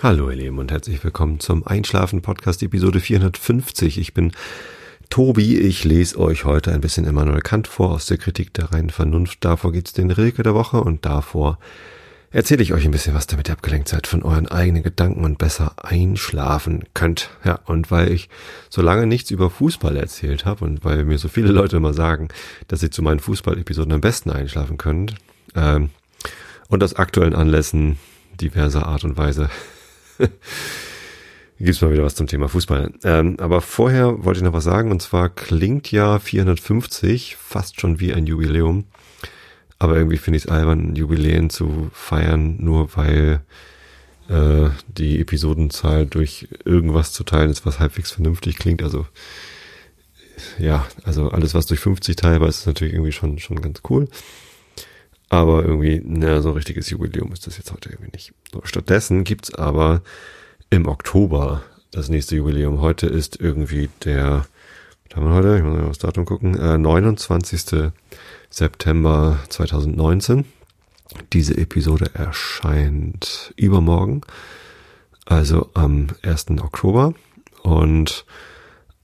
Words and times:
Hallo 0.00 0.30
ihr 0.30 0.36
Lieben 0.36 0.58
und 0.58 0.70
herzlich 0.70 1.02
willkommen 1.02 1.40
zum 1.40 1.66
Einschlafen 1.66 2.22
Podcast 2.22 2.62
Episode 2.62 3.00
450. 3.00 3.98
Ich 3.98 4.14
bin 4.14 4.30
Tobi, 5.10 5.58
ich 5.58 5.82
lese 5.82 6.20
euch 6.20 6.44
heute 6.44 6.72
ein 6.72 6.80
bisschen 6.80 7.04
Immanuel 7.04 7.40
Kant 7.40 7.66
vor 7.66 7.90
aus 7.90 8.06
der 8.06 8.16
Kritik 8.16 8.54
der 8.54 8.70
reinen 8.70 8.90
Vernunft. 8.90 9.44
Davor 9.44 9.72
gibt's 9.72 9.92
den 9.92 10.12
Rilke 10.12 10.44
der 10.44 10.54
Woche 10.54 10.80
und 10.80 11.04
davor 11.04 11.58
erzähle 12.30 12.62
ich 12.62 12.72
euch 12.72 12.84
ein 12.84 12.92
bisschen 12.92 13.12
was, 13.12 13.26
damit 13.26 13.48
ihr 13.48 13.54
abgelenkt 13.54 13.88
seid 13.88 14.06
von 14.06 14.22
euren 14.22 14.46
eigenen 14.46 14.84
Gedanken 14.84 15.24
und 15.24 15.36
besser 15.36 15.74
einschlafen 15.82 16.84
könnt. 16.94 17.30
Ja, 17.44 17.58
und 17.64 17.90
weil 17.90 18.12
ich 18.12 18.28
so 18.70 18.82
lange 18.82 19.08
nichts 19.08 19.32
über 19.32 19.50
Fußball 19.50 19.96
erzählt 19.96 20.44
habe 20.44 20.64
und 20.64 20.84
weil 20.84 21.02
mir 21.06 21.18
so 21.18 21.26
viele 21.26 21.50
Leute 21.50 21.78
immer 21.78 21.92
sagen, 21.92 22.28
dass 22.68 22.78
sie 22.78 22.90
zu 22.90 23.02
meinen 23.02 23.18
Fußball-Episoden 23.18 23.94
am 23.94 24.00
besten 24.00 24.30
einschlafen 24.30 24.78
können 24.78 25.16
ähm, 25.56 25.90
und 26.68 26.84
aus 26.84 26.94
aktuellen 26.94 27.34
Anlässen 27.34 27.98
diverser 28.40 28.86
Art 28.86 29.02
und 29.02 29.16
Weise 29.16 29.50
Gibt's 31.60 31.80
mal 31.80 31.92
wieder 31.92 32.04
was 32.04 32.14
zum 32.14 32.28
Thema 32.28 32.48
Fußball. 32.48 32.92
Ähm, 33.02 33.36
aber 33.40 33.60
vorher 33.60 34.24
wollte 34.24 34.38
ich 34.38 34.44
noch 34.44 34.52
was 34.52 34.64
sagen, 34.64 34.92
und 34.92 35.02
zwar 35.02 35.28
klingt 35.28 35.90
ja 35.90 36.18
450 36.18 37.36
fast 37.36 37.80
schon 37.80 37.98
wie 37.98 38.14
ein 38.14 38.26
Jubiläum. 38.26 38.84
Aber 39.80 39.96
irgendwie 39.96 40.18
finde 40.18 40.36
ich 40.36 40.44
es 40.44 40.50
albern, 40.50 40.94
Jubiläen 40.94 41.50
zu 41.50 41.90
feiern, 41.92 42.56
nur 42.58 42.96
weil 42.96 43.40
äh, 44.28 44.70
die 44.88 45.20
Episodenzahl 45.20 46.06
durch 46.06 46.48
irgendwas 46.64 47.12
zu 47.12 47.24
teilen 47.24 47.50
ist, 47.50 47.66
was 47.66 47.80
halbwegs 47.80 48.12
vernünftig 48.12 48.56
klingt. 48.56 48.82
Also 48.82 49.06
ja, 50.58 50.86
also 51.04 51.30
alles, 51.30 51.54
was 51.54 51.66
durch 51.66 51.80
50 51.80 52.16
teilbar 52.16 52.48
ist, 52.48 52.60
ist 52.60 52.66
natürlich 52.66 52.94
irgendwie 52.94 53.12
schon, 53.12 53.38
schon 53.38 53.60
ganz 53.60 53.82
cool. 53.90 54.08
Aber 55.30 55.64
irgendwie, 55.64 56.00
na, 56.04 56.40
so 56.40 56.50
ein 56.50 56.54
richtiges 56.54 56.88
Jubiläum 56.90 57.32
ist 57.32 57.46
das 57.46 57.58
jetzt 57.58 57.72
heute 57.72 57.90
irgendwie 57.90 58.12
nicht. 58.12 58.32
So, 58.52 58.62
stattdessen 58.64 59.24
gibt's 59.24 59.54
aber 59.54 60.02
im 60.70 60.86
Oktober 60.86 61.62
das 61.90 62.08
nächste 62.08 62.36
Jubiläum. 62.36 62.80
Heute 62.80 63.06
ist 63.06 63.40
irgendwie 63.40 63.90
der, 64.04 64.46
was 65.08 65.16
haben 65.16 65.26
wir 65.26 65.34
heute? 65.34 65.58
Ich 65.58 65.62
muss 65.62 65.76
mal 65.76 65.88
das 65.88 65.98
Datum 65.98 66.24
gucken, 66.24 66.58
äh, 66.58 66.78
29. 66.78 67.92
September 68.50 69.38
2019. 69.48 70.44
Diese 71.32 71.56
Episode 71.56 72.10
erscheint 72.14 73.52
übermorgen, 73.56 74.22
also 75.26 75.70
am 75.74 76.08
1. 76.22 76.62
Oktober. 76.62 77.14
Und 77.62 78.24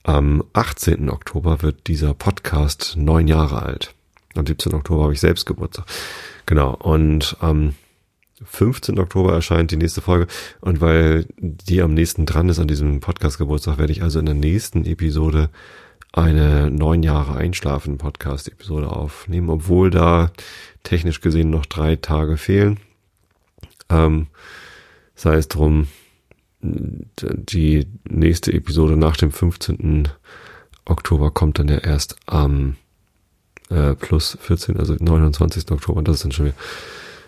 am 0.03 0.43
18. 0.53 1.09
Oktober 1.09 1.61
wird 1.61 1.87
dieser 1.87 2.13
Podcast 2.13 2.95
neun 2.95 3.27
Jahre 3.27 3.61
alt. 3.61 3.93
Am 4.35 4.45
17. 4.45 4.73
Oktober 4.73 5.03
habe 5.03 5.13
ich 5.13 5.19
selbst 5.19 5.45
Geburtstag. 5.45 5.85
Genau. 6.45 6.75
Und 6.75 7.37
am 7.39 7.73
15. 8.43 8.99
Oktober 8.99 9.33
erscheint 9.33 9.71
die 9.71 9.77
nächste 9.77 10.01
Folge. 10.01 10.27
Und 10.61 10.81
weil 10.81 11.25
die 11.39 11.81
am 11.81 11.93
nächsten 11.93 12.25
dran 12.25 12.49
ist 12.49 12.59
an 12.59 12.67
diesem 12.67 12.99
Podcast-Geburtstag, 12.99 13.77
werde 13.77 13.93
ich 13.93 14.03
also 14.03 14.19
in 14.19 14.25
der 14.25 14.35
nächsten 14.35 14.85
Episode 14.85 15.49
eine 16.11 16.71
neun 16.71 17.03
Jahre 17.03 17.35
Einschlafen 17.35 17.97
Podcast-Episode 17.97 18.89
aufnehmen, 18.89 19.49
obwohl 19.49 19.89
da 19.89 20.31
technisch 20.83 21.21
gesehen 21.21 21.49
noch 21.49 21.65
drei 21.65 21.95
Tage 21.97 22.37
fehlen. 22.37 22.79
Ähm, 23.89 24.27
sei 25.15 25.35
es 25.35 25.47
drum, 25.47 25.87
die 26.61 27.87
nächste 28.07 28.53
Episode 28.53 28.97
nach 28.97 29.17
dem 29.17 29.31
15. 29.31 30.09
Oktober 30.85 31.31
kommt 31.31 31.59
dann 31.59 31.67
ja 31.67 31.77
erst 31.77 32.15
am 32.25 32.75
äh, 33.69 33.95
plus 33.95 34.37
14, 34.41 34.77
also 34.77 34.95
29. 34.99 35.71
Oktober. 35.71 36.01
Das 36.01 36.15
ist 36.15 36.23
dann 36.25 36.31
schon 36.31 36.45
wieder 36.45 36.57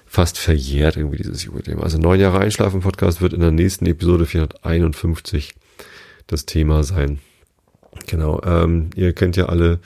fast 0.07 0.37
verjährt 0.37 0.95
irgendwie 0.97 1.17
dieses 1.17 1.43
Jubiläum. 1.43 1.81
Also 1.81 1.97
neun 1.97 2.19
Jahre 2.19 2.39
Einschlafen 2.39 2.79
Podcast 2.79 3.21
wird 3.21 3.33
in 3.33 3.41
der 3.41 3.51
nächsten 3.51 3.85
Episode 3.85 4.25
451 4.25 5.53
das 6.27 6.45
Thema 6.45 6.83
sein. 6.83 7.19
Genau. 8.07 8.41
Ähm, 8.43 8.89
ihr 8.95 9.13
kennt 9.13 9.35
ja 9.35 9.47
alle 9.47 9.79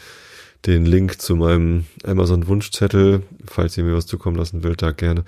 den 0.65 0.85
Link 0.85 1.19
zu 1.19 1.35
meinem 1.35 1.85
Amazon 2.05 2.47
Wunschzettel, 2.47 3.23
falls 3.45 3.77
ihr 3.77 3.83
mir 3.83 3.95
was 3.95 4.05
zukommen 4.05 4.37
lassen 4.37 4.63
wollt, 4.63 4.81
da 4.81 4.91
gerne. 4.91 5.23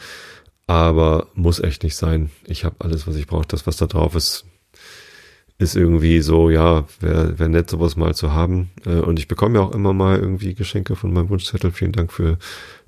Aber 0.68 1.28
muss 1.34 1.60
echt 1.60 1.84
nicht 1.84 1.96
sein. 1.96 2.30
Ich 2.46 2.64
habe 2.64 2.76
alles, 2.80 3.08
was 3.08 3.16
ich 3.16 3.28
brauche. 3.28 3.48
Das, 3.48 3.66
was 3.66 3.78
da 3.78 3.88
drauf 3.88 4.16
ist, 4.16 4.46
ist 5.58 5.76
irgendwie 5.76 6.22
so, 6.22 6.50
ja, 6.50 6.86
wäre 7.00 7.40
wär 7.40 7.48
nett, 7.48 7.70
sowas 7.70 7.96
mal 7.96 8.16
zu 8.16 8.34
haben. 8.34 8.72
Äh, 8.86 9.00
und 9.00 9.20
ich 9.20 9.28
bekomme 9.28 9.60
ja 9.60 9.66
auch 9.66 9.72
immer 9.72 9.94
mal 9.94 10.20
irgendwie 10.20 10.54
Geschenke 10.54 10.96
von 10.96 11.14
meinem 11.14 11.30
Wunschzettel. 11.30 11.72
Vielen 11.72 11.92
Dank 11.92 12.12
für 12.12 12.38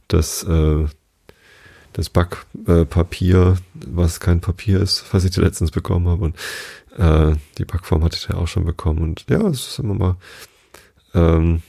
das, 0.08 0.44
äh, 0.44 0.86
das 1.94 2.10
Backpapier, 2.10 3.58
was 3.74 4.20
kein 4.20 4.42
Papier 4.42 4.82
ist, 4.82 5.06
was 5.12 5.24
ich 5.24 5.32
dir 5.32 5.42
letztens 5.42 5.72
bekommen 5.72 6.08
habe. 6.08 6.26
Und 6.26 6.36
äh, 6.98 7.36
die 7.58 7.66
Backform 7.66 8.04
hatte 8.04 8.18
ich 8.18 8.28
ja 8.28 8.36
auch 8.36 8.48
schon 8.48 8.66
bekommen. 8.66 9.00
Und 9.00 9.26
ja, 9.30 9.42
es 9.48 9.68
ist 9.68 9.80
immer 9.80 9.94
mal 9.94 10.16
ähm, 11.14 11.62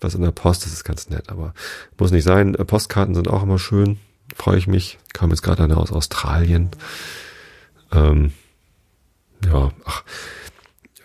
was 0.00 0.14
in 0.14 0.22
der 0.22 0.30
Post, 0.30 0.64
das 0.64 0.72
ist 0.72 0.84
ganz 0.84 1.08
nett, 1.08 1.30
aber 1.30 1.54
muss 1.98 2.12
nicht 2.12 2.24
sein. 2.24 2.54
Äh, 2.54 2.64
Postkarten 2.64 3.14
sind 3.14 3.28
auch 3.28 3.42
immer 3.42 3.58
schön. 3.58 3.98
Freue 4.36 4.58
ich 4.58 4.66
mich. 4.66 4.98
Kam 5.12 5.30
jetzt 5.30 5.42
gerade 5.42 5.64
eine 5.64 5.76
aus 5.76 5.92
Australien. 5.92 6.70
Ähm, 7.92 8.32
ja, 9.46 9.72
ach, 9.84 10.04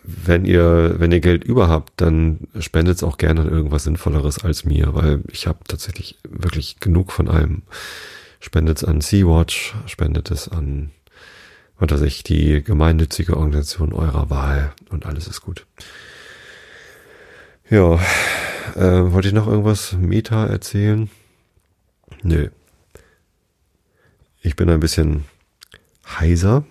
wenn 0.04 0.46
ihr, 0.46 0.96
wenn 0.98 1.12
ihr 1.12 1.20
Geld 1.20 1.44
über 1.44 1.70
habt, 1.70 2.02
dann 2.02 2.48
spendet 2.60 2.98
es 2.98 3.04
auch 3.04 3.18
gerne 3.18 3.42
an 3.42 3.50
irgendwas 3.50 3.84
Sinnvolleres 3.84 4.44
als 4.44 4.66
mir, 4.66 4.96
weil 4.96 5.22
ich 5.32 5.46
habe 5.46 5.60
tatsächlich 5.68 6.18
wirklich 6.28 6.80
genug 6.80 7.12
von 7.12 7.28
allem. 7.28 7.64
Spendet 8.40 8.78
es 8.78 8.84
an 8.84 9.02
Sea-Watch, 9.02 9.76
spendet 9.86 10.32
es 10.32 10.48
an, 10.48 10.92
was 11.78 11.92
weiß 11.92 12.02
ich, 12.02 12.24
die 12.24 12.64
gemeinnützige 12.64 13.38
Organisation 13.38 13.94
eurer 13.94 14.30
Wahl 14.30 14.74
und 14.90 15.06
alles 15.06 15.28
ist 15.28 15.42
gut. 15.42 15.68
Ja, 17.70 18.00
äh, 18.76 19.12
wollte 19.12 19.28
ich 19.28 19.34
noch 19.34 19.48
irgendwas 19.48 19.94
Meta 19.94 20.48
erzählen? 20.48 21.10
Nö. 22.24 22.50
Ich 24.42 24.56
bin 24.56 24.70
ein 24.70 24.80
bisschen 24.80 25.26
heiser. 26.20 26.64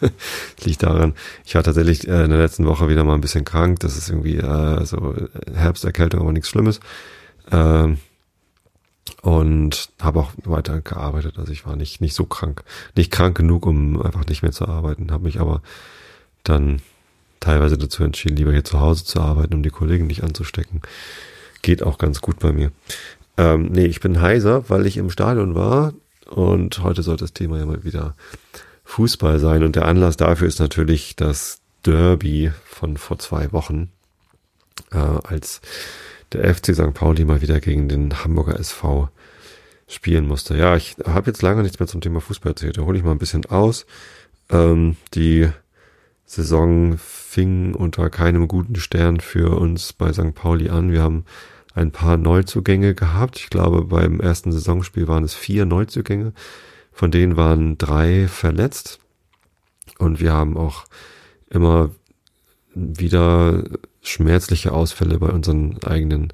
liegt 0.64 0.82
daran, 0.82 1.14
ich 1.44 1.54
war 1.54 1.62
tatsächlich 1.62 2.06
äh, 2.06 2.24
in 2.24 2.30
der 2.30 2.40
letzten 2.40 2.66
Woche 2.66 2.88
wieder 2.88 3.04
mal 3.04 3.14
ein 3.14 3.20
bisschen 3.20 3.44
krank. 3.44 3.80
Das 3.80 3.96
ist 3.96 4.08
irgendwie 4.08 4.36
äh, 4.36 4.84
so 4.84 5.14
Herbsterkältung, 5.54 6.20
aber 6.20 6.32
nichts 6.32 6.48
Schlimmes. 6.48 6.80
Ähm, 7.50 7.98
und 9.22 9.90
habe 10.00 10.20
auch 10.20 10.32
weiter 10.44 10.80
gearbeitet. 10.80 11.38
Also 11.38 11.52
ich 11.52 11.66
war 11.66 11.76
nicht 11.76 12.00
nicht 12.00 12.14
so 12.14 12.24
krank, 12.24 12.62
nicht 12.96 13.10
krank 13.10 13.36
genug, 13.36 13.66
um 13.66 14.00
einfach 14.00 14.26
nicht 14.26 14.42
mehr 14.42 14.52
zu 14.52 14.66
arbeiten. 14.68 15.10
Habe 15.10 15.24
mich 15.24 15.40
aber 15.40 15.62
dann 16.44 16.80
teilweise 17.40 17.78
dazu 17.78 18.04
entschieden, 18.04 18.36
lieber 18.36 18.52
hier 18.52 18.64
zu 18.64 18.80
Hause 18.80 19.04
zu 19.04 19.20
arbeiten, 19.20 19.54
um 19.54 19.62
die 19.62 19.70
Kollegen 19.70 20.06
nicht 20.06 20.22
anzustecken. 20.22 20.82
Geht 21.62 21.82
auch 21.82 21.98
ganz 21.98 22.20
gut 22.20 22.38
bei 22.38 22.52
mir. 22.52 22.70
Ähm, 23.36 23.68
nee, 23.72 23.86
ich 23.86 24.00
bin 24.00 24.20
heiser, 24.20 24.68
weil 24.68 24.86
ich 24.86 24.96
im 24.96 25.10
Stadion 25.10 25.54
war 25.54 25.92
und 26.26 26.82
heute 26.82 27.02
soll 27.02 27.16
das 27.16 27.32
Thema 27.32 27.58
ja 27.58 27.66
mal 27.66 27.84
wieder 27.84 28.14
Fußball 28.86 29.38
sein. 29.38 29.62
Und 29.62 29.76
der 29.76 29.84
Anlass 29.84 30.16
dafür 30.16 30.48
ist 30.48 30.60
natürlich 30.60 31.16
das 31.16 31.60
Derby 31.84 32.50
von 32.64 32.96
vor 32.96 33.18
zwei 33.18 33.52
Wochen, 33.52 33.90
äh, 34.92 34.96
als 34.96 35.60
der 36.32 36.54
FC 36.54 36.74
St. 36.74 36.94
Pauli 36.94 37.24
mal 37.24 37.42
wieder 37.42 37.60
gegen 37.60 37.88
den 37.88 38.24
Hamburger 38.24 38.58
SV 38.58 39.10
spielen 39.88 40.26
musste. 40.26 40.56
Ja, 40.56 40.76
ich 40.76 40.96
habe 41.04 41.30
jetzt 41.30 41.42
lange 41.42 41.62
nichts 41.62 41.78
mehr 41.78 41.86
zum 41.86 42.00
Thema 42.00 42.20
Fußball 42.20 42.52
erzählt. 42.52 42.78
Da 42.78 42.82
hole 42.82 42.96
ich 42.96 43.04
mal 43.04 43.12
ein 43.12 43.18
bisschen 43.18 43.44
aus. 43.46 43.86
Ähm, 44.50 44.96
die 45.14 45.48
Saison 46.24 46.96
fing 46.98 47.74
unter 47.74 48.08
keinem 48.10 48.48
guten 48.48 48.76
Stern 48.76 49.20
für 49.20 49.58
uns 49.58 49.92
bei 49.92 50.12
St. 50.12 50.34
Pauli 50.34 50.70
an. 50.70 50.90
Wir 50.90 51.02
haben 51.02 51.24
ein 51.74 51.92
paar 51.92 52.16
Neuzugänge 52.16 52.94
gehabt. 52.94 53.38
Ich 53.38 53.50
glaube, 53.50 53.84
beim 53.84 54.20
ersten 54.20 54.50
Saisonspiel 54.50 55.06
waren 55.06 55.24
es 55.24 55.34
vier 55.34 55.66
Neuzugänge. 55.66 56.32
Von 56.96 57.10
denen 57.10 57.36
waren 57.36 57.76
drei 57.76 58.26
verletzt. 58.26 59.00
Und 59.98 60.18
wir 60.18 60.32
haben 60.32 60.56
auch 60.56 60.86
immer 61.50 61.90
wieder 62.74 63.64
schmerzliche 64.00 64.72
Ausfälle 64.72 65.18
bei 65.18 65.28
unseren 65.28 65.78
eigenen, 65.84 66.32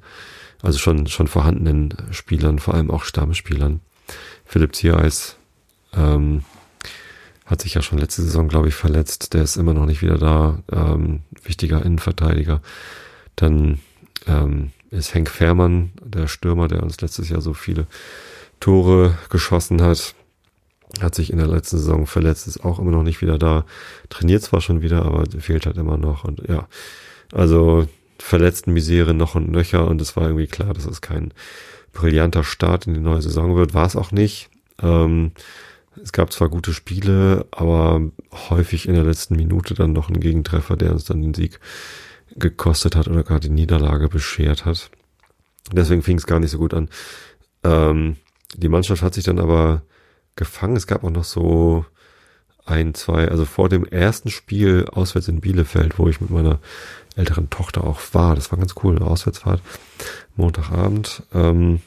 also 0.61 0.79
schon, 0.79 1.07
schon 1.07 1.27
vorhandenen 1.27 1.93
Spielern, 2.11 2.59
vor 2.59 2.75
allem 2.75 2.91
auch 2.91 3.03
Stammspielern. 3.03 3.81
Philipp 4.45 4.73
Ziereis 4.73 5.35
ähm, 5.93 6.45
hat 7.45 7.61
sich 7.61 7.73
ja 7.73 7.81
schon 7.81 7.97
letzte 7.97 8.21
Saison, 8.21 8.47
glaube 8.47 8.69
ich, 8.69 8.75
verletzt. 8.75 9.33
Der 9.33 9.43
ist 9.43 9.57
immer 9.57 9.73
noch 9.73 9.85
nicht 9.85 10.01
wieder 10.01 10.17
da. 10.17 10.63
Ähm, 10.71 11.23
wichtiger 11.43 11.83
Innenverteidiger. 11.83 12.61
Dann 13.35 13.79
ähm, 14.27 14.71
ist 14.91 15.13
Henk 15.13 15.29
Fährmann, 15.29 15.91
der 16.01 16.27
Stürmer, 16.27 16.69
der 16.69 16.83
uns 16.83 17.01
letztes 17.01 17.27
Jahr 17.27 17.41
so 17.41 17.53
viele 17.53 17.85
Tore 18.61 19.17
geschossen 19.29 19.81
hat, 19.81 20.15
hat 21.01 21.15
sich 21.15 21.31
in 21.31 21.37
der 21.37 21.47
letzten 21.47 21.77
Saison 21.77 22.05
verletzt, 22.05 22.47
ist 22.47 22.63
auch 22.63 22.79
immer 22.79 22.91
noch 22.91 23.03
nicht 23.03 23.21
wieder 23.21 23.37
da. 23.37 23.65
Trainiert 24.09 24.43
zwar 24.43 24.61
schon 24.61 24.81
wieder, 24.81 25.03
aber 25.05 25.23
fehlt 25.39 25.65
halt 25.65 25.77
immer 25.77 25.97
noch. 25.97 26.23
Und 26.23 26.47
ja, 26.47 26.67
also 27.31 27.87
verletzten 28.19 28.73
Misere 28.73 29.13
noch 29.13 29.35
und 29.35 29.49
nöcher. 29.49 29.87
Und 29.87 30.01
es 30.01 30.15
war 30.15 30.23
irgendwie 30.23 30.47
klar, 30.47 30.73
dass 30.73 30.85
es 30.85 31.01
kein 31.01 31.33
brillanter 31.93 32.43
Start 32.43 32.87
in 32.87 32.93
die 32.93 32.99
neue 32.99 33.21
Saison 33.21 33.55
wird. 33.55 33.73
War 33.73 33.87
es 33.87 33.95
auch 33.95 34.11
nicht. 34.11 34.49
Ähm, 34.81 35.31
Es 36.01 36.11
gab 36.11 36.31
zwar 36.33 36.49
gute 36.49 36.73
Spiele, 36.73 37.45
aber 37.51 38.01
häufig 38.49 38.87
in 38.87 38.95
der 38.95 39.03
letzten 39.03 39.35
Minute 39.35 39.75
dann 39.75 39.93
noch 39.93 40.09
ein 40.09 40.19
Gegentreffer, 40.19 40.75
der 40.75 40.91
uns 40.91 41.05
dann 41.05 41.21
den 41.21 41.35
Sieg 41.35 41.59
gekostet 42.35 42.95
hat 42.95 43.07
oder 43.07 43.23
gar 43.23 43.39
die 43.39 43.51
Niederlage 43.51 44.09
beschert 44.09 44.65
hat. 44.65 44.89
Deswegen 45.71 46.01
fing 46.01 46.17
es 46.17 46.25
gar 46.25 46.39
nicht 46.39 46.49
so 46.49 46.57
gut 46.57 46.73
an. 46.73 46.89
Ähm, 47.63 48.17
die 48.55 48.69
Mannschaft 48.69 49.03
hat 49.03 49.13
sich 49.13 49.23
dann 49.23 49.39
aber 49.39 49.83
gefangen. 50.35 50.75
Es 50.75 50.87
gab 50.87 51.03
auch 51.03 51.09
noch 51.09 51.23
so 51.23 51.85
ein, 52.65 52.93
zwei, 52.93 53.27
also 53.27 53.45
vor 53.45 53.69
dem 53.69 53.85
ersten 53.85 54.29
Spiel 54.29 54.85
auswärts 54.91 55.27
in 55.27 55.41
Bielefeld, 55.41 55.99
wo 55.99 56.07
ich 56.07 56.21
mit 56.21 56.29
meiner 56.29 56.59
älteren 57.15 57.49
Tochter 57.49 57.83
auch 57.83 57.99
war. 58.13 58.35
Das 58.35 58.51
war 58.51 58.59
ganz 58.59 58.75
cool, 58.83 58.95
eine 58.95 59.05
Auswärtsfahrt, 59.05 59.61
Montagabend. 60.35 61.23
Ähm, 61.33 61.81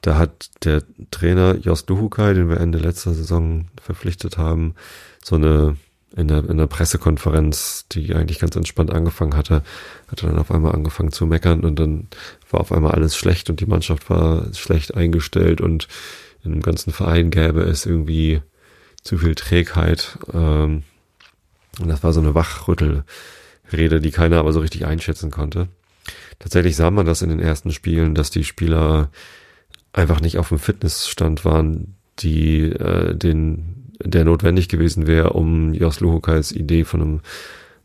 da 0.00 0.16
hat 0.16 0.50
der 0.64 0.82
Trainer 1.10 1.56
Jos 1.56 1.84
Duhukai, 1.84 2.32
den 2.34 2.48
wir 2.48 2.58
Ende 2.58 2.78
letzter 2.78 3.12
Saison 3.12 3.66
verpflichtet 3.82 4.38
haben, 4.38 4.74
so 5.22 5.34
eine 5.34 5.76
in 6.16 6.26
der, 6.26 6.48
in 6.48 6.56
der 6.56 6.66
Pressekonferenz, 6.66 7.86
die 7.92 8.14
eigentlich 8.14 8.38
ganz 8.38 8.56
entspannt 8.56 8.90
angefangen 8.90 9.36
hatte, 9.36 9.62
hat 10.10 10.22
er 10.22 10.30
dann 10.30 10.38
auf 10.38 10.50
einmal 10.50 10.74
angefangen 10.74 11.12
zu 11.12 11.26
meckern 11.26 11.60
und 11.60 11.78
dann 11.78 12.08
war 12.50 12.60
auf 12.60 12.72
einmal 12.72 12.92
alles 12.92 13.14
schlecht 13.14 13.50
und 13.50 13.60
die 13.60 13.66
Mannschaft 13.66 14.08
war 14.08 14.52
schlecht 14.54 14.94
eingestellt 14.94 15.60
und 15.60 15.86
dem 16.52 16.62
ganzen 16.62 16.92
Verein 16.92 17.30
gäbe 17.30 17.62
es 17.62 17.86
irgendwie 17.86 18.42
zu 19.02 19.18
viel 19.18 19.34
Trägheit. 19.34 20.18
Ähm, 20.32 20.82
und 21.80 21.88
das 21.88 22.02
war 22.02 22.12
so 22.12 22.20
eine 22.20 22.34
Wachrüttelrede, 22.34 24.00
die 24.00 24.10
keiner 24.10 24.38
aber 24.38 24.52
so 24.52 24.60
richtig 24.60 24.86
einschätzen 24.86 25.30
konnte. 25.30 25.68
Tatsächlich 26.38 26.76
sah 26.76 26.90
man 26.90 27.06
das 27.06 27.22
in 27.22 27.30
den 27.30 27.40
ersten 27.40 27.72
Spielen, 27.72 28.14
dass 28.14 28.30
die 28.30 28.44
Spieler 28.44 29.10
einfach 29.92 30.20
nicht 30.20 30.38
auf 30.38 30.48
dem 30.48 30.58
Fitnessstand 30.58 31.44
waren, 31.44 31.96
die 32.20 32.62
äh, 32.62 33.14
den, 33.14 33.92
der 34.02 34.24
notwendig 34.24 34.68
gewesen 34.68 35.06
wäre, 35.06 35.30
um 35.30 35.74
Jos 35.74 36.00
Luhukais 36.00 36.52
Idee 36.52 36.84
von 36.84 37.00
einem 37.00 37.20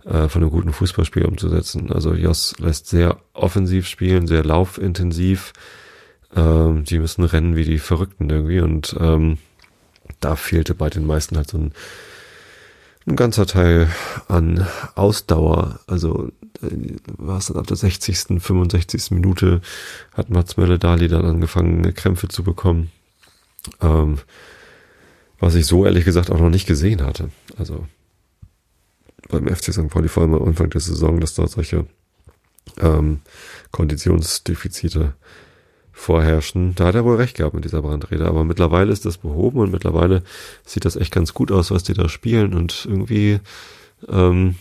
äh, 0.05 0.27
von 0.27 0.41
einem 0.41 0.51
guten 0.51 0.73
Fußballspiel 0.73 1.25
umzusetzen. 1.25 1.91
Also 1.91 2.13
Jos 2.13 2.55
lässt 2.59 2.87
sehr 2.87 3.17
offensiv 3.33 3.87
spielen, 3.87 4.27
sehr 4.27 4.43
laufintensiv. 4.43 5.53
Ähm, 6.35 6.83
die 6.83 6.99
müssen 6.99 7.23
rennen 7.23 7.55
wie 7.55 7.63
die 7.63 7.79
Verrückten 7.79 8.29
irgendwie 8.29 8.59
und 8.59 8.95
ähm, 8.99 9.37
da 10.19 10.35
fehlte 10.35 10.73
bei 10.73 10.89
den 10.89 11.05
meisten 11.05 11.37
halt 11.37 11.49
so 11.49 11.57
ein, 11.57 11.73
ein 13.05 13.15
ganzer 13.15 13.45
Teil 13.45 13.89
an 14.27 14.65
Ausdauer. 14.95 15.79
Also 15.87 16.31
äh, 16.61 16.95
war 17.17 17.37
es 17.37 17.47
dann 17.47 17.57
ab 17.57 17.67
der 17.67 17.77
60., 17.77 18.41
65. 18.41 19.11
Minute 19.11 19.61
hat 20.13 20.29
Mats 20.29 20.57
Mölle-Dali 20.57 21.07
dann 21.07 21.25
angefangen, 21.25 21.93
Krämpfe 21.93 22.27
zu 22.27 22.43
bekommen. 22.43 22.91
Ähm, 23.81 24.19
was 25.39 25.55
ich 25.55 25.65
so 25.65 25.85
ehrlich 25.85 26.05
gesagt 26.05 26.31
auch 26.31 26.39
noch 26.39 26.49
nicht 26.49 26.67
gesehen 26.67 27.05
hatte. 27.05 27.29
Also 27.57 27.85
beim 29.29 29.47
FC 29.47 29.73
St. 29.73 29.89
Pauli 29.89 30.07
vor 30.07 30.23
allem 30.23 30.35
am 30.35 30.43
Anfang 30.43 30.69
der 30.69 30.81
Saison, 30.81 31.19
dass 31.19 31.33
da 31.33 31.47
solche 31.47 31.85
ähm, 32.79 33.21
Konditionsdefizite 33.71 35.13
vorherrschen. 35.93 36.75
Da 36.75 36.85
hat 36.85 36.95
er 36.95 37.05
wohl 37.05 37.15
recht 37.15 37.37
gehabt 37.37 37.53
mit 37.53 37.63
dieser 37.63 37.81
Brandrede, 37.81 38.25
aber 38.25 38.43
mittlerweile 38.43 38.91
ist 38.91 39.05
das 39.05 39.19
behoben 39.19 39.59
und 39.59 39.71
mittlerweile 39.71 40.23
sieht 40.65 40.85
das 40.85 40.95
echt 40.95 41.11
ganz 41.13 41.33
gut 41.33 41.51
aus, 41.51 41.71
was 41.71 41.83
die 41.83 41.93
da 41.93 42.09
spielen 42.09 42.53
und 42.53 42.85
irgendwie 42.89 43.39
ähm, 44.09 44.55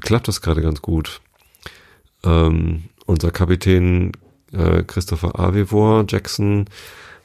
klappt 0.00 0.28
das 0.28 0.42
gerade 0.42 0.62
ganz 0.62 0.82
gut. 0.82 1.20
Ähm, 2.22 2.84
unser 3.06 3.30
Kapitän 3.30 4.12
äh, 4.52 4.82
Christopher 4.84 5.38
Avevor 5.38 6.04
Jackson 6.08 6.66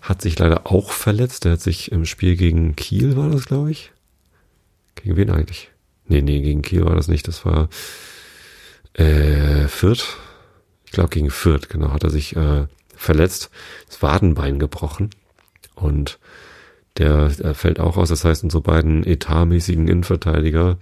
hat 0.02 0.22
sich 0.22 0.40
leider 0.40 0.68
auch 0.68 0.92
verletzt. 0.92 1.46
Der 1.46 1.54
hat 1.54 1.62
sich 1.62 1.92
im 1.92 2.06
Spiel 2.06 2.36
gegen 2.36 2.76
Kiel, 2.76 3.16
war 3.16 3.30
das, 3.30 3.46
glaube 3.46 3.72
ich. 3.72 3.92
Gegen 4.96 5.18
wen 5.18 5.30
eigentlich? 5.30 5.70
Nee, 6.08 6.22
nee, 6.22 6.42
gegen 6.42 6.62
Kiel 6.62 6.86
war 6.86 6.96
das 6.96 7.08
nicht. 7.08 7.28
Das 7.28 7.46
war 7.46 7.70
äh, 8.94 9.68
Fürth. 9.68 10.18
Ich 10.86 10.92
glaube, 10.92 11.10
gegen 11.10 11.30
Fürth, 11.30 11.70
genau, 11.70 11.94
hat 11.94 12.04
er 12.04 12.10
sich 12.10 12.36
äh, 12.36 12.66
verletzt, 13.00 13.50
das 13.88 14.02
Wadenbein 14.02 14.60
gebrochen 14.60 15.10
und 15.76 16.20
der, 16.98 17.30
der 17.30 17.56
fällt 17.56 17.80
auch 17.80 17.98
aus. 17.98 18.10
Das 18.10 18.26
heißt, 18.26 18.44
unsere 18.44 18.62
beiden 18.62 19.06
etatmäßigen 19.06 19.88
Innenverteidiger, 19.88 20.78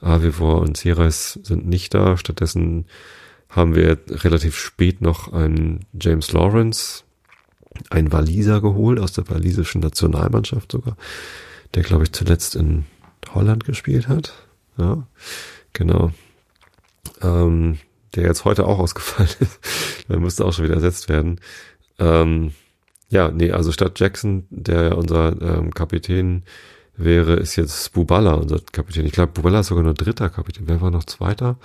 Avivor 0.00 0.60
und 0.60 0.76
Ceres, 0.76 1.38
sind 1.42 1.66
nicht 1.66 1.94
da. 1.94 2.16
Stattdessen 2.16 2.86
haben 3.48 3.76
wir 3.76 3.98
relativ 4.08 4.58
spät 4.58 5.00
noch 5.00 5.32
einen 5.32 5.86
James 5.98 6.32
Lawrence, 6.32 7.04
einen 7.88 8.12
Waliser 8.12 8.60
geholt, 8.60 8.98
aus 8.98 9.12
der 9.12 9.28
walisischen 9.30 9.80
Nationalmannschaft 9.80 10.72
sogar, 10.72 10.96
der, 11.74 11.84
glaube 11.84 12.02
ich, 12.02 12.12
zuletzt 12.12 12.56
in 12.56 12.84
Holland 13.32 13.64
gespielt 13.64 14.08
hat. 14.08 14.34
Ja, 14.76 15.06
genau. 15.72 16.10
Ähm, 17.22 17.78
der 18.14 18.24
jetzt 18.24 18.44
heute 18.44 18.66
auch 18.66 18.78
ausgefallen 18.78 19.30
ist. 19.40 19.60
der 20.08 20.18
müsste 20.18 20.44
auch 20.44 20.52
schon 20.52 20.64
wieder 20.64 20.74
ersetzt 20.74 21.08
werden. 21.08 21.40
Ähm, 21.98 22.52
ja, 23.10 23.30
nee, 23.30 23.52
also 23.52 23.72
statt 23.72 23.98
Jackson, 24.00 24.46
der 24.50 24.96
unser 24.96 25.40
ähm, 25.40 25.72
Kapitän 25.72 26.42
wäre, 26.96 27.34
ist 27.34 27.56
jetzt 27.56 27.92
Bubala 27.92 28.34
unser 28.34 28.60
Kapitän. 28.72 29.06
Ich 29.06 29.12
glaube, 29.12 29.32
Bubala 29.32 29.60
ist 29.60 29.68
sogar 29.68 29.84
nur 29.84 29.94
dritter 29.94 30.30
Kapitän. 30.30 30.64
Wer 30.66 30.80
war 30.80 30.90
noch 30.90 31.04
zweiter? 31.04 31.58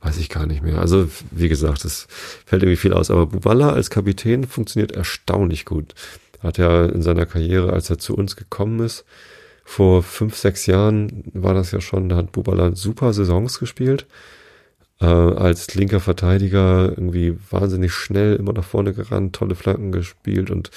Weiß 0.00 0.18
ich 0.18 0.30
gar 0.30 0.46
nicht 0.46 0.62
mehr. 0.62 0.78
Also, 0.78 1.08
wie 1.30 1.48
gesagt, 1.48 1.84
es 1.84 2.06
fällt 2.46 2.62
irgendwie 2.62 2.76
viel 2.76 2.94
aus. 2.94 3.10
Aber 3.10 3.26
Bubala 3.26 3.70
als 3.70 3.90
Kapitän 3.90 4.44
funktioniert 4.44 4.92
erstaunlich 4.92 5.64
gut. 5.64 5.94
Hat 6.40 6.56
ja 6.56 6.86
in 6.86 7.02
seiner 7.02 7.26
Karriere, 7.26 7.72
als 7.72 7.90
er 7.90 7.98
zu 7.98 8.16
uns 8.16 8.34
gekommen 8.34 8.80
ist, 8.80 9.04
vor 9.64 10.02
fünf, 10.02 10.36
sechs 10.36 10.66
Jahren 10.66 11.24
war 11.34 11.54
das 11.54 11.70
ja 11.70 11.80
schon, 11.80 12.08
da 12.08 12.16
hat 12.16 12.32
Bubala 12.32 12.74
super 12.74 13.12
Saisons 13.12 13.58
gespielt 13.58 14.06
äh, 15.00 15.06
als 15.06 15.74
linker 15.74 16.00
Verteidiger 16.00 16.90
irgendwie 16.90 17.36
wahnsinnig 17.50 17.92
schnell 17.92 18.36
immer 18.36 18.52
nach 18.52 18.64
vorne 18.64 18.92
gerannt, 18.92 19.34
tolle 19.34 19.54
Flanken 19.54 19.92
gespielt 19.92 20.50
und 20.50 20.70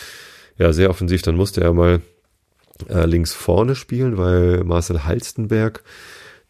ja, 0.58 0.72
sehr 0.74 0.90
offensiv. 0.90 1.22
Dann 1.22 1.36
musste 1.36 1.62
er 1.62 1.74
mal 1.74 2.02
äh, 2.90 3.06
links 3.06 3.34
vorne 3.34 3.76
spielen, 3.76 4.18
weil 4.18 4.64
Marcel 4.64 5.04
Halstenberg 5.04 5.84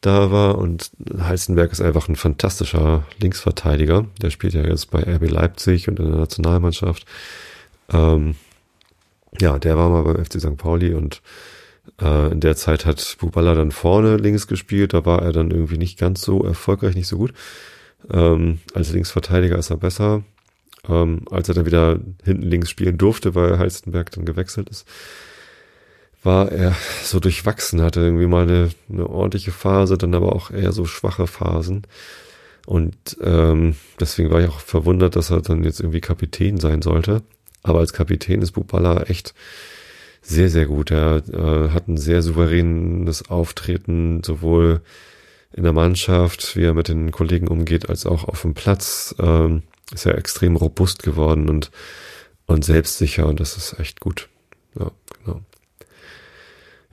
da 0.01 0.31
war 0.31 0.57
und 0.57 0.91
Halstenberg 1.17 1.71
ist 1.71 1.81
einfach 1.81 2.09
ein 2.09 2.17
fantastischer 2.17 3.05
Linksverteidiger. 3.19 4.05
Der 4.21 4.29
spielt 4.31 4.53
ja 4.53 4.63
jetzt 4.63 4.91
bei 4.91 5.01
RB 5.01 5.29
Leipzig 5.29 5.87
und 5.87 5.99
in 5.99 6.09
der 6.09 6.19
Nationalmannschaft. 6.19 7.05
Ähm, 7.89 8.35
ja, 9.39 9.57
der 9.57 9.77
war 9.77 9.89
mal 9.89 10.03
beim 10.03 10.23
FC 10.23 10.41
St. 10.41 10.57
Pauli 10.57 10.93
und 10.93 11.21
äh, 12.01 12.31
in 12.31 12.39
der 12.39 12.55
Zeit 12.55 12.85
hat 12.85 13.17
Bubala 13.19 13.55
dann 13.55 13.71
vorne 13.71 14.17
links 14.17 14.47
gespielt, 14.47 14.93
da 14.93 15.05
war 15.05 15.21
er 15.21 15.31
dann 15.31 15.51
irgendwie 15.51 15.77
nicht 15.77 15.99
ganz 15.99 16.21
so 16.21 16.43
erfolgreich, 16.43 16.95
nicht 16.95 17.07
so 17.07 17.17
gut. 17.17 17.33
Ähm, 18.11 18.59
als 18.73 18.91
Linksverteidiger 18.91 19.57
ist 19.57 19.69
er 19.69 19.77
besser. 19.77 20.23
Ähm, 20.87 21.25
als 21.31 21.47
er 21.47 21.55
dann 21.55 21.65
wieder 21.65 21.99
hinten 22.23 22.43
links 22.43 22.69
spielen 22.69 22.97
durfte, 22.97 23.35
weil 23.35 23.57
Halstenberg 23.57 24.11
dann 24.11 24.25
gewechselt 24.25 24.69
ist, 24.69 24.85
war 26.23 26.51
er 26.51 26.75
so 27.03 27.19
durchwachsen, 27.19 27.81
hatte 27.81 28.01
irgendwie 28.01 28.27
mal 28.27 28.43
eine, 28.43 28.69
eine 28.89 29.09
ordentliche 29.09 29.51
Phase, 29.51 29.97
dann 29.97 30.13
aber 30.13 30.33
auch 30.33 30.51
eher 30.51 30.71
so 30.71 30.85
schwache 30.85 31.27
Phasen. 31.27 31.83
Und 32.65 33.17
ähm, 33.21 33.75
deswegen 33.99 34.29
war 34.29 34.41
ich 34.41 34.47
auch 34.47 34.59
verwundert, 34.59 35.15
dass 35.15 35.31
er 35.31 35.41
dann 35.41 35.63
jetzt 35.63 35.81
irgendwie 35.81 36.01
Kapitän 36.01 36.59
sein 36.59 36.81
sollte. 36.81 37.21
Aber 37.61 37.79
als 37.79 37.93
Kapitän 37.93 38.41
ist 38.41 38.51
Bubala 38.51 39.03
echt 39.03 39.33
sehr, 40.23 40.49
sehr 40.49 40.65
gut. 40.65 40.89
Er 40.89 41.21
äh, 41.31 41.69
hat 41.69 41.87
ein 41.87 41.97
sehr 41.97 42.21
souveränes 42.21 43.29
Auftreten, 43.29 44.23
sowohl 44.23 44.81
in 45.51 45.63
der 45.63 45.73
Mannschaft, 45.73 46.55
wie 46.55 46.63
er 46.63 46.73
mit 46.73 46.87
den 46.87 47.11
Kollegen 47.11 47.47
umgeht, 47.47 47.89
als 47.89 48.05
auch 48.05 48.23
auf 48.23 48.41
dem 48.41 48.53
Platz. 48.55 49.13
Ähm, 49.19 49.63
ist 49.93 50.05
er 50.05 50.17
extrem 50.17 50.55
robust 50.55 51.03
geworden 51.03 51.49
und, 51.49 51.69
und 52.47 52.65
selbstsicher 52.65 53.27
und 53.27 53.39
das 53.39 53.57
ist 53.57 53.79
echt 53.79 53.99
gut. 53.99 54.29
Ja, 54.79 54.91
genau. 55.23 55.41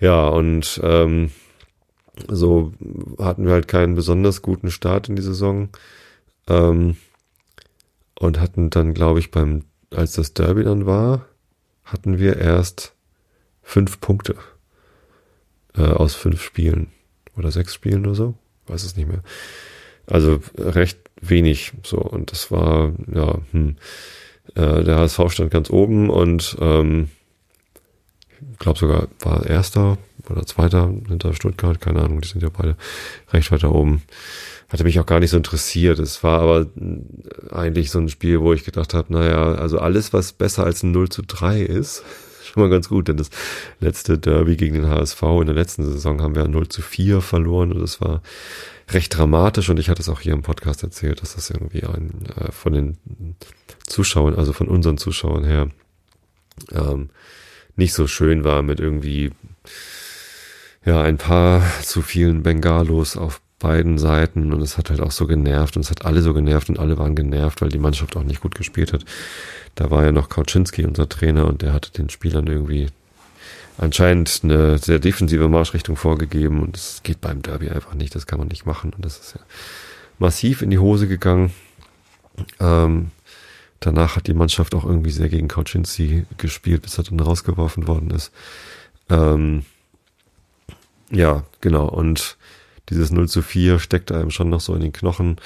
Ja, 0.00 0.28
und 0.28 0.80
ähm, 0.82 1.30
so 2.28 2.72
hatten 3.18 3.46
wir 3.46 3.52
halt 3.52 3.68
keinen 3.68 3.94
besonders 3.94 4.42
guten 4.42 4.70
Start 4.70 5.08
in 5.08 5.16
die 5.16 5.22
Saison. 5.22 5.70
Ähm, 6.48 6.96
und 8.18 8.38
hatten 8.38 8.68
dann, 8.68 8.92
glaube 8.92 9.18
ich, 9.18 9.30
beim, 9.30 9.64
als 9.94 10.12
das 10.12 10.34
Derby 10.34 10.62
dann 10.62 10.84
war, 10.84 11.26
hatten 11.84 12.18
wir 12.18 12.36
erst 12.36 12.94
fünf 13.62 14.00
Punkte 14.00 14.36
äh, 15.76 15.82
aus 15.82 16.14
fünf 16.14 16.42
Spielen 16.42 16.88
oder 17.36 17.50
sechs 17.50 17.74
Spielen 17.74 18.04
oder 18.06 18.14
so, 18.14 18.34
weiß 18.66 18.84
es 18.84 18.96
nicht 18.96 19.08
mehr. 19.08 19.22
Also 20.06 20.40
recht 20.58 20.98
wenig 21.20 21.72
so 21.84 21.98
und 21.98 22.32
das 22.32 22.50
war 22.50 22.92
ja 23.12 23.38
hm, 23.52 23.76
äh, 24.54 24.82
der 24.84 24.96
HSV 24.96 25.20
stand 25.28 25.50
ganz 25.50 25.70
oben 25.70 26.10
und 26.10 26.56
ähm, 26.60 27.08
ich 28.52 28.58
glaube 28.58 28.78
sogar 28.78 29.08
war 29.20 29.46
erster 29.46 29.98
oder 30.28 30.46
zweiter 30.46 30.92
hinter 31.08 31.34
Stuttgart, 31.34 31.80
keine 31.80 32.02
Ahnung, 32.02 32.20
die 32.20 32.28
sind 32.28 32.42
ja 32.42 32.48
beide 32.50 32.76
recht 33.32 33.50
weiter 33.52 33.74
oben. 33.74 34.02
Hatte 34.68 34.84
mich 34.84 35.00
auch 35.00 35.06
gar 35.06 35.20
nicht 35.20 35.30
so 35.30 35.36
interessiert. 35.36 35.98
Es 35.98 36.22
war 36.22 36.40
aber 36.40 36.66
eigentlich 37.50 37.90
so 37.90 37.98
ein 37.98 38.08
Spiel, 38.08 38.40
wo 38.40 38.52
ich 38.52 38.64
gedacht 38.64 38.94
habe, 38.94 39.12
naja, 39.12 39.54
also 39.54 39.78
alles, 39.78 40.12
was 40.12 40.32
besser 40.32 40.64
als 40.64 40.82
ein 40.82 40.92
0 40.92 41.08
zu 41.08 41.22
3 41.22 41.60
ist, 41.60 42.04
schon 42.50 42.62
mal 42.62 42.70
ganz 42.70 42.88
gut, 42.88 43.08
denn 43.08 43.16
das 43.16 43.30
letzte 43.80 44.18
Derby 44.18 44.56
gegen 44.56 44.74
den 44.74 44.88
HSV 44.88 45.22
in 45.22 45.46
der 45.46 45.54
letzten 45.54 45.84
Saison 45.84 46.20
haben 46.20 46.34
wir 46.34 46.46
0 46.46 46.68
zu 46.68 46.82
4 46.82 47.20
verloren 47.20 47.72
und 47.72 47.80
das 47.80 48.00
war 48.00 48.22
recht 48.90 49.16
dramatisch 49.16 49.70
und 49.70 49.78
ich 49.78 49.88
hatte 49.88 50.02
es 50.02 50.08
auch 50.08 50.20
hier 50.20 50.32
im 50.32 50.42
Podcast 50.42 50.82
erzählt, 50.82 51.22
dass 51.22 51.34
das 51.34 51.50
irgendwie 51.50 51.84
ein, 51.84 52.10
äh, 52.36 52.50
von 52.52 52.72
den 52.72 52.98
Zuschauern, 53.86 54.34
also 54.34 54.52
von 54.52 54.68
unseren 54.68 54.98
Zuschauern 54.98 55.44
her, 55.44 55.68
ähm, 56.72 57.10
nicht 57.76 57.94
so 57.94 58.06
schön 58.06 58.44
war 58.44 58.62
mit 58.62 58.80
irgendwie 58.80 59.30
ja 60.84 61.02
ein 61.02 61.18
paar 61.18 61.62
zu 61.82 62.02
vielen 62.02 62.42
Bengalos 62.42 63.16
auf 63.16 63.40
beiden 63.60 63.98
Seiten 63.98 64.52
und 64.52 64.60
es 64.60 64.76
hat 64.76 64.90
halt 64.90 65.00
auch 65.00 65.12
so 65.12 65.28
genervt 65.28 65.76
und 65.76 65.82
es 65.82 65.90
hat 65.90 66.04
alle 66.04 66.22
so 66.22 66.34
genervt 66.34 66.68
und 66.68 66.80
alle 66.80 66.98
waren 66.98 67.14
genervt, 67.14 67.62
weil 67.62 67.68
die 67.68 67.78
Mannschaft 67.78 68.16
auch 68.16 68.24
nicht 68.24 68.40
gut 68.40 68.56
gespielt 68.56 68.92
hat. 68.92 69.04
Da 69.76 69.92
war 69.92 70.04
ja 70.04 70.10
noch 70.10 70.28
Kauczynski, 70.28 70.84
unser 70.84 71.08
Trainer, 71.08 71.46
und 71.46 71.62
der 71.62 71.72
hatte 71.72 71.92
den 71.92 72.10
Spielern 72.10 72.48
irgendwie 72.48 72.88
anscheinend 73.78 74.40
eine 74.42 74.78
sehr 74.78 74.98
defensive 74.98 75.48
Marschrichtung 75.48 75.96
vorgegeben 75.96 76.62
und 76.62 76.74
das 76.74 77.02
geht 77.02 77.20
beim 77.20 77.42
Derby 77.42 77.70
einfach 77.70 77.94
nicht, 77.94 78.14
das 78.14 78.26
kann 78.26 78.38
man 78.38 78.48
nicht 78.48 78.66
machen 78.66 78.92
und 78.94 79.04
das 79.04 79.18
ist 79.18 79.34
ja 79.34 79.40
massiv 80.18 80.62
in 80.62 80.70
die 80.70 80.78
Hose 80.78 81.06
gegangen. 81.06 81.52
Ähm, 82.58 83.10
danach 83.78 84.16
hat 84.16 84.26
die 84.26 84.34
Mannschaft 84.34 84.74
auch 84.74 84.84
irgendwie 84.84 85.10
sehr 85.10 85.28
gegen 85.28 85.48
Kauczynski 85.48 86.24
gespielt, 86.38 86.82
bis 86.82 86.98
er 86.98 87.04
dann 87.04 87.20
rausgeworfen 87.20 87.86
worden 87.86 88.10
ist. 88.10 88.32
Ähm, 89.10 89.64
ja, 91.10 91.44
genau. 91.60 91.88
Und 91.88 92.36
dieses 92.88 93.10
0 93.10 93.28
zu 93.28 93.42
4 93.42 93.78
steckt 93.78 94.12
einem 94.12 94.30
schon 94.30 94.50
noch 94.50 94.60
so 94.60 94.74
in 94.74 94.80
den 94.80 94.92
Knochen. 94.92 95.36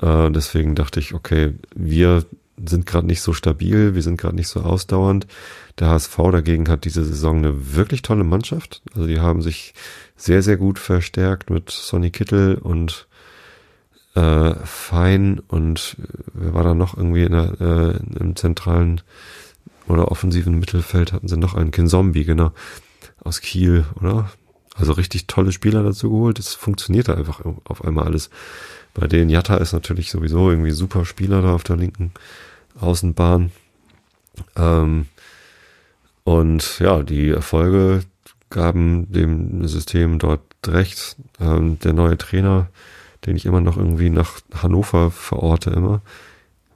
Äh, 0.00 0.30
deswegen 0.30 0.74
dachte 0.74 1.00
ich, 1.00 1.14
okay, 1.14 1.54
wir 1.74 2.24
sind 2.64 2.86
gerade 2.86 3.06
nicht 3.06 3.22
so 3.22 3.32
stabil, 3.32 3.94
wir 3.94 4.02
sind 4.02 4.20
gerade 4.20 4.36
nicht 4.36 4.48
so 4.48 4.60
ausdauernd. 4.60 5.26
Der 5.78 5.88
HSV 5.88 6.16
dagegen 6.32 6.68
hat 6.68 6.84
diese 6.84 7.04
Saison 7.04 7.38
eine 7.38 7.74
wirklich 7.74 8.02
tolle 8.02 8.24
Mannschaft. 8.24 8.82
Also 8.94 9.06
die 9.06 9.20
haben 9.20 9.42
sich 9.42 9.74
sehr, 10.16 10.42
sehr 10.42 10.56
gut 10.56 10.78
verstärkt 10.78 11.50
mit 11.50 11.70
Sonny 11.70 12.10
Kittel 12.10 12.56
und 12.56 13.06
äh, 14.14 14.54
Fein 14.64 15.40
und 15.48 15.96
äh, 15.98 16.06
wer 16.34 16.54
war 16.54 16.64
da 16.64 16.74
noch 16.74 16.96
irgendwie 16.96 17.22
in 17.22 17.32
der, 17.32 17.60
äh, 17.60 18.18
im 18.18 18.36
zentralen 18.36 19.00
oder 19.86 20.10
offensiven 20.10 20.58
Mittelfeld 20.58 21.12
hatten 21.12 21.28
sie 21.28 21.36
noch 21.36 21.54
einen 21.54 21.70
Kinzombie, 21.70 22.24
genau, 22.24 22.52
aus 23.22 23.40
Kiel, 23.40 23.84
oder? 24.00 24.30
Also 24.80 24.92
richtig 24.92 25.26
tolle 25.26 25.52
Spieler 25.52 25.82
dazu 25.82 26.10
geholt. 26.10 26.38
Es 26.38 26.54
funktioniert 26.54 27.08
da 27.08 27.14
einfach 27.14 27.42
auf 27.64 27.84
einmal 27.84 28.06
alles. 28.06 28.30
Bei 28.94 29.06
denen 29.06 29.30
Jatta 29.30 29.56
ist 29.56 29.72
natürlich 29.72 30.10
sowieso 30.10 30.50
irgendwie 30.50 30.70
super 30.70 31.04
Spieler 31.04 31.42
da 31.42 31.54
auf 31.54 31.62
der 31.62 31.76
linken 31.76 32.12
Außenbahn. 32.80 33.52
Ähm, 34.56 35.06
und 36.24 36.78
ja, 36.80 37.02
die 37.02 37.28
Erfolge 37.28 38.04
gaben 38.48 39.10
dem 39.12 39.66
System 39.68 40.18
dort 40.18 40.40
recht. 40.66 41.16
Ähm, 41.38 41.78
der 41.80 41.92
neue 41.92 42.18
Trainer, 42.18 42.68
den 43.26 43.36
ich 43.36 43.46
immer 43.46 43.60
noch 43.60 43.76
irgendwie 43.76 44.10
nach 44.10 44.40
Hannover 44.54 45.10
verorte 45.10 45.70
immer, 45.70 46.00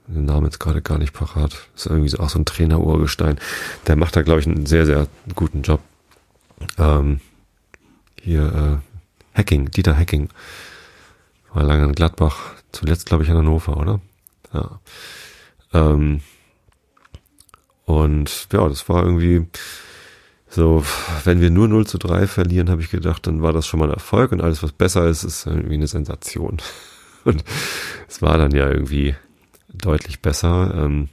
den 0.07 0.25
Namen 0.25 0.45
jetzt 0.45 0.59
gerade 0.59 0.81
gar 0.81 0.99
nicht 0.99 1.13
parat, 1.13 1.67
ist 1.75 1.87
irgendwie 1.87 2.09
so 2.09 2.19
auch 2.19 2.29
so 2.29 2.37
ein 2.37 2.45
Trainer-Urgestein. 2.45 3.39
Der 3.87 3.95
macht 3.95 4.15
da, 4.15 4.21
glaube 4.21 4.39
ich, 4.39 4.47
einen 4.47 4.67
sehr, 4.67 4.85
sehr 4.85 5.07
guten 5.33 5.63
Job. 5.63 5.81
Ähm, 6.77 7.19
hier 8.25 8.81
äh, 9.33 9.37
Hacking, 9.37 9.69
Dieter 9.71 9.97
Hacking. 9.97 10.29
War 11.53 11.63
lange 11.63 11.85
in 11.85 11.93
Gladbach, 11.93 12.55
zuletzt 12.71 13.05
glaube 13.05 13.23
ich 13.23 13.29
in 13.29 13.37
Hannover, 13.37 13.77
oder? 13.77 14.01
Ja. 14.53 14.79
Ähm, 15.73 16.21
und 17.85 18.47
ja, 18.51 18.67
das 18.67 18.89
war 18.89 19.03
irgendwie 19.03 19.45
so, 20.49 20.83
wenn 21.23 21.39
wir 21.39 21.51
nur 21.51 21.67
0 21.67 21.85
zu 21.85 21.97
3 21.97 22.27
verlieren, 22.27 22.69
habe 22.69 22.81
ich 22.81 22.89
gedacht, 22.89 23.27
dann 23.27 23.41
war 23.41 23.53
das 23.53 23.67
schon 23.67 23.79
mal 23.79 23.89
ein 23.89 23.93
Erfolg 23.93 24.31
und 24.31 24.41
alles, 24.41 24.63
was 24.63 24.71
besser 24.71 25.07
ist, 25.07 25.23
ist 25.23 25.45
irgendwie 25.45 25.75
eine 25.75 25.87
Sensation. 25.87 26.57
Und 27.25 27.43
es 28.07 28.21
war 28.21 28.37
dann 28.37 28.51
ja 28.51 28.69
irgendwie 28.69 29.15
deutlich 29.73 30.21
besser. 30.21 30.71
Ähm, 30.75 31.09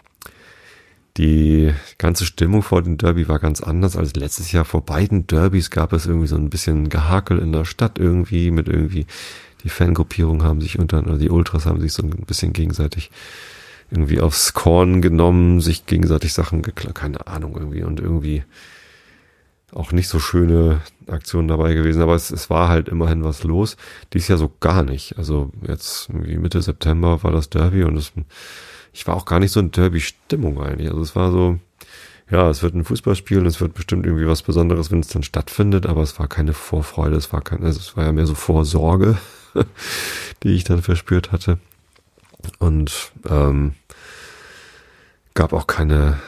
die 1.17 1.73
ganze 1.99 2.25
Stimmung 2.25 2.63
vor 2.63 2.83
dem 2.83 2.97
Derby 2.97 3.29
war 3.29 3.39
ganz 3.39 3.61
anders 3.61 3.97
als 3.97 4.15
letztes 4.15 4.53
Jahr. 4.53 4.65
Vor 4.65 4.85
beiden 4.85 5.27
Derbys 5.27 5.71
gab 5.71 5.93
es 5.93 6.07
irgendwie 6.07 6.27
so 6.27 6.37
ein 6.37 6.51
bisschen 6.51 6.89
Gehakel 6.89 7.39
in 7.39 7.53
der 7.53 7.65
Stadt 7.65 7.99
irgendwie 7.99 8.51
mit 8.51 8.69
irgendwie 8.69 9.07
die 9.65 9.69
Fangruppierungen 9.69 10.43
haben 10.43 10.61
sich 10.61 10.79
unter, 10.79 10.99
oder 11.01 11.19
die 11.19 11.31
Ultras 11.31 11.67
haben 11.67 11.81
sich 11.81 11.93
so 11.93 12.03
ein 12.03 12.11
bisschen 12.11 12.53
gegenseitig 12.53 13.11
irgendwie 13.91 14.21
aufs 14.21 14.55
Korn 14.55 15.03
genommen, 15.03 15.61
sich 15.61 15.87
gegenseitig 15.87 16.33
Sachen 16.33 16.63
geklappt, 16.63 16.97
keine 16.97 17.27
Ahnung 17.27 17.55
irgendwie 17.57 17.83
und 17.83 18.01
irgendwie 18.01 18.43
auch 19.73 19.93
nicht 19.93 20.09
so 20.09 20.19
schöne 20.19 20.81
Aktionen 21.07 21.49
dabei 21.49 21.75
gewesen, 21.75 22.03
aber 22.03 22.15
es, 22.15 22.31
es 22.31 22.51
war 22.51 22.69
halt 22.69 22.89
immerhin 22.89 23.25
was 23.25 23.43
los. 23.45 23.77
Dies 24.13 24.29
Jahr 24.29 24.39
so 24.39 24.53
gar 24.61 24.83
nicht. 24.83 25.17
Also 25.17 25.51
jetzt 25.67 26.09
irgendwie 26.09 26.37
Mitte 26.37 26.61
September 26.61 27.23
war 27.23 27.33
das 27.33 27.49
Derby 27.49 27.85
und 27.85 27.97
es 27.97 28.13
ich 28.93 29.07
war 29.07 29.17
auch 29.17 29.25
gar 29.25 29.41
nicht 29.41 29.53
so 29.53 29.61
in 29.61 29.71
Derby-Stimmung 29.71 30.61
eigentlich. 30.63 30.91
Also 30.91 31.03
es 31.03 31.17
war 31.17 31.33
so, 31.33 31.59
ja, 32.31 32.49
es 32.51 32.63
wird 32.63 32.75
ein 32.75 32.85
Fußballspiel 32.85 33.39
und 33.39 33.47
es 33.47 33.61
wird 33.61 33.75
bestimmt 33.75 34.07
irgendwie 34.07 34.27
was 34.27 34.43
Besonderes, 34.43 34.91
wenn 34.91 35.01
es 35.01 35.09
dann 35.09 35.23
stattfindet, 35.23 35.87
aber 35.87 36.03
es 36.03 36.19
war 36.19 36.29
keine 36.29 36.55
Vorfreude, 36.55 37.17
es 37.17 37.33
war 37.33 37.43
kein, 37.43 37.63
also 37.63 37.81
es 37.81 37.97
war 37.97 38.05
ja 38.05 38.13
mehr 38.13 38.27
so 38.27 38.35
Vorsorge, 38.35 39.19
die 40.43 40.53
ich 40.53 40.65
dann 40.65 40.83
verspürt 40.83 41.33
hatte. 41.33 41.59
Und 42.59 43.13
ähm, 43.29 43.75
gab 45.35 45.53
auch 45.53 45.67
keine, 45.67 46.19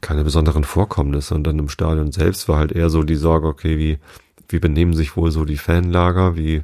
keine 0.00 0.24
besonderen 0.24 0.64
Vorkommnisse. 0.64 1.34
Und 1.34 1.44
dann 1.44 1.58
im 1.58 1.68
Stadion 1.68 2.12
selbst 2.12 2.48
war 2.48 2.58
halt 2.58 2.72
eher 2.72 2.90
so 2.90 3.02
die 3.02 3.16
Sorge, 3.16 3.48
okay, 3.48 3.78
wie, 3.78 3.98
wie 4.48 4.58
benehmen 4.58 4.94
sich 4.94 5.16
wohl 5.16 5.30
so 5.30 5.44
die 5.44 5.56
Fanlager, 5.56 6.36
wie 6.36 6.62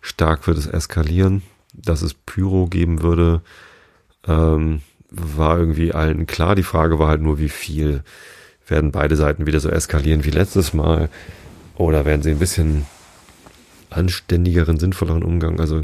stark 0.00 0.46
wird 0.46 0.58
es 0.58 0.66
eskalieren, 0.66 1.42
dass 1.74 2.02
es 2.02 2.14
Pyro 2.14 2.66
geben 2.66 3.02
würde, 3.02 3.42
ähm, 4.26 4.82
war 5.10 5.58
irgendwie 5.58 5.92
allen 5.92 6.26
klar. 6.26 6.54
Die 6.54 6.62
Frage 6.62 6.98
war 6.98 7.08
halt 7.08 7.20
nur, 7.20 7.38
wie 7.38 7.48
viel 7.48 8.02
werden 8.66 8.92
beide 8.92 9.16
Seiten 9.16 9.46
wieder 9.46 9.60
so 9.60 9.68
eskalieren 9.68 10.24
wie 10.24 10.30
letztes 10.30 10.72
Mal 10.72 11.08
oder 11.76 12.04
werden 12.04 12.22
sie 12.22 12.30
ein 12.30 12.38
bisschen 12.38 12.86
anständigeren, 13.90 14.78
sinnvolleren 14.78 15.24
Umgang. 15.24 15.60
Also 15.60 15.80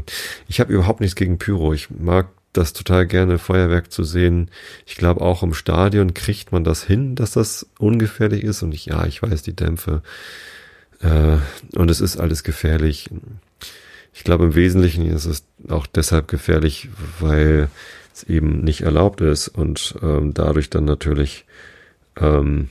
ich 0.47 0.59
habe 0.59 0.73
überhaupt 0.73 1.01
nichts 1.01 1.15
gegen 1.15 1.37
Pyro. 1.37 1.73
Ich 1.73 1.89
mag 1.89 2.27
das 2.53 2.73
total 2.73 3.05
gerne, 3.05 3.37
Feuerwerk 3.37 3.91
zu 3.91 4.03
sehen. 4.03 4.49
Ich 4.85 4.95
glaube, 4.95 5.21
auch 5.21 5.43
im 5.43 5.53
Stadion 5.53 6.13
kriegt 6.13 6.51
man 6.51 6.63
das 6.63 6.83
hin, 6.83 7.15
dass 7.15 7.31
das 7.31 7.67
ungefährlich 7.77 8.43
ist. 8.43 8.63
Und 8.63 8.73
ich, 8.73 8.85
ja, 8.85 9.05
ich 9.05 9.21
weiß, 9.21 9.41
die 9.43 9.55
Dämpfe. 9.55 10.01
Äh, 11.01 11.37
und 11.77 11.91
es 11.91 12.01
ist 12.01 12.17
alles 12.17 12.43
gefährlich. 12.43 13.09
Ich 14.13 14.23
glaube, 14.23 14.45
im 14.45 14.55
Wesentlichen 14.55 15.05
ist 15.05 15.25
es 15.25 15.43
auch 15.69 15.85
deshalb 15.85 16.27
gefährlich, 16.27 16.89
weil 17.19 17.69
es 18.17 18.23
eben 18.23 18.63
nicht 18.63 18.81
erlaubt 18.81 19.21
ist 19.21 19.47
und 19.47 19.95
ähm, 20.01 20.33
dadurch 20.33 20.69
dann 20.69 20.85
natürlich 20.85 21.45
ähm, 22.17 22.69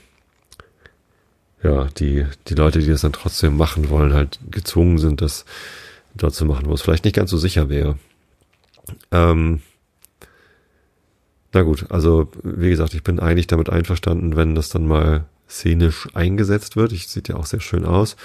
ja 1.62 1.84
die 1.98 2.26
die 2.48 2.54
Leute, 2.54 2.80
die 2.80 2.88
das 2.88 3.02
dann 3.02 3.12
trotzdem 3.12 3.56
machen 3.56 3.88
wollen, 3.90 4.12
halt 4.12 4.38
gezwungen 4.50 4.98
sind, 4.98 5.20
das 5.20 5.44
dort 6.14 6.34
zu 6.34 6.44
machen, 6.44 6.66
wo 6.66 6.74
es 6.74 6.82
vielleicht 6.82 7.04
nicht 7.04 7.16
ganz 7.16 7.30
so 7.30 7.38
sicher 7.38 7.68
wäre. 7.68 7.98
Ähm, 9.10 9.62
na 11.52 11.62
gut, 11.62 11.86
also 11.90 12.28
wie 12.42 12.70
gesagt, 12.70 12.94
ich 12.94 13.02
bin 13.02 13.18
eigentlich 13.18 13.46
damit 13.46 13.70
einverstanden, 13.70 14.36
wenn 14.36 14.54
das 14.54 14.68
dann 14.68 14.86
mal 14.86 15.26
szenisch 15.48 16.08
eingesetzt 16.14 16.76
wird. 16.76 16.92
Ich 16.92 17.08
sieht 17.08 17.28
ja 17.28 17.36
auch 17.36 17.46
sehr 17.46 17.60
schön 17.60 17.84
aus. 17.84 18.16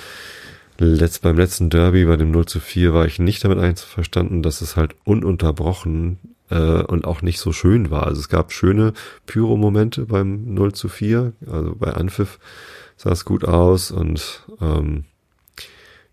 Letzt, 0.79 1.21
beim 1.21 1.37
letzten 1.37 1.69
Derby, 1.69 2.05
bei 2.05 2.17
dem 2.17 2.31
0 2.31 2.47
zu 2.47 2.59
4, 2.59 2.93
war 2.93 3.05
ich 3.05 3.19
nicht 3.19 3.43
damit 3.43 3.59
einverstanden, 3.59 4.41
dass 4.41 4.61
es 4.61 4.75
halt 4.75 4.95
ununterbrochen 5.03 6.17
äh, 6.51 6.83
und 6.83 7.05
auch 7.05 7.21
nicht 7.21 7.39
so 7.39 7.51
schön 7.51 7.89
war. 7.89 8.05
Also 8.05 8.19
es 8.19 8.29
gab 8.29 8.51
schöne 8.51 8.93
Pyro-Momente 9.25 10.05
beim 10.05 10.53
0 10.53 10.73
zu 10.73 10.89
4, 10.89 11.33
also 11.49 11.75
bei 11.75 11.93
Anpfiff 11.93 12.39
sah 12.97 13.11
es 13.11 13.25
gut 13.25 13.45
aus 13.45 13.89
und 13.89 14.43
ähm, 14.61 15.05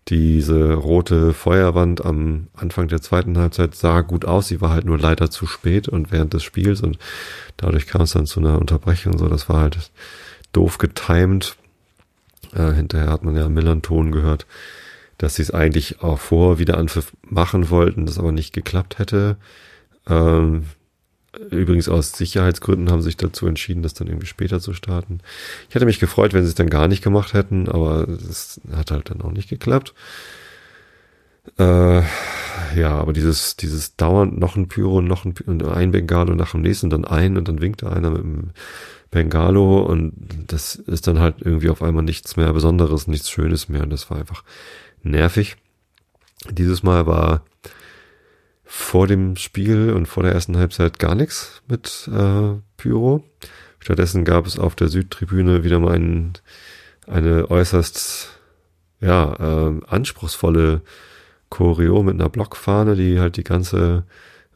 diese 0.07 0.73
rote 0.73 1.33
Feuerwand 1.33 2.03
am 2.03 2.47
Anfang 2.55 2.87
der 2.87 3.01
zweiten 3.01 3.37
Halbzeit 3.37 3.75
sah 3.75 4.01
gut 4.01 4.25
aus. 4.25 4.47
Sie 4.47 4.59
war 4.59 4.71
halt 4.71 4.85
nur 4.85 4.97
leider 4.97 5.29
zu 5.29 5.45
spät 5.45 5.87
und 5.87 6.11
während 6.11 6.33
des 6.33 6.41
Spiels 6.41 6.81
und 6.81 6.97
dadurch 7.57 7.85
kam 7.85 8.01
es 8.01 8.13
dann 8.13 8.25
zu 8.25 8.39
einer 8.39 8.57
Unterbrechung. 8.57 9.19
So, 9.19 9.27
das 9.27 9.49
war 9.49 9.61
halt 9.61 9.91
doof 10.51 10.79
getimed. 10.79 11.57
Äh, 12.55 12.71
hinterher 12.71 13.11
hat 13.11 13.23
man 13.23 13.35
ja 13.35 13.47
Millanton 13.49 14.11
gehört, 14.11 14.47
dass 15.19 15.35
sie 15.35 15.43
es 15.43 15.51
eigentlich 15.51 16.01
auch 16.01 16.17
vor 16.17 16.57
Wiederanpfiff 16.57 17.11
machen 17.21 17.69
wollten, 17.69 18.07
das 18.07 18.17
aber 18.17 18.31
nicht 18.31 18.51
geklappt 18.53 18.97
hätte. 18.97 19.37
Ähm, 20.07 20.65
übrigens 21.51 21.89
aus 21.89 22.13
Sicherheitsgründen 22.13 22.89
haben 22.89 23.01
sich 23.01 23.17
dazu 23.17 23.47
entschieden, 23.47 23.83
das 23.83 23.93
dann 23.93 24.07
irgendwie 24.07 24.27
später 24.27 24.59
zu 24.59 24.73
starten. 24.73 25.19
Ich 25.67 25.75
hätte 25.75 25.85
mich 25.85 25.99
gefreut, 25.99 26.33
wenn 26.33 26.43
sie 26.43 26.49
es 26.49 26.55
dann 26.55 26.69
gar 26.69 26.87
nicht 26.87 27.03
gemacht 27.03 27.33
hätten, 27.33 27.69
aber 27.69 28.07
es 28.07 28.59
hat 28.71 28.91
halt 28.91 29.09
dann 29.09 29.21
auch 29.21 29.31
nicht 29.31 29.49
geklappt. 29.49 29.93
Äh, 31.57 32.01
ja, 32.75 32.91
aber 32.91 33.13
dieses, 33.13 33.55
dieses 33.55 33.95
dauernd 33.95 34.39
noch 34.39 34.55
ein 34.55 34.67
Pyro, 34.67 35.01
noch 35.01 35.25
ein, 35.25 35.33
Pyro, 35.33 35.69
ein 35.69 35.91
Bengalo 35.91 36.35
nach 36.35 36.51
dem 36.51 36.61
nächsten, 36.61 36.89
dann 36.89 37.05
ein 37.05 37.37
und 37.37 37.47
dann 37.47 37.61
winkt 37.61 37.83
einer 37.83 38.09
mit 38.11 38.21
dem 38.21 38.49
Bengalo 39.11 39.81
und 39.81 40.13
das 40.47 40.75
ist 40.75 41.07
dann 41.07 41.19
halt 41.19 41.35
irgendwie 41.39 41.69
auf 41.69 41.81
einmal 41.81 42.03
nichts 42.03 42.37
mehr 42.37 42.51
Besonderes, 42.53 43.07
nichts 43.07 43.29
Schönes 43.29 43.69
mehr 43.69 43.83
und 43.83 43.89
das 43.89 44.09
war 44.09 44.17
einfach 44.17 44.43
nervig. 45.03 45.57
Dieses 46.51 46.83
Mal 46.83 47.05
war 47.07 47.43
vor 48.71 49.07
dem 49.07 49.35
Spiel 49.35 49.91
und 49.93 50.05
vor 50.05 50.21
der 50.21 50.31
ersten 50.31 50.55
Halbzeit 50.55 50.99
gar 50.99 51.15
nichts 51.15 51.63
mit 51.67 52.07
äh, 52.13 52.53
Pyro. 52.77 53.23
Stattdessen 53.79 54.23
gab 54.23 54.45
es 54.45 54.59
auf 54.59 54.75
der 54.75 54.89
Südtribüne 54.89 55.63
wieder 55.63 55.79
mal 55.79 55.95
ein, 55.95 56.33
eine 57.07 57.49
äußerst 57.49 58.29
ja, 59.01 59.33
äh, 59.39 59.79
anspruchsvolle 59.87 60.81
Choreo 61.49 62.03
mit 62.03 62.13
einer 62.13 62.29
Blockfahne, 62.29 62.95
die 62.95 63.19
halt 63.19 63.37
die 63.37 63.43
ganze 63.43 64.03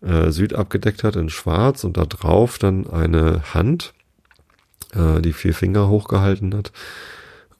äh, 0.04 0.30
Süd 0.30 0.54
abgedeckt 0.54 1.04
hat 1.04 1.16
in 1.16 1.32
schwarz 1.32 1.84
und 1.84 1.98
da 1.98 2.06
drauf 2.06 2.60
dann 2.60 2.88
eine 2.88 3.42
Hand, 3.56 3.96
äh, 4.94 5.22
die 5.22 5.34
vier 5.34 5.56
Finger 5.56 5.90
hochgehalten 5.90 6.54
hat. 6.54 6.72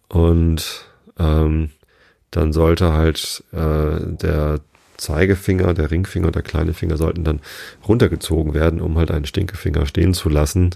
Und 0.08 0.86
ähm, 1.18 1.72
dann 2.30 2.54
sollte 2.54 2.94
halt 2.94 3.44
äh, 3.54 3.98
der 4.02 4.60
Zeigefinger, 4.98 5.74
der 5.74 5.92
Ringfinger 5.92 6.28
und 6.28 6.36
der 6.36 6.44
kleine 6.44 6.74
Finger 6.74 6.98
sollten 6.98 7.24
dann 7.24 7.42
runtergezogen 7.88 8.54
werden, 8.54 8.82
um 8.82 8.98
halt 8.98 9.12
einen 9.12 9.26
Stinkefinger 9.26 9.86
stehen 9.86 10.14
zu 10.14 10.30
lassen. 10.30 10.76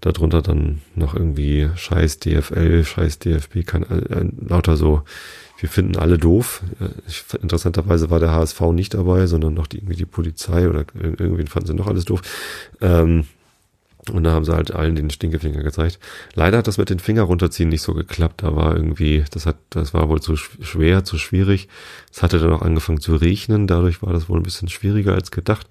Darunter 0.00 0.42
dann 0.42 0.82
noch 0.94 1.14
irgendwie 1.14 1.68
Scheiß 1.74 2.18
DFL, 2.20 2.84
Scheiß 2.84 3.18
DFB, 3.18 3.64
kann 3.66 3.82
äh, 3.84 4.26
lauter 4.46 4.76
so 4.76 5.02
wir 5.58 5.68
finden 5.68 5.96
alle 5.96 6.18
doof. 6.18 6.62
Ich, 7.08 7.24
interessanterweise 7.40 8.10
war 8.10 8.20
der 8.20 8.32
HSV 8.32 8.60
nicht 8.72 8.94
dabei, 8.94 9.26
sondern 9.26 9.54
noch 9.54 9.66
die, 9.66 9.78
irgendwie 9.78 9.96
die 9.96 10.04
Polizei 10.04 10.68
oder 10.68 10.84
irgendwie 10.94 11.46
fanden 11.46 11.68
sie 11.68 11.74
noch 11.74 11.86
alles 11.86 12.04
doof. 12.04 12.20
Ähm, 12.80 13.26
und 14.10 14.24
da 14.24 14.32
haben 14.32 14.44
sie 14.44 14.54
halt 14.54 14.72
allen 14.72 14.94
den 14.94 15.10
Stinkefinger 15.10 15.62
gezeigt. 15.62 15.98
Leider 16.34 16.58
hat 16.58 16.66
das 16.66 16.78
mit 16.78 16.90
den 16.90 16.98
Finger 16.98 17.22
runterziehen 17.22 17.68
nicht 17.68 17.82
so 17.82 17.94
geklappt. 17.94 18.42
Da 18.42 18.54
war 18.54 18.76
irgendwie, 18.76 19.24
das 19.30 19.46
hat, 19.46 19.56
das 19.70 19.94
war 19.94 20.08
wohl 20.08 20.20
zu 20.20 20.36
schwer, 20.36 21.04
zu 21.04 21.18
schwierig. 21.18 21.68
Es 22.12 22.22
hatte 22.22 22.38
dann 22.38 22.52
auch 22.52 22.62
angefangen 22.62 23.00
zu 23.00 23.16
regnen. 23.16 23.66
Dadurch 23.66 24.02
war 24.02 24.12
das 24.12 24.28
wohl 24.28 24.38
ein 24.38 24.44
bisschen 24.44 24.68
schwieriger 24.68 25.14
als 25.14 25.30
gedacht. 25.30 25.66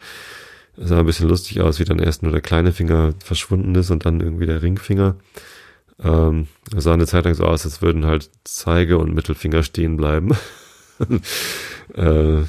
Es 0.78 0.90
sah 0.90 1.00
ein 1.00 1.06
bisschen 1.06 1.30
lustig 1.30 1.62
aus, 1.62 1.80
wie 1.80 1.86
dann 1.86 2.00
erst 2.00 2.24
nur 2.24 2.32
der 2.32 2.42
kleine 2.42 2.74
Finger 2.74 3.14
verschwunden 3.24 3.74
ist 3.76 3.92
und 3.92 4.06
dann 4.06 4.20
irgendwie 4.20 4.46
der 4.46 4.62
Ringfinger. 4.62 5.16
Ähm, 6.04 6.48
es 6.76 6.84
sah 6.84 6.94
eine 6.94 7.08
Zeit 7.08 7.26
lang 7.26 7.36
so 7.36 7.46
aus, 7.46 7.66
als 7.66 7.82
würden 7.82 8.06
halt 8.06 8.30
Zeige 8.44 8.98
und 8.98 9.14
Mittelfinger 9.14 9.64
stehen 9.64 9.96
bleiben. 9.96 10.32
äh, 11.94 12.44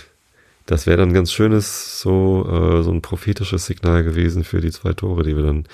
das 0.66 0.87
wäre 0.87 0.99
dann 0.99 1.12
ganz 1.12 1.32
schönes, 1.32 2.00
so, 2.00 2.46
äh, 2.49 2.82
so 2.82 2.90
ein 2.90 3.02
prophetisches 3.02 3.66
Signal 3.66 4.04
gewesen 4.04 4.44
für 4.44 4.61
die 4.61 4.70
zwei 4.70 4.92
Tore, 4.92 5.23
die 5.23 5.37
wir 5.37 5.44
dann 5.44 5.66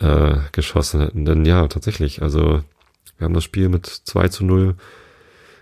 äh, 0.00 0.40
geschossen 0.52 1.00
hätten. 1.00 1.24
Denn 1.24 1.44
ja, 1.44 1.68
tatsächlich, 1.68 2.22
also 2.22 2.62
wir 3.18 3.24
haben 3.24 3.34
das 3.34 3.44
Spiel 3.44 3.68
mit 3.68 3.86
2 3.86 4.28
zu 4.28 4.44
0 4.44 4.74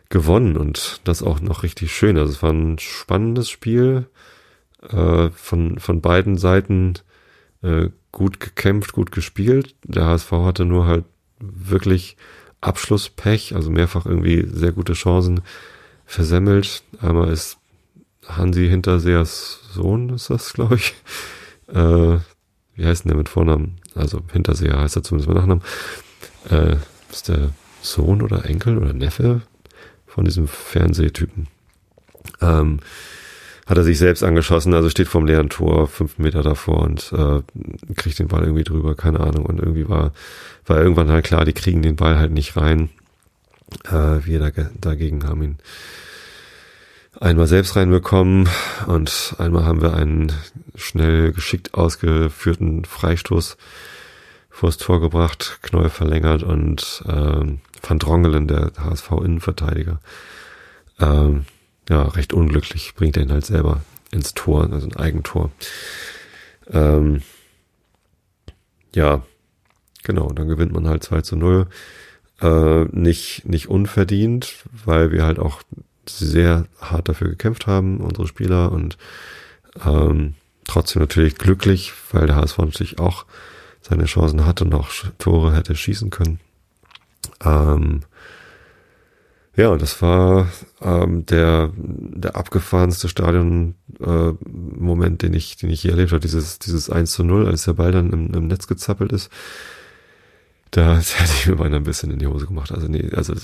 gewonnen 0.09 0.57
und 0.57 1.01
das 1.05 1.23
auch 1.23 1.41
noch 1.41 1.63
richtig 1.63 1.93
schön. 1.95 2.17
Also 2.19 2.33
es 2.33 2.43
war 2.43 2.51
ein 2.51 2.79
spannendes 2.79 3.51
Spiel, 3.51 4.07
äh, 4.89 5.31
von, 5.31 5.79
von 5.79 6.01
beiden 6.01 6.37
Seiten 6.37 6.95
äh, 7.63 7.91
gut 8.11 8.41
gekämpft, 8.41 8.93
gut 8.93 9.13
gespielt. 9.13 9.75
Der 9.85 10.07
HSV 10.07 10.33
hatte 10.33 10.65
nur 10.65 10.87
halt 10.87 11.05
wirklich 11.41 12.17
Abschlusspech, 12.61 13.55
also 13.55 13.71
mehrfach 13.71 14.07
irgendwie 14.07 14.47
sehr 14.47 14.73
gute 14.73 14.93
Chancen 14.93 15.41
versemmelt. 16.05 16.83
Einmal 17.01 17.31
ist 17.31 17.59
Hansi 18.27 18.69
Hinterseers 18.69 19.61
Sohn, 19.73 20.11
ist 20.11 20.31
das, 20.31 20.53
glaube 20.53 20.77
ich. 20.77 20.95
Äh, 21.69 22.19
wie 22.75 22.87
heißt 22.87 23.05
denn 23.05 23.11
der 23.11 23.17
mit 23.17 23.29
Vornamen? 23.29 23.77
Also 23.95 24.21
Hinterseher 24.33 24.79
heißt 24.79 24.97
er 24.97 25.03
zumindest 25.03 25.29
mit 25.29 25.39
Nachnamen. 25.39 25.63
Äh, 26.51 26.77
ist 27.11 27.29
der 27.29 27.51
Sohn 27.83 28.23
oder 28.23 28.45
Enkel 28.47 28.79
oder 28.79 28.93
Neffe 28.93 29.43
von 30.07 30.25
diesem 30.25 30.47
Fernsehtypen. 30.47 31.49
Ähm, 32.41 32.81
hat 33.67 33.79
er 33.79 33.85
sich 33.85 33.99
selbst 33.99 34.23
angeschossen, 34.23 34.75
also 34.75 34.91
steht 34.91 35.09
vorm 35.09 35.27
leeren 35.27 35.49
Tor, 35.49 35.87
fünf 35.87 36.19
Meter 36.19 36.43
davor 36.43 36.83
und 36.83 37.13
äh, 37.13 37.43
kriegt 37.95 38.19
den 38.19 38.29
Ball 38.29 38.43
irgendwie 38.43 38.65
drüber, 38.65 38.95
keine 38.95 39.21
Ahnung. 39.21 39.47
Und 39.47 39.61
irgendwie 39.61 39.89
war, 39.89 40.13
war 40.67 40.79
irgendwann 40.79 41.11
halt 41.11 41.25
klar, 41.25 41.45
die 41.45 41.53
kriegen 41.53 41.83
den 41.83 41.97
Ball 41.97 42.19
halt 42.19 42.33
nicht 42.33 42.57
rein. 42.57 42.91
Äh, 43.85 44.25
wir 44.27 44.41
da, 44.41 44.51
dagegen 44.81 45.27
haben 45.27 45.43
ihn 45.43 45.59
einmal 47.21 47.47
selbst 47.47 47.77
reinbekommen 47.77 48.49
und 48.87 49.35
einmal 49.39 49.65
haben 49.65 49.83
wir 49.83 49.95
einen 49.95 50.33
schnell 50.75 51.33
geschickt 51.33 51.75
ausgeführten 51.75 52.85
Freistoß 52.85 53.57
vors 54.51 54.77
Tor 54.77 55.01
gebracht, 55.01 55.59
Knoll 55.63 55.91
verlängert 55.91 56.43
und 56.43 57.03
ähm, 57.09 57.61
Van 57.83 57.99
Drongelen, 57.99 58.49
der 58.49 58.73
HSV-Innenverteidiger, 58.79 60.01
ähm, 61.01 61.47
ja, 61.89 62.03
recht 62.03 62.33
unglücklich, 62.33 62.95
bringt 62.95 63.17
er 63.17 63.25
ihn 63.25 63.33
halt 63.33 63.47
selber 63.47 63.83
ins 64.11 64.35
Tor, 64.35 64.71
also 64.71 64.87
ein 64.87 64.97
Eigentor. 64.97 65.51
Ähm, 66.71 67.23
ja, 68.95 69.23
genau, 70.03 70.31
dann 70.33 70.49
gewinnt 70.49 70.73
man 70.73 70.87
halt 70.87 71.03
2 71.03 71.23
zu 71.23 71.37
0. 71.37 71.67
Äh, 72.41 72.85
nicht, 72.85 73.47
nicht 73.47 73.69
unverdient, 73.69 74.65
weil 74.85 75.11
wir 75.11 75.25
halt 75.25 75.39
auch 75.39 75.63
sehr 76.09 76.67
hart 76.81 77.09
dafür 77.09 77.29
gekämpft 77.29 77.67
haben, 77.67 77.99
unsere 77.99 78.27
Spieler, 78.27 78.73
und 78.73 78.97
ähm, 79.85 80.35
trotzdem 80.67 81.01
natürlich 81.01 81.37
glücklich, 81.37 81.93
weil 82.13 82.27
der 82.27 82.37
HSV 82.37 82.59
natürlich 82.59 82.99
auch 82.99 83.27
seine 83.81 84.05
Chancen 84.05 84.47
hatte 84.47 84.65
und 84.65 84.75
auch 84.75 84.91
Tore 85.19 85.55
hätte 85.55 85.75
schießen 85.75 86.11
können. 86.11 86.39
Ähm, 87.45 88.03
ja, 89.55 89.69
und 89.69 89.83
das 89.83 90.01
war 90.01 90.49
ähm, 90.81 91.27
der, 91.27 91.73
der 91.77 92.37
abgefahrenste 92.37 93.07
Stadion-Moment, 93.09 95.23
äh, 95.23 95.27
den 95.27 95.35
ich, 95.35 95.59
den 95.59 95.69
ich 95.69 95.83
je 95.83 95.91
erlebt 95.91 96.13
habe. 96.13 96.21
Dieses, 96.21 96.59
dieses 96.59 96.89
1 96.89 97.13
zu 97.13 97.23
0, 97.23 97.47
als 97.47 97.65
der 97.65 97.75
Ball 97.75 97.93
dann 97.93 98.11
im, 98.13 98.33
im 98.33 98.47
Netz 98.47 98.67
gezappelt 98.67 99.13
ist. 99.13 99.31
Da 100.71 100.97
hätte 100.99 101.33
ich 101.35 101.49
mir 101.49 101.57
beinahe 101.57 101.81
ein 101.81 101.85
bisschen 101.85 102.11
in 102.11 102.19
die 102.19 102.27
Hose 102.27 102.47
gemacht. 102.47 102.73
Also 102.73 102.89
nee, 102.89 103.11
also 103.15 103.35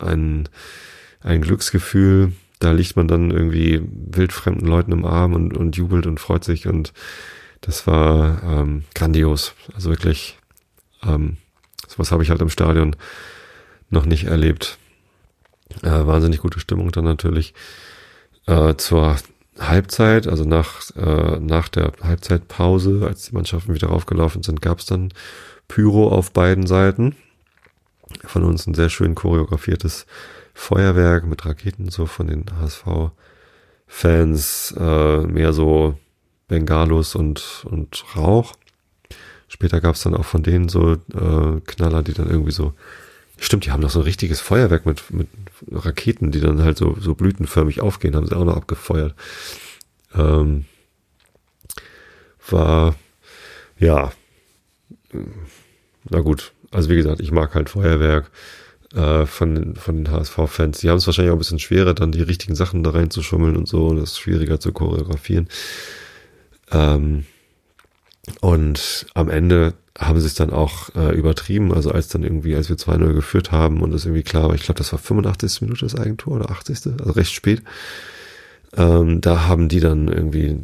ein, 0.00 0.48
ein 1.22 1.42
Glücksgefühl. 1.42 2.32
Da 2.58 2.72
liegt 2.72 2.96
man 2.96 3.08
dann 3.08 3.30
irgendwie 3.30 3.82
wildfremden 3.90 4.66
Leuten 4.66 4.92
im 4.92 5.04
Arm 5.04 5.34
und, 5.34 5.56
und 5.56 5.76
jubelt 5.76 6.06
und 6.06 6.20
freut 6.20 6.44
sich 6.44 6.68
und 6.68 6.92
das 7.60 7.86
war 7.86 8.42
ähm, 8.44 8.84
grandios. 8.94 9.54
Also 9.74 9.90
wirklich, 9.90 10.38
ähm, 11.04 11.38
sowas 11.88 12.12
habe 12.12 12.22
ich 12.22 12.30
halt 12.30 12.40
im 12.40 12.50
Stadion 12.50 12.96
noch 13.90 14.04
nicht 14.04 14.24
erlebt. 14.24 14.78
Äh, 15.82 16.06
wahnsinnig 16.06 16.40
gute 16.40 16.60
Stimmung 16.60 16.90
dann 16.92 17.04
natürlich. 17.04 17.54
Äh, 18.46 18.74
zur 18.76 19.16
Halbzeit, 19.58 20.26
also 20.26 20.44
nach, 20.44 20.90
äh, 20.96 21.38
nach 21.38 21.68
der 21.68 21.92
Halbzeitpause, 22.02 23.06
als 23.06 23.26
die 23.26 23.34
Mannschaften 23.34 23.74
wieder 23.74 23.88
raufgelaufen 23.88 24.42
sind, 24.42 24.60
gab 24.60 24.80
es 24.80 24.86
dann 24.86 25.12
Pyro 25.68 26.08
auf 26.08 26.32
beiden 26.32 26.66
Seiten. 26.66 27.16
Von 28.24 28.44
uns 28.44 28.66
ein 28.66 28.74
sehr 28.74 28.90
schön 28.90 29.14
choreografiertes 29.14 30.06
Feuerwerk 30.54 31.24
mit 31.24 31.44
Raketen, 31.44 31.90
so 31.90 32.06
von 32.06 32.26
den 32.26 32.44
HSV-Fans, 32.60 33.14
äh, 34.78 35.18
mehr 35.26 35.52
so 35.52 35.98
Bengalos 36.48 37.14
und, 37.14 37.64
und 37.64 38.04
Rauch. 38.16 38.54
Später 39.48 39.80
gab 39.80 39.94
es 39.94 40.02
dann 40.02 40.14
auch 40.14 40.24
von 40.24 40.42
denen 40.42 40.68
so 40.68 40.92
äh, 40.94 41.60
Knaller, 41.66 42.02
die 42.02 42.14
dann 42.14 42.30
irgendwie 42.30 42.52
so 42.52 42.74
Stimmt, 43.42 43.66
die 43.66 43.72
haben 43.72 43.80
noch 43.80 43.90
so 43.90 43.98
ein 43.98 44.04
richtiges 44.04 44.40
Feuerwerk 44.40 44.86
mit, 44.86 45.10
mit 45.12 45.26
Raketen, 45.68 46.30
die 46.30 46.38
dann 46.38 46.62
halt 46.62 46.78
so, 46.78 46.96
so 47.00 47.16
blütenförmig 47.16 47.80
aufgehen, 47.80 48.14
haben 48.14 48.28
sie 48.28 48.36
auch 48.36 48.44
noch 48.44 48.56
abgefeuert. 48.56 49.16
Ähm, 50.14 50.66
war, 52.48 52.94
ja, 53.80 54.12
na 56.08 56.20
gut. 56.20 56.52
Also 56.70 56.88
wie 56.88 56.94
gesagt, 56.94 57.20
ich 57.20 57.32
mag 57.32 57.52
halt 57.56 57.68
Feuerwerk 57.68 58.30
äh, 58.94 59.26
von, 59.26 59.74
von 59.76 59.96
den 59.96 60.10
HSV-Fans. 60.10 60.80
Die 60.80 60.90
haben 60.90 60.98
es 60.98 61.06
wahrscheinlich 61.06 61.30
auch 61.30 61.36
ein 61.36 61.40
bisschen 61.40 61.58
schwerer, 61.58 61.94
dann 61.94 62.12
die 62.12 62.22
richtigen 62.22 62.54
Sachen 62.54 62.82
da 62.82 62.90
reinzuschummeln 62.90 63.56
und 63.56 63.68
so. 63.68 63.88
Und 63.88 63.96
das 63.96 64.12
ist 64.12 64.18
schwieriger 64.18 64.60
zu 64.60 64.72
choreografieren. 64.72 65.48
Ähm, 66.70 67.24
und 68.40 69.06
am 69.14 69.28
Ende 69.28 69.74
haben 69.98 70.20
sie 70.20 70.26
es 70.26 70.34
dann 70.34 70.50
auch 70.50 70.94
äh, 70.94 71.14
übertrieben. 71.14 71.72
Also 71.72 71.90
als 71.90 72.08
dann 72.08 72.22
irgendwie, 72.22 72.54
als 72.54 72.68
wir 72.68 72.76
2-0 72.76 73.12
geführt 73.14 73.52
haben 73.52 73.82
und 73.82 73.92
es 73.92 74.04
irgendwie 74.04 74.22
klar 74.22 74.48
war, 74.48 74.54
ich 74.54 74.62
glaube, 74.62 74.78
das 74.78 74.92
war 74.92 74.98
85. 74.98 75.62
Minute 75.62 75.84
das 75.84 75.96
Eigentor 75.96 76.34
oder 76.36 76.50
80. 76.50 77.00
Also 77.00 77.12
recht 77.12 77.32
spät. 77.32 77.62
Ähm, 78.74 79.20
da 79.20 79.46
haben 79.46 79.68
die 79.68 79.80
dann 79.80 80.08
irgendwie 80.08 80.58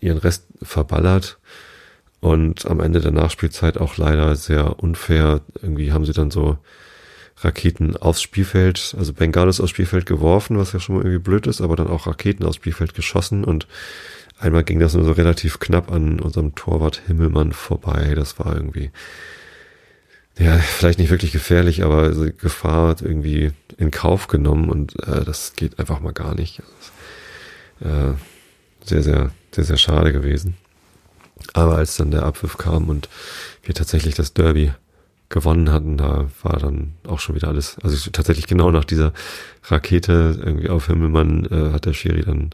ihren 0.00 0.18
Rest 0.18 0.44
verballert 0.62 1.38
und 2.20 2.66
am 2.66 2.80
Ende 2.80 3.00
der 3.00 3.10
Nachspielzeit 3.10 3.78
auch 3.78 3.96
leider 3.96 4.36
sehr 4.36 4.80
unfair. 4.80 5.40
Irgendwie 5.60 5.92
haben 5.92 6.04
sie 6.04 6.12
dann 6.12 6.30
so 6.30 6.58
Raketen 7.40 7.96
aufs 7.96 8.22
Spielfeld, 8.22 8.94
also 8.98 9.12
Bengalis 9.12 9.60
aufs 9.60 9.70
Spielfeld 9.70 10.06
geworfen, 10.06 10.58
was 10.58 10.72
ja 10.72 10.80
schon 10.80 10.96
mal 10.96 11.02
irgendwie 11.02 11.22
blöd 11.22 11.46
ist, 11.46 11.60
aber 11.60 11.76
dann 11.76 11.88
auch 11.88 12.06
Raketen 12.06 12.44
aufs 12.44 12.56
Spielfeld 12.56 12.94
geschossen 12.94 13.44
und 13.44 13.66
Einmal 14.40 14.62
ging 14.62 14.78
das 14.78 14.94
nur 14.94 15.04
so 15.04 15.12
relativ 15.12 15.58
knapp 15.58 15.90
an 15.90 16.20
unserem 16.20 16.54
Torwart 16.54 17.02
Himmelmann 17.06 17.52
vorbei. 17.52 18.12
Das 18.14 18.38
war 18.38 18.54
irgendwie, 18.54 18.92
ja, 20.38 20.56
vielleicht 20.58 21.00
nicht 21.00 21.10
wirklich 21.10 21.32
gefährlich, 21.32 21.82
aber 21.82 22.02
also 22.02 22.26
Gefahr 22.30 22.96
irgendwie 23.02 23.50
in 23.78 23.90
Kauf 23.90 24.28
genommen 24.28 24.70
und 24.70 24.94
äh, 25.06 25.24
das 25.24 25.54
geht 25.56 25.80
einfach 25.80 25.98
mal 26.00 26.12
gar 26.12 26.36
nicht. 26.36 26.62
Äh, 27.80 28.12
sehr, 28.84 29.02
sehr, 29.02 29.30
sehr, 29.52 29.64
sehr 29.64 29.76
schade 29.76 30.12
gewesen. 30.12 30.56
Aber 31.52 31.76
als 31.76 31.96
dann 31.96 32.12
der 32.12 32.22
Abpfiff 32.22 32.58
kam 32.58 32.88
und 32.88 33.08
wir 33.62 33.74
tatsächlich 33.74 34.14
das 34.14 34.34
Derby 34.34 34.72
gewonnen 35.28 35.70
hatten, 35.70 35.98
da 35.98 36.28
war 36.42 36.58
dann 36.58 36.94
auch 37.06 37.20
schon 37.20 37.34
wieder 37.34 37.48
alles, 37.48 37.76
also 37.82 38.10
tatsächlich 38.10 38.46
genau 38.46 38.70
nach 38.70 38.84
dieser 38.84 39.12
Rakete 39.64 40.38
irgendwie 40.42 40.70
auf 40.70 40.86
Himmelmann 40.86 41.46
äh, 41.46 41.72
hat 41.72 41.84
der 41.84 41.92
Schiri 41.92 42.22
dann 42.22 42.50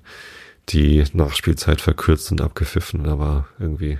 die 0.70 1.04
Nachspielzeit 1.12 1.80
verkürzt 1.80 2.32
und 2.32 2.40
abgepfiffen. 2.40 3.04
Da 3.04 3.18
war 3.18 3.48
irgendwie 3.58 3.98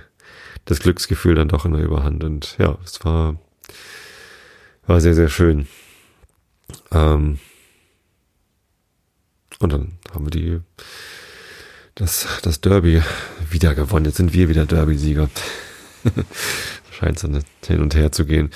das 0.65 0.79
Glücksgefühl 0.79 1.35
dann 1.35 1.47
doch 1.47 1.65
in 1.65 1.73
der 1.73 1.83
Überhand 1.83 2.23
und 2.23 2.55
ja, 2.57 2.77
es 2.83 3.03
war 3.05 3.37
war 4.87 5.01
sehr, 5.01 5.15
sehr 5.15 5.29
schön. 5.29 5.67
Ähm, 6.91 7.39
und 9.59 9.73
dann 9.73 9.93
haben 10.13 10.25
wir 10.25 10.31
die, 10.31 10.59
das, 11.95 12.27
das 12.43 12.61
Derby 12.61 13.01
wieder 13.49 13.73
gewonnen. 13.73 14.05
Jetzt 14.05 14.17
sind 14.17 14.33
wir 14.33 14.49
wieder 14.49 14.65
Derby-Sieger. 14.65 15.29
Scheint 16.95 17.19
so 17.19 17.27
hin 17.27 17.81
und 17.81 17.93
her 17.93 18.11
zu 18.11 18.25
gehen. 18.25 18.49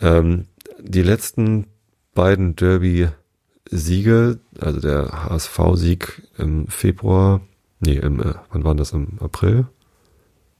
Ähm, 0.00 0.46
die 0.80 1.02
letzten 1.02 1.66
beiden 2.14 2.56
Derby-Siege, 2.56 4.40
also 4.60 4.80
der 4.80 5.24
HSV-Sieg 5.24 6.22
im 6.38 6.66
Februar, 6.66 7.40
nee, 7.78 7.96
im, 7.96 8.20
äh, 8.20 8.34
wann 8.50 8.64
war 8.64 8.74
das? 8.74 8.92
Im 8.92 9.18
April? 9.20 9.66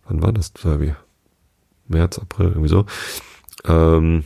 Wann 0.06 0.22
war 0.22 0.32
das 0.32 0.52
Derby? 0.52 0.94
März, 1.88 2.18
April, 2.18 2.48
irgendwie 2.48 2.68
so. 2.68 2.86
Ähm, 3.64 4.24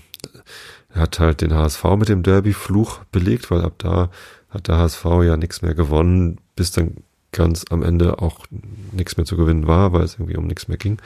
er 0.90 1.02
hat 1.02 1.18
halt 1.18 1.40
den 1.40 1.54
HSV 1.54 1.84
mit 1.96 2.10
dem 2.10 2.22
Derby-Fluch 2.22 3.04
belegt, 3.10 3.50
weil 3.50 3.62
ab 3.62 3.74
da 3.78 4.10
hat 4.50 4.68
der 4.68 4.76
HSV 4.76 5.04
ja 5.24 5.38
nichts 5.38 5.62
mehr 5.62 5.74
gewonnen, 5.74 6.38
bis 6.56 6.72
dann 6.72 6.96
ganz 7.32 7.64
am 7.70 7.82
Ende 7.82 8.20
auch 8.20 8.44
nichts 8.92 9.16
mehr 9.16 9.24
zu 9.24 9.38
gewinnen 9.38 9.66
war, 9.66 9.94
weil 9.94 10.02
es 10.02 10.14
irgendwie 10.14 10.36
um 10.36 10.46
nichts 10.46 10.68
mehr 10.68 10.76
ging. 10.76 10.98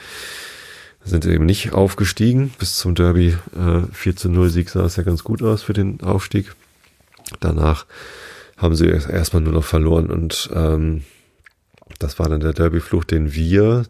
Sind 1.07 1.25
eben 1.25 1.47
nicht 1.47 1.73
aufgestiegen. 1.73 2.53
Bis 2.59 2.77
zum 2.77 2.95
Derby 2.95 3.37
äh, 3.57 3.83
4 3.92 4.16
zu 4.16 4.29
0 4.29 4.51
Sieg 4.51 4.69
sah 4.69 4.85
es 4.85 4.97
ja 4.97 5.03
ganz 5.03 5.25
gut 5.25 5.42
aus 5.42 5.62
für 5.62 5.73
den 5.73 6.01
Aufstieg. 6.03 6.55
Danach 7.40 7.87
haben 8.57 8.77
sie 8.77 8.87
erstmal 8.87 9.42
nur 9.42 9.53
noch 9.53 9.64
verloren 9.64 10.11
und 10.11 10.51
ähm, 10.55 11.05
das 11.99 12.19
war 12.19 12.29
dann 12.29 12.40
der 12.40 12.53
Derby-Fluch, 12.53 13.05
den 13.05 13.33
wir 13.35 13.85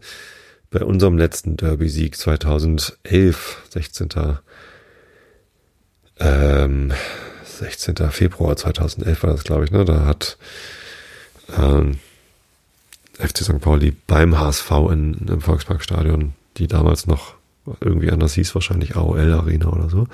bei 0.69 0.83
unserem 0.83 1.17
letzten 1.17 1.57
Derby-Sieg 1.57 2.15
2011, 2.15 3.63
16 3.69 4.09
ähm, 6.19 6.93
16. 7.45 7.95
Februar 8.11 8.55
2011 8.55 9.23
war 9.23 9.31
das, 9.31 9.43
glaube 9.43 9.65
ich, 9.65 9.71
ne? 9.71 9.85
Da 9.85 10.05
hat 10.05 10.37
ähm, 11.57 11.99
FC 13.13 13.39
St. 13.39 13.59
Pauli 13.59 13.95
beim 14.05 14.37
HSV 14.37 14.71
in, 14.91 15.27
im 15.27 15.41
Volksparkstadion, 15.41 16.33
die 16.57 16.67
damals 16.67 17.07
noch 17.07 17.35
irgendwie 17.81 18.11
anders 18.11 18.33
hieß, 18.33 18.55
wahrscheinlich 18.55 18.95
AOL 18.95 19.33
Arena 19.33 19.67
oder 19.67 19.89
so, 19.89 20.07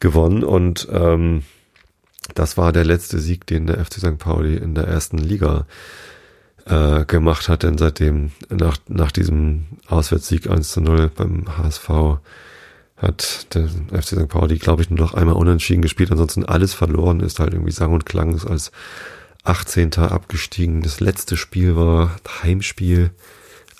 gewonnen. 0.00 0.44
Und 0.44 0.88
ähm, 0.90 1.42
das 2.34 2.56
war 2.56 2.72
der 2.72 2.84
letzte 2.84 3.18
Sieg, 3.18 3.46
den 3.46 3.66
der 3.66 3.84
FC 3.84 3.94
St. 3.94 4.18
Pauli 4.18 4.56
in 4.56 4.74
der 4.74 4.84
ersten 4.84 5.18
Liga 5.18 5.66
äh, 6.66 7.04
gemacht 7.04 7.48
hat, 7.48 7.62
denn 7.62 7.78
seitdem, 7.78 8.32
nach, 8.48 8.78
nach 8.88 9.12
diesem 9.12 9.66
Auswärtssieg 9.88 10.48
1 10.48 10.70
zu 10.70 10.80
0 10.80 11.10
beim 11.14 11.58
HSV, 11.58 11.90
hat 12.96 13.52
der 13.54 13.68
FC 14.00 14.10
St. 14.10 14.28
Pauli, 14.28 14.58
glaube 14.58 14.82
ich, 14.82 14.90
nur 14.90 15.00
noch 15.00 15.14
einmal 15.14 15.34
unentschieden 15.34 15.82
gespielt, 15.82 16.12
ansonsten 16.12 16.44
alles 16.44 16.72
verloren, 16.72 17.20
ist 17.20 17.40
halt 17.40 17.52
irgendwie 17.52 17.72
sang- 17.72 17.92
und 17.92 18.06
klang, 18.06 18.34
ist 18.34 18.46
als 18.46 18.70
18. 19.42 19.94
abgestiegen. 19.94 20.82
Das 20.82 21.00
letzte 21.00 21.36
Spiel 21.36 21.74
war 21.74 22.14
Heimspiel 22.42 23.10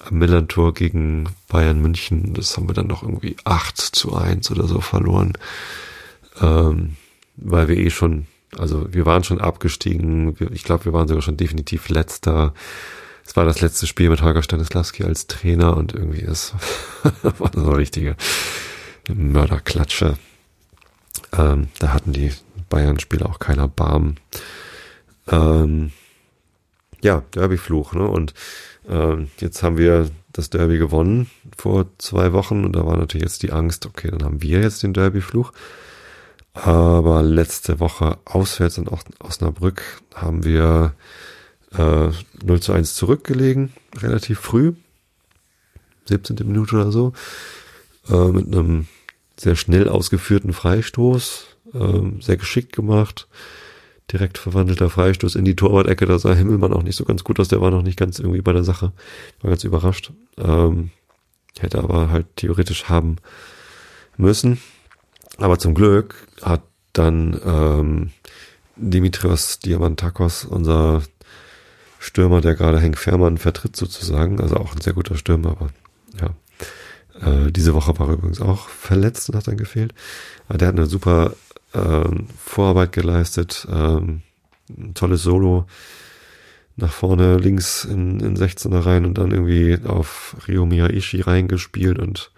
am 0.05 0.19
Millantor 0.19 0.75
gegen 0.75 1.29
Bayern 1.49 1.81
München. 1.81 2.35
Das 2.35 2.57
haben 2.57 2.69
wir 2.69 2.75
dann 2.75 2.87
noch 2.87 3.03
irgendwie 3.03 3.37
8 3.45 3.77
zu 3.77 4.15
1 4.15 4.51
oder 4.51 4.67
so 4.67 4.81
verloren, 4.81 5.33
ähm, 6.41 6.97
weil 7.37 7.69
wir 7.69 7.77
eh 7.77 7.91
schon, 7.91 8.27
also 8.59 8.93
wir 8.93 9.07
waren 9.07 9.25
schon 9.25 9.41
abgestiegen. 9.41 10.37
Ich 10.53 10.65
glaube, 10.65 10.87
wir 10.87 10.93
waren 10.93 11.09
sogar 11.09 11.23
schon 11.23 11.37
definitiv 11.37 11.89
letzter. 11.89 12.55
Es 13.25 13.37
war 13.37 13.45
das 13.45 13.61
letzte 13.61 13.87
Spiel 13.87 14.11
mit 14.11 14.23
Holger 14.23 14.43
Stanislawski 14.43 15.05
als 15.05 15.27
Trainer 15.27 15.77
und 15.77 15.95
irgendwie 15.95 16.23
das 16.27 16.53
war 17.23 17.51
so 17.55 17.71
richtige 17.73 18.17
Mörderklatsche. 19.13 20.17
Ähm, 21.37 21.69
da 21.79 21.93
hatten 21.93 22.13
die 22.13 22.33
Bayern-Spieler 22.69 23.27
auch 23.27 23.39
keiner 23.39 23.69
Barm. 23.69 24.17
Ähm, 25.29 25.93
ja, 27.03 27.23
Derby-Fluch, 27.33 27.95
ne? 27.95 28.07
Und 28.07 28.35
ähm, 28.89 29.29
jetzt 29.39 29.63
haben 29.63 29.79
wir 29.79 30.11
das 30.33 30.51
Derby 30.51 30.79
gewonnen 30.79 31.31
vor 31.57 31.87
zwei 31.99 32.33
Wochen 32.33 32.65
und 32.65 32.75
da 32.75 32.87
war 32.87 32.97
natürlich 32.97 33.25
jetzt 33.25 33.43
die 33.43 33.53
Angst, 33.53 33.87
okay, 33.87 34.11
dann 34.11 34.25
haben 34.25 34.43
wir 34.43 34.61
jetzt 34.61 34.83
den 34.83 34.95
Derby-Fluch. 34.95 35.53
Aber 36.55 37.23
letzte 37.23 37.81
Woche 37.81 38.19
auswärts 38.25 38.77
in 38.77 38.89
Osnabrück 38.89 39.83
haben 40.15 40.45
wir 40.45 40.95
äh, 41.77 42.11
0 42.45 42.61
zu 42.61 42.73
1 42.73 42.95
zurückgelegen, 42.95 43.73
relativ 43.97 44.41
früh, 44.41 44.75
17. 46.07 46.37
Minute 46.47 46.77
oder 46.77 46.93
so 46.93 47.13
äh, 48.09 48.29
mit 48.29 48.47
einem 48.47 48.87
sehr 49.39 49.57
schnell 49.57 49.89
ausgeführten 49.89 50.53
Freistoß, 50.53 51.47
äh, 51.75 52.21
sehr 52.21 52.37
geschickt 52.37 52.75
gemacht. 52.75 53.29
Direkt 54.13 54.39
verwandelter 54.39 54.91
Freistoß 54.91 55.37
in 55.37 55.45
die 55.45 55.57
Torwart-Ecke, 55.57 56.07
da 56.07 56.19
sah 56.19 56.35
Himmelmann 56.35 56.73
auch 56.73 56.83
nicht 56.83 56.97
so 56.97 57.05
ganz 57.05 57.25
gut 57.25 57.41
aus, 57.41 57.49
der 57.49 57.61
war 57.61 57.71
noch 57.71 57.83
nicht 57.83 57.99
ganz 57.99 58.19
irgendwie 58.19 58.43
bei 58.43 58.53
der 58.53 58.65
Sache. 58.65 58.93
War 59.41 59.51
ganz 59.51 59.65
überrascht. 59.65 60.13
Ähm, 60.37 60.91
hätte 61.59 61.79
aber 61.79 62.11
halt 62.11 62.27
theoretisch 62.37 62.89
haben 62.89 63.17
müssen. 64.17 64.61
Aber 65.39 65.59
zum 65.59 65.75
Glück 65.75 66.27
hat 66.43 66.63
dann 66.93 67.41
ähm, 67.45 68.11
Dimitrios 68.77 69.59
Diamantakos, 69.61 70.45
unser 70.45 71.03
Stürmer, 71.99 72.41
der 72.41 72.55
gerade 72.55 72.81
Henk 72.81 72.99
Fährmann 72.99 73.39
vertritt 73.39 73.77
sozusagen, 73.77 74.41
also 74.41 74.57
auch 74.57 74.75
ein 74.75 74.81
sehr 74.81 74.93
guter 74.93 75.17
Stürmer, 75.17 75.51
aber 75.51 75.71
ja, 76.21 77.47
äh, 77.47 77.53
diese 77.53 77.75
Woche 77.75 77.99
war 77.99 78.09
er 78.09 78.15
übrigens 78.15 78.41
auch 78.41 78.69
verletzt 78.69 79.29
und 79.29 79.37
hat 79.37 79.47
dann 79.47 79.57
gefehlt. 79.57 79.95
Aber 80.49 80.59
der 80.59 80.69
hat 80.69 80.77
eine 80.77 80.87
super 80.87 81.35
ähm, 81.75 82.27
Vorarbeit 82.37 82.93
geleistet, 82.93 83.67
ähm, 83.71 84.23
ein 84.69 84.95
tolles 84.95 85.23
Solo 85.23 85.67
nach 86.77 86.93
vorne 86.93 87.37
links 87.37 87.85
in, 87.85 88.21
in 88.21 88.37
16er 88.37 88.85
rein 88.85 89.05
und 89.05 89.19
dann 89.19 89.31
irgendwie 89.31 89.79
auf 89.87 90.37
Rio 90.49 90.65
Miyaishi 90.65 91.21
reingespielt 91.21 91.99
und 91.99 92.31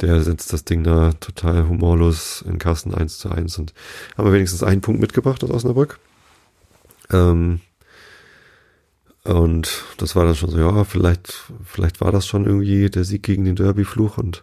der 0.00 0.20
setzt 0.22 0.52
das 0.52 0.64
Ding 0.64 0.84
da 0.84 1.12
total 1.14 1.68
humorlos 1.68 2.42
in 2.42 2.58
Kasten 2.58 2.94
1 2.94 3.18
zu 3.18 3.30
1 3.30 3.58
und 3.58 3.74
haben 4.16 4.26
wir 4.26 4.32
wenigstens 4.32 4.62
einen 4.62 4.80
Punkt 4.80 5.00
mitgebracht 5.00 5.42
aus 5.42 5.50
Osnabrück. 5.50 5.98
Ähm, 7.10 7.60
und 9.24 9.84
das 9.98 10.16
war 10.16 10.24
dann 10.24 10.36
schon 10.36 10.50
so, 10.50 10.58
ja, 10.58 10.84
vielleicht, 10.84 11.52
vielleicht 11.64 12.00
war 12.00 12.12
das 12.12 12.26
schon 12.26 12.46
irgendwie 12.46 12.88
der 12.88 13.04
Sieg 13.04 13.22
gegen 13.22 13.44
den 13.44 13.56
Derby-Fluch. 13.56 14.16
Und 14.16 14.42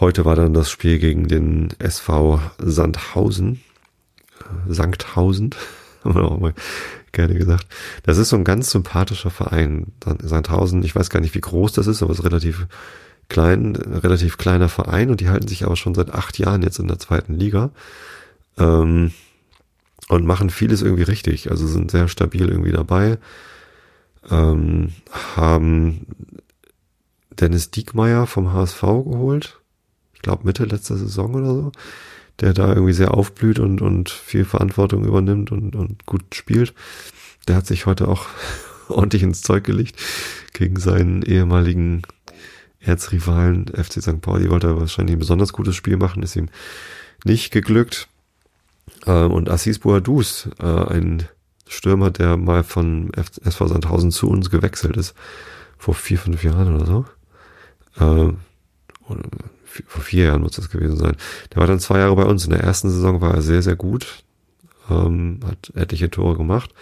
heute 0.00 0.24
war 0.24 0.36
dann 0.36 0.54
das 0.54 0.70
Spiel 0.70 0.98
gegen 0.98 1.28
den 1.28 1.68
SV 1.78 2.40
Sandhausen. 2.58 3.60
Äh, 4.40 4.72
Sankhausen, 4.72 5.50
haben 6.04 6.14
wir 6.14 6.24
auch 6.24 6.38
mal 6.38 6.54
gerne 7.12 7.34
gesagt. 7.34 7.66
Das 8.02 8.18
ist 8.18 8.28
so 8.28 8.36
ein 8.36 8.44
ganz 8.44 8.70
sympathischer 8.70 9.30
Verein. 9.30 9.92
Sandhausen, 10.22 10.82
ich 10.82 10.94
weiß 10.94 11.10
gar 11.10 11.20
nicht, 11.20 11.34
wie 11.34 11.40
groß 11.40 11.72
das 11.72 11.86
ist, 11.86 12.02
aber 12.02 12.12
es 12.12 12.20
ist 12.20 12.24
relativ 12.24 12.66
klein, 13.28 13.76
relativ 13.76 14.38
kleiner 14.38 14.68
Verein 14.68 15.10
und 15.10 15.20
die 15.20 15.28
halten 15.28 15.48
sich 15.48 15.64
aber 15.64 15.76
schon 15.76 15.94
seit 15.94 16.12
acht 16.12 16.38
Jahren 16.38 16.62
jetzt 16.62 16.78
in 16.78 16.88
der 16.88 16.98
zweiten 16.98 17.34
Liga. 17.34 17.70
Ähm, 18.58 19.12
und 20.08 20.24
machen 20.24 20.48
vieles 20.48 20.80
irgendwie 20.80 21.02
richtig. 21.02 21.50
Also 21.50 21.66
sind 21.66 21.90
sehr 21.90 22.08
stabil 22.08 22.48
irgendwie 22.48 22.72
dabei 22.72 23.18
ähm, 24.30 24.92
haben 25.36 26.06
Dennis 27.30 27.70
Diekmeyer 27.70 28.26
vom 28.26 28.52
HSV 28.52 28.80
geholt. 28.80 29.57
Ich 30.18 30.22
glaube 30.22 30.44
Mitte 30.44 30.64
letzter 30.64 30.96
Saison 30.96 31.32
oder 31.34 31.54
so. 31.54 31.72
Der 32.40 32.52
da 32.52 32.68
irgendwie 32.68 32.92
sehr 32.92 33.14
aufblüht 33.14 33.60
und, 33.60 33.80
und 33.80 34.10
viel 34.10 34.44
Verantwortung 34.44 35.04
übernimmt 35.04 35.52
und, 35.52 35.76
und 35.76 36.06
gut 36.06 36.34
spielt. 36.34 36.74
Der 37.46 37.54
hat 37.54 37.66
sich 37.68 37.86
heute 37.86 38.08
auch 38.08 38.26
ordentlich 38.88 39.22
ins 39.22 39.42
Zeug 39.42 39.62
gelegt 39.62 39.96
gegen 40.54 40.78
seinen 40.80 41.22
ehemaligen 41.22 42.02
Erzrivalen 42.80 43.66
FC 43.68 44.02
St. 44.02 44.20
Pauli. 44.20 44.50
Wollte 44.50 44.66
er 44.66 44.80
wahrscheinlich 44.80 45.14
ein 45.14 45.20
besonders 45.20 45.52
gutes 45.52 45.76
Spiel 45.76 45.96
machen, 45.96 46.24
ist 46.24 46.34
ihm 46.34 46.48
nicht 47.24 47.52
geglückt. 47.52 48.08
Ähm, 49.06 49.30
und 49.30 49.48
Assis 49.48 49.78
Boadus, 49.78 50.48
äh, 50.58 50.64
ein 50.64 51.28
Stürmer, 51.68 52.10
der 52.10 52.36
mal 52.36 52.64
von 52.64 53.12
SV 53.14 53.68
Sandhausen 53.68 54.10
zu 54.10 54.28
uns 54.28 54.50
gewechselt 54.50 54.96
ist. 54.96 55.14
Vor 55.76 55.94
vier, 55.94 56.18
fünf 56.18 56.42
Jahren 56.42 56.74
oder 56.74 56.86
so. 56.86 57.04
Oder 59.08 59.22
vor 59.86 60.02
vier 60.02 60.26
Jahren 60.26 60.42
muss 60.42 60.52
das 60.52 60.70
gewesen 60.70 60.96
sein. 60.96 61.16
Der 61.52 61.58
war 61.58 61.66
dann 61.66 61.80
zwei 61.80 61.98
Jahre 61.98 62.16
bei 62.16 62.24
uns. 62.24 62.44
In 62.44 62.50
der 62.50 62.60
ersten 62.60 62.90
Saison 62.90 63.20
war 63.20 63.34
er 63.34 63.42
sehr, 63.42 63.62
sehr 63.62 63.76
gut, 63.76 64.24
ähm, 64.90 65.40
hat 65.46 65.72
etliche 65.74 66.10
Tore 66.10 66.36
gemacht. 66.36 66.74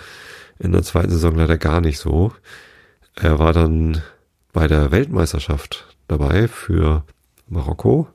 In 0.59 0.73
der 0.73 0.83
zweiten 0.83 1.11
Saison 1.11 1.35
leider 1.35 1.59
gar 1.59 1.81
nicht 1.81 1.99
so. 1.99 2.33
Er 3.15 3.39
war 3.39 3.53
dann 3.53 4.03
bei 4.53 4.69
der 4.69 4.91
Weltmeisterschaft 4.91 5.87
dabei 6.09 6.49
für 6.49 7.05
Marokko. 7.49 8.09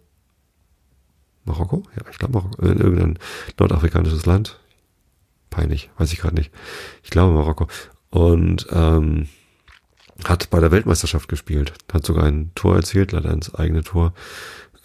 Marokko? 1.46 1.84
Ja, 1.96 2.04
ich 2.10 2.18
glaube 2.18 2.34
Marokko. 2.34 2.66
In 2.66 2.80
irgendein 2.80 3.20
nordafrikanisches 3.60 4.26
Land. 4.26 4.60
Peinlich, 5.50 5.90
weiß 5.98 6.14
ich 6.14 6.20
gerade 6.20 6.36
nicht. 6.36 6.52
Ich 7.04 7.10
glaube 7.10 7.34
Marokko. 7.34 7.68
Und 8.10 8.68
ähm, 8.72 9.28
hat 10.26 10.50
bei 10.50 10.60
der 10.60 10.72
Weltmeisterschaft 10.72 11.28
gespielt, 11.28 11.74
hat 11.92 12.06
sogar 12.06 12.26
ein 12.26 12.52
Tor 12.56 12.76
erzielt, 12.76 13.12
leider 13.12 13.32
ins 13.32 13.54
eigene 13.54 13.84
Tor. 13.84 14.14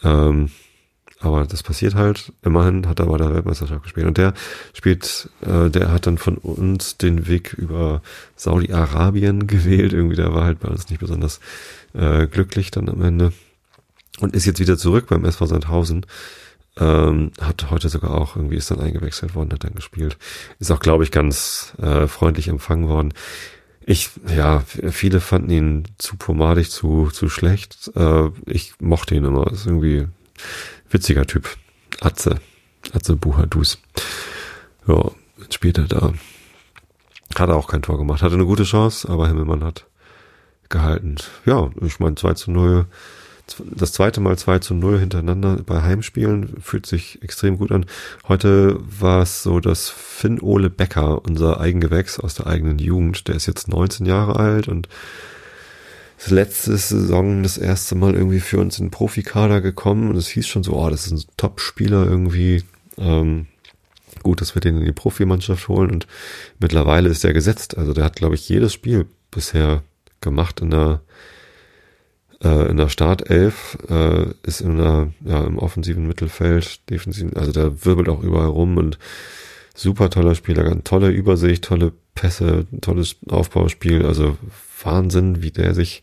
Ähm, 0.02 0.50
aber 1.20 1.46
das 1.46 1.62
passiert 1.62 1.94
halt. 1.94 2.32
Immerhin 2.42 2.86
hat 2.86 3.00
er 3.00 3.06
bei 3.06 3.16
der 3.16 3.32
Weltmeisterschaft 3.32 3.82
gespielt. 3.82 4.06
Und 4.06 4.18
der 4.18 4.34
spielt, 4.74 5.30
äh, 5.40 5.70
der 5.70 5.90
hat 5.90 6.06
dann 6.06 6.18
von 6.18 6.36
uns 6.36 6.98
den 6.98 7.26
Weg 7.26 7.54
über 7.54 8.02
Saudi-Arabien 8.36 9.46
gewählt. 9.46 9.92
Irgendwie, 9.92 10.16
der 10.16 10.34
war 10.34 10.44
halt 10.44 10.60
bei 10.60 10.68
uns 10.68 10.88
nicht 10.90 11.00
besonders 11.00 11.40
äh, 11.94 12.26
glücklich 12.26 12.70
dann 12.70 12.88
am 12.88 13.02
Ende. 13.02 13.32
Und 14.20 14.34
ist 14.34 14.46
jetzt 14.46 14.60
wieder 14.60 14.76
zurück 14.76 15.06
beim 15.08 15.24
SV 15.24 15.46
Sandhausen. 15.46 16.06
Ähm, 16.78 17.32
hat 17.40 17.70
heute 17.70 17.88
sogar 17.88 18.10
auch 18.10 18.36
irgendwie 18.36 18.56
ist 18.56 18.70
dann 18.70 18.80
eingewechselt 18.80 19.34
worden, 19.34 19.52
hat 19.52 19.64
dann 19.64 19.74
gespielt. 19.74 20.18
Ist 20.58 20.70
auch, 20.70 20.80
glaube 20.80 21.04
ich, 21.04 21.10
ganz 21.10 21.72
äh, 21.80 22.06
freundlich 22.06 22.48
empfangen 22.48 22.88
worden. 22.88 23.14
Ich, 23.88 24.10
ja, 24.36 24.64
viele 24.90 25.20
fanden 25.20 25.50
ihn 25.50 25.84
zu 25.98 26.16
pomadig, 26.16 26.70
zu, 26.72 27.10
zu 27.12 27.28
schlecht. 27.28 27.92
Äh, 27.94 28.30
ich 28.44 28.74
mochte 28.80 29.14
ihn 29.14 29.24
immer. 29.24 29.50
Ist 29.52 29.66
irgendwie 29.66 30.08
witziger 30.90 31.24
Typ. 31.24 31.56
Atze. 32.00 32.40
Atze 32.92 33.14
Buhadus. 33.14 33.78
Ja, 34.88 35.12
jetzt 35.40 35.54
spielt 35.54 35.78
er 35.78 35.84
da. 35.84 36.12
Hat 37.36 37.48
er 37.48 37.54
auch 37.54 37.68
kein 37.68 37.82
Tor 37.82 37.96
gemacht. 37.96 38.22
Hatte 38.22 38.34
eine 38.34 38.44
gute 38.44 38.64
Chance, 38.64 39.08
aber 39.08 39.28
Himmelmann 39.28 39.62
hat 39.62 39.86
gehalten. 40.68 41.16
Ja, 41.44 41.70
ich 41.80 42.00
meine 42.00 42.16
2 42.16 42.34
zu 42.34 42.50
0 42.50 42.86
das 43.76 43.92
zweite 43.92 44.20
Mal 44.20 44.36
2 44.36 44.58
zu 44.58 44.74
0 44.74 44.98
hintereinander 44.98 45.58
bei 45.64 45.82
Heimspielen 45.82 46.60
fühlt 46.60 46.86
sich 46.86 47.22
extrem 47.22 47.58
gut 47.58 47.70
an. 47.70 47.86
Heute 48.26 48.78
war 48.80 49.22
es 49.22 49.42
so, 49.42 49.60
dass 49.60 49.88
Finn 49.88 50.40
Ole 50.40 50.68
Becker, 50.68 51.24
unser 51.24 51.60
Eigengewächs 51.60 52.18
aus 52.18 52.34
der 52.34 52.48
eigenen 52.48 52.78
Jugend, 52.78 53.28
der 53.28 53.36
ist 53.36 53.46
jetzt 53.46 53.68
19 53.68 54.04
Jahre 54.04 54.36
alt 54.36 54.66
und 54.66 54.88
das 56.18 56.30
letzte 56.30 56.76
Saison 56.76 57.42
das 57.42 57.58
erste 57.58 57.94
Mal 57.94 58.14
irgendwie 58.14 58.40
für 58.40 58.58
uns 58.58 58.78
in 58.78 58.86
den 58.86 58.90
Profikader 58.90 59.60
gekommen 59.60 60.10
und 60.10 60.16
es 60.16 60.28
hieß 60.28 60.46
schon 60.46 60.64
so, 60.64 60.72
oh, 60.72 60.90
das 60.90 61.06
ist 61.06 61.12
ein 61.12 61.30
Top-Spieler 61.36 62.04
irgendwie. 62.04 62.64
Ähm, 62.98 63.46
gut, 64.22 64.40
dass 64.40 64.54
wir 64.56 64.60
den 64.60 64.78
in 64.78 64.84
die 64.86 64.92
Profimannschaft 64.92 65.68
holen 65.68 65.90
und 65.90 66.06
mittlerweile 66.58 67.10
ist 67.10 67.24
er 67.24 67.32
gesetzt. 67.32 67.76
Also 67.76 67.92
der 67.92 68.04
hat, 68.04 68.16
glaube 68.16 68.34
ich, 68.34 68.48
jedes 68.48 68.72
Spiel 68.72 69.06
bisher 69.30 69.82
gemacht 70.20 70.60
in 70.62 70.70
der 70.70 71.02
äh, 72.42 72.68
in 72.68 72.76
der 72.76 72.88
Startelf, 72.88 73.78
äh, 73.88 74.26
ist 74.42 74.60
in 74.60 74.78
der, 74.78 75.12
ja, 75.24 75.44
im 75.44 75.58
offensiven 75.58 76.06
Mittelfeld, 76.06 76.88
defensiv, 76.90 77.30
also 77.34 77.52
der 77.52 77.84
wirbelt 77.84 78.08
auch 78.08 78.22
überall 78.22 78.48
rum 78.48 78.76
und 78.76 78.98
super 79.74 80.10
toller 80.10 80.34
Spieler, 80.34 80.64
ganz 80.64 80.84
tolle 80.84 81.10
Übersicht, 81.10 81.64
tolle 81.64 81.92
Pässe, 82.14 82.66
tolles 82.80 83.16
Aufbauspiel, 83.28 84.04
also 84.04 84.36
Wahnsinn, 84.82 85.42
wie 85.42 85.50
der 85.50 85.74
sich 85.74 86.02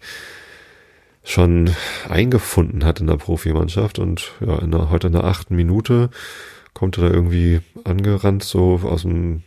schon 1.24 1.72
eingefunden 2.10 2.84
hat 2.84 3.00
in 3.00 3.08
der 3.08 3.18
Profimannschaft 3.18 3.98
und 3.98 4.34
ja, 4.46 4.60
in 4.60 4.72
der, 4.72 4.90
heute 4.90 5.08
in 5.08 5.14
der 5.14 5.24
achten 5.24 5.56
Minute 5.56 6.10
kommt 6.74 6.98
er 6.98 7.10
da 7.10 7.14
irgendwie 7.14 7.62
angerannt, 7.84 8.44
so 8.44 8.80
aus 8.84 9.04
dem 9.04 9.44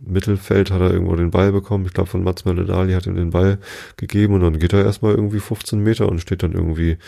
Mittelfeld 0.00 0.70
hat 0.70 0.80
er 0.80 0.90
irgendwo 0.90 1.16
den 1.16 1.30
Ball 1.30 1.52
bekommen. 1.52 1.86
Ich 1.86 1.94
glaube, 1.94 2.10
von 2.10 2.22
Mats 2.22 2.44
Mölle-Dali 2.44 2.92
hat 2.92 3.06
ihm 3.06 3.16
den 3.16 3.30
Ball 3.30 3.58
gegeben 3.96 4.34
und 4.34 4.42
dann 4.42 4.58
geht 4.58 4.72
er 4.72 4.84
erstmal 4.84 5.14
irgendwie 5.14 5.40
15 5.40 5.78
Meter 5.80 6.08
und 6.08 6.20
steht 6.20 6.42
dann 6.42 6.52
irgendwie 6.52 6.98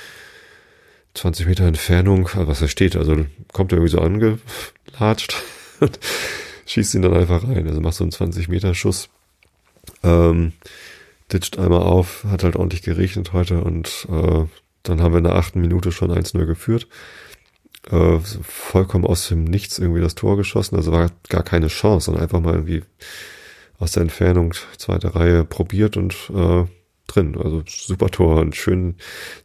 20 1.14 1.46
Meter 1.46 1.64
Entfernung, 1.64 2.27
also 2.29 2.46
was 2.46 2.62
er 2.62 2.68
steht, 2.68 2.96
also 2.96 3.27
kommt 3.53 3.72
er 3.72 3.79
irgendwie 3.79 3.92
so 3.92 4.01
angelatscht 4.01 5.42
und 5.81 5.98
schießt 6.66 6.94
ihn 6.94 7.03
dann 7.03 7.14
einfach 7.14 7.44
rein. 7.44 7.66
Also 7.66 7.81
macht 7.81 7.94
so 7.94 8.05
einen 8.05 8.12
20 8.12 8.48
Meter 8.48 8.74
Schuss. 8.74 9.09
Ähm, 10.03 10.53
ditcht 11.33 11.59
einmal 11.59 11.83
auf, 11.83 12.24
hat 12.24 12.44
halt 12.44 12.57
ordentlich 12.57 12.83
geregnet 12.83 13.33
heute 13.33 13.62
und 13.62 14.07
äh, 14.11 14.44
dann 14.83 15.03
haben 15.03 15.12
wir 15.12 15.18
in 15.18 15.24
der 15.24 15.35
achten 15.35 15.61
Minute 15.61 15.92
schon 15.92 16.11
1-0 16.11 16.46
geführt 16.46 16.87
äh, 17.91 18.19
vollkommen 18.43 19.05
aus 19.05 19.29
dem 19.29 19.45
Nichts 19.45 19.79
irgendwie 19.79 20.01
das 20.01 20.14
Tor 20.14 20.37
geschossen. 20.37 20.77
Also 20.77 20.93
war 20.93 21.11
gar 21.29 21.43
keine 21.43 21.69
Chance, 21.69 22.07
sondern 22.07 22.23
einfach 22.23 22.41
mal 22.41 22.55
irgendwie 22.55 22.83
aus 23.79 23.93
der 23.93 24.03
Entfernung 24.03 24.55
zweite 24.77 25.14
Reihe 25.14 25.45
probiert 25.45 25.97
und 25.97 26.14
äh, 26.35 26.64
drin. 27.07 27.37
Also 27.43 27.62
super 27.67 28.09
Tor 28.09 28.41
und 28.41 28.57
schön. 28.57 28.97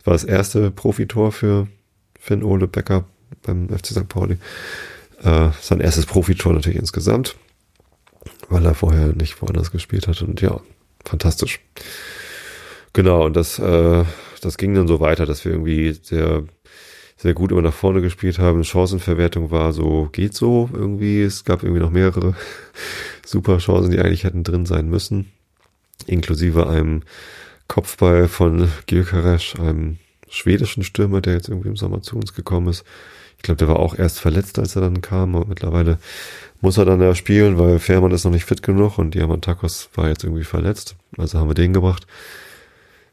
war 0.03 0.13
das 0.13 0.23
erste 0.23 0.71
Profitor 0.71 1.31
für 1.31 1.67
Finn 2.19 2.43
Ole 2.43 2.67
Becker 2.67 3.05
beim 3.43 3.69
FC 3.69 3.87
St. 3.87 4.09
Pauli. 4.09 4.37
Äh, 5.21 5.49
sein 5.61 5.79
erstes 5.79 6.05
Profitor 6.05 6.53
natürlich 6.53 6.79
insgesamt, 6.79 7.35
weil 8.49 8.65
er 8.65 8.75
vorher 8.75 9.07
nicht 9.13 9.41
woanders 9.41 9.71
gespielt 9.71 10.07
hat. 10.07 10.21
Und 10.21 10.41
ja, 10.41 10.59
fantastisch. 11.05 11.59
Genau, 12.93 13.25
und 13.25 13.35
das, 13.35 13.57
äh, 13.59 14.03
das 14.41 14.57
ging 14.57 14.75
dann 14.75 14.87
so 14.87 14.99
weiter, 14.99 15.25
dass 15.25 15.45
wir 15.45 15.53
irgendwie 15.53 15.93
sehr 15.93 16.43
sehr 17.23 17.33
gut 17.33 17.53
immer 17.53 17.61
nach 17.61 17.73
vorne 17.73 18.01
gespielt 18.01 18.37
haben. 18.37 18.65
Chancenverwertung 18.65 19.49
war 19.49 19.71
so, 19.71 20.09
geht 20.11 20.33
so 20.33 20.69
irgendwie. 20.73 21.21
Es 21.21 21.45
gab 21.45 21.63
irgendwie 21.63 21.81
noch 21.81 21.89
mehrere 21.89 22.35
super 23.25 23.59
Chancen, 23.59 23.91
die 23.91 23.99
eigentlich 23.99 24.25
hätten 24.25 24.43
drin 24.43 24.65
sein 24.65 24.89
müssen. 24.89 25.31
Inklusive 26.05 26.67
einem 26.67 27.03
Kopfball 27.69 28.27
von 28.27 28.67
Gilkaresch, 28.87 29.57
einem 29.57 29.99
schwedischen 30.27 30.83
Stürmer, 30.83 31.21
der 31.21 31.35
jetzt 31.35 31.47
irgendwie 31.47 31.69
im 31.69 31.77
Sommer 31.77 32.01
zu 32.01 32.17
uns 32.17 32.33
gekommen 32.33 32.67
ist. 32.67 32.83
Ich 33.37 33.43
glaube, 33.43 33.57
der 33.57 33.69
war 33.69 33.79
auch 33.79 33.97
erst 33.97 34.19
verletzt, 34.19 34.59
als 34.59 34.75
er 34.75 34.81
dann 34.81 34.99
kam, 34.99 35.37
aber 35.37 35.45
mittlerweile 35.45 35.99
muss 36.59 36.77
er 36.77 36.83
dann 36.83 37.01
ja 37.01 37.15
spielen, 37.15 37.57
weil 37.57 37.79
Fährmann 37.79 38.11
ist 38.11 38.25
noch 38.25 38.31
nicht 38.33 38.45
fit 38.45 38.63
genug 38.63 38.97
und 38.97 39.13
Diamantakos 39.13 39.89
war 39.95 40.09
jetzt 40.09 40.25
irgendwie 40.25 40.43
verletzt. 40.43 40.97
Also 41.17 41.39
haben 41.39 41.49
wir 41.49 41.55
den 41.55 41.71
gebracht 41.71 42.05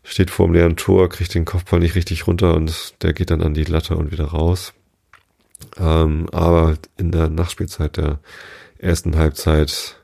steht 0.03 0.31
vor 0.31 0.47
dem 0.47 0.55
leeren 0.55 0.77
Tor, 0.77 1.09
kriegt 1.09 1.35
den 1.35 1.45
Kopfball 1.45 1.81
nicht 1.81 1.95
richtig 1.95 2.27
runter 2.27 2.55
und 2.55 3.03
der 3.03 3.13
geht 3.13 3.31
dann 3.31 3.43
an 3.43 3.55
die 3.55 3.65
Latte 3.65 3.97
und 3.97 4.11
wieder 4.11 4.27
raus. 4.27 4.73
Ähm, 5.77 6.29
aber 6.33 6.77
in 6.97 7.13
der 7.13 7.29
Nachspielzeit 7.29 7.97
der 7.97 8.21
ersten 8.79 9.17
Halbzeit 9.17 9.97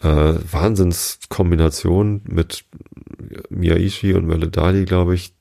äh, 0.00 0.06
Wahnsinnskombination 0.06 2.22
mit 2.24 2.64
Miyaishi 3.50 4.14
und 4.14 4.26
Meledali, 4.26 4.84
glaube 4.84 5.14
ich, 5.14 5.34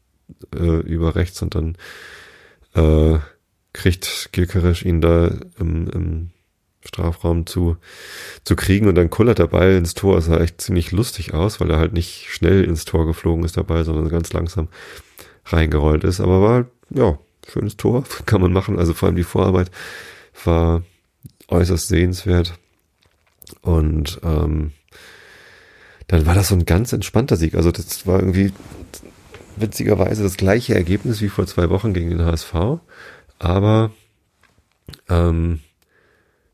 äh, 0.55 0.79
über 0.82 1.15
rechts 1.15 1.41
und 1.41 1.55
dann 1.55 1.77
äh, 2.73 3.19
kriegt 3.73 4.29
Gilkeresch 4.32 4.84
ihn 4.84 5.01
da 5.01 5.36
im, 5.60 5.89
im 5.89 6.29
Strafraum 6.82 7.46
zu, 7.46 7.78
zu 8.46 8.56
kriegen 8.56 8.88
und 8.88 8.96
dann 8.96 9.10
kullert 9.10 9.39
der 9.39 9.48
Ball 9.48 9.74
ins 9.74 9.94
Tor. 9.94 10.18
Es 10.18 10.26
sah 10.26 10.39
echt 10.39 10.62
ziemlich 10.62 10.92
lustig 10.92 11.34
aus, 11.34 11.60
weil 11.60 11.70
er 11.70 11.78
halt 11.78 11.94
nicht 11.94 12.28
schnell 12.30 12.63
ins 12.63 12.86
Tor 12.86 13.06
geflogen 13.06 13.44
ist 13.44 13.58
dabei, 13.58 13.84
sondern 13.84 14.10
ganz 14.10 14.32
langsam 14.32 14.70
reingerollt 15.46 16.04
ist. 16.04 16.22
Aber 16.22 16.42
war, 16.42 16.65
ja, 16.89 17.20
schönes 17.48 17.78
Tor, 17.78 18.04
kann 18.26 18.42
man 18.42 18.54
machen. 18.54 18.80
Also 18.80 18.94
vor 18.94 19.08
allem 19.08 19.15
die 19.15 19.24
Vorarbeit 19.24 19.72
war 20.46 20.84
äußerst 21.50 21.88
sehenswert. 21.88 22.58
Und 23.62 24.20
ähm, 24.24 24.72
dann 26.08 26.26
war 26.26 26.36
das 26.36 26.50
so 26.50 26.56
ein 26.56 26.65
ganz 26.65 26.94
entspannter 26.94 27.36
Sieg. 27.36 27.56
Also 27.56 27.72
das 27.72 28.08
war 28.08 28.20
irgendwie 28.20 28.54
witzigerweise 29.58 30.24
das 30.24 30.38
gleiche 30.38 30.76
Ergebnis 30.76 31.22
wie 31.22 31.30
vor 31.30 31.46
zwei 31.46 31.70
Wochen 31.70 31.94
gegen 31.94 32.10
den 32.10 32.26
HSV. 32.26 32.54
Aber 33.38 33.92
ähm, 35.10 35.60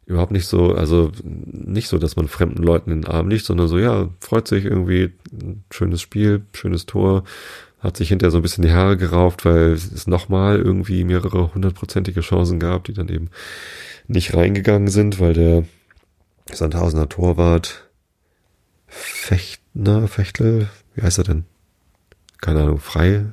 überhaupt 0.05 0.31
nicht 0.31 0.45
so, 0.45 0.73
also 0.73 1.11
nicht 1.23 1.87
so, 1.87 1.97
dass 1.97 2.15
man 2.15 2.27
fremden 2.27 2.61
Leuten 2.61 2.91
in 2.91 3.01
den 3.01 3.11
Arm 3.11 3.29
liegt, 3.29 3.45
sondern 3.45 3.67
so, 3.67 3.77
ja, 3.77 4.09
freut 4.19 4.47
sich 4.47 4.65
irgendwie, 4.65 5.13
schönes 5.71 6.01
Spiel, 6.01 6.43
schönes 6.53 6.85
Tor, 6.85 7.23
hat 7.79 7.97
sich 7.97 8.09
hinterher 8.09 8.31
so 8.31 8.37
ein 8.37 8.43
bisschen 8.43 8.63
die 8.63 8.73
Haare 8.73 8.97
gerauft, 8.97 9.45
weil 9.45 9.71
es 9.71 10.07
nochmal 10.07 10.57
irgendwie 10.57 11.03
mehrere 11.03 11.53
hundertprozentige 11.53 12.21
Chancen 12.21 12.59
gab, 12.59 12.83
die 12.85 12.93
dann 12.93 13.09
eben 13.09 13.29
nicht 14.07 14.35
reingegangen 14.35 14.89
sind, 14.89 15.19
weil 15.19 15.33
der 15.33 15.65
Sandhausener 16.51 17.09
Torwart 17.09 17.89
Fechtner, 18.87 20.07
Fechtel, 20.07 20.69
wie 20.93 21.01
heißt 21.01 21.17
er 21.17 21.23
denn? 21.23 21.45
Keine 22.39 22.61
Ahnung, 22.61 22.79
frei? 22.79 23.25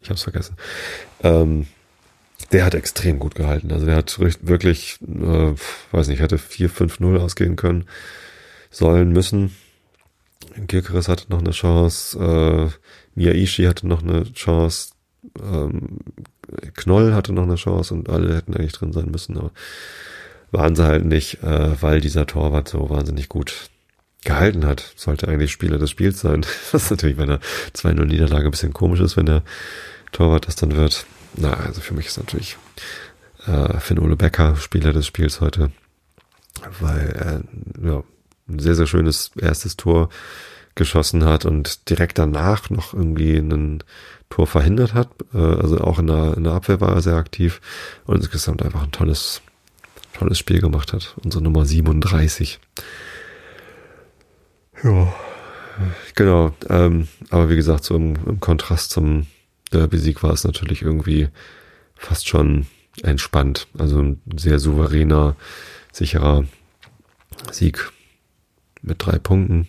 Ich 0.00 0.10
hab's 0.10 0.22
vergessen. 0.22 0.56
Ähm, 1.22 1.66
der 2.52 2.64
hat 2.64 2.74
extrem 2.74 3.18
gut 3.18 3.34
gehalten. 3.34 3.72
Also 3.72 3.86
der 3.86 3.96
hat 3.96 4.18
wirklich, 4.18 4.98
äh, 5.02 5.54
weiß 5.92 6.08
nicht, 6.08 6.20
hätte 6.20 6.38
4-5-0 6.38 7.18
ausgehen 7.18 7.56
können, 7.56 7.84
sollen, 8.70 9.12
müssen. 9.12 9.54
Gilkeres 10.66 11.08
hatte 11.08 11.26
noch 11.28 11.40
eine 11.40 11.50
Chance, 11.52 12.18
äh, 12.18 13.18
Miyaishi 13.18 13.64
hatte 13.64 13.86
noch 13.86 14.02
eine 14.02 14.32
Chance, 14.32 14.92
Ähm, 15.40 15.98
Knoll 16.74 17.12
hatte 17.12 17.32
noch 17.32 17.42
eine 17.42 17.56
Chance 17.56 17.94
und 17.94 18.08
alle 18.08 18.34
hätten 18.34 18.54
eigentlich 18.54 18.72
drin 18.72 18.92
sein 18.92 19.10
müssen, 19.10 19.36
aber 19.36 19.52
waren 20.50 20.74
sie 20.74 20.84
halt 20.84 21.04
nicht, 21.04 21.42
äh, 21.42 21.80
weil 21.82 22.00
dieser 22.00 22.26
Torwart 22.26 22.68
so 22.68 22.90
wahnsinnig 22.90 23.28
gut 23.28 23.68
gehalten 24.24 24.66
hat. 24.66 24.92
Sollte 24.96 25.28
eigentlich 25.28 25.52
Spieler 25.52 25.78
des 25.78 25.90
Spiels 25.90 26.20
sein. 26.20 26.44
Was 26.72 26.90
natürlich 26.90 27.16
bei 27.16 27.22
einer 27.24 27.40
2-0 27.74 28.04
Niederlage 28.04 28.46
ein 28.46 28.50
bisschen 28.50 28.72
komisch 28.72 29.00
ist, 29.00 29.16
wenn 29.16 29.26
der 29.26 29.42
Torwart 30.12 30.46
das 30.46 30.56
dann 30.56 30.74
wird. 30.76 31.06
Na, 31.36 31.54
also 31.54 31.80
für 31.80 31.94
mich 31.94 32.06
ist 32.06 32.18
natürlich 32.18 32.56
äh, 33.46 33.78
Finn 33.78 33.98
Ole 33.98 34.16
Becker 34.16 34.56
Spieler 34.56 34.92
des 34.92 35.06
Spiels 35.06 35.40
heute, 35.40 35.70
weil 36.80 37.10
er 37.10 37.42
ja, 37.84 38.02
ein 38.48 38.58
sehr, 38.58 38.74
sehr 38.74 38.86
schönes 38.86 39.30
erstes 39.38 39.76
Tor 39.76 40.08
geschossen 40.74 41.24
hat 41.24 41.44
und 41.44 41.90
direkt 41.90 42.18
danach 42.18 42.70
noch 42.70 42.94
irgendwie 42.94 43.36
ein 43.36 43.82
Tor 44.28 44.46
verhindert 44.46 44.94
hat. 44.94 45.08
Äh, 45.34 45.38
also 45.38 45.78
auch 45.78 45.98
in 45.98 46.06
der, 46.06 46.36
in 46.36 46.44
der 46.44 46.54
Abwehr 46.54 46.80
war 46.80 46.94
er 46.94 47.02
sehr 47.02 47.16
aktiv 47.16 47.60
und 48.06 48.16
insgesamt 48.16 48.62
einfach 48.62 48.82
ein 48.82 48.92
tolles, 48.92 49.42
tolles 50.14 50.38
Spiel 50.38 50.60
gemacht 50.60 50.92
hat. 50.92 51.16
Unsere 51.22 51.42
Nummer 51.42 51.64
37. 51.64 52.60
Ja, 54.82 55.12
genau. 56.14 56.52
Ähm, 56.68 57.08
aber 57.30 57.50
wie 57.50 57.56
gesagt, 57.56 57.84
so 57.84 57.96
im, 57.96 58.16
im 58.26 58.40
Kontrast 58.40 58.90
zum 58.90 59.26
Derby-Sieg 59.72 60.22
war 60.22 60.32
es 60.32 60.44
natürlich 60.44 60.82
irgendwie 60.82 61.28
fast 61.94 62.28
schon 62.28 62.66
entspannt. 63.02 63.68
Also 63.78 64.00
ein 64.00 64.20
sehr 64.36 64.58
souveräner, 64.58 65.36
sicherer 65.92 66.44
Sieg 67.50 67.90
mit 68.82 69.04
drei 69.04 69.18
Punkten 69.18 69.68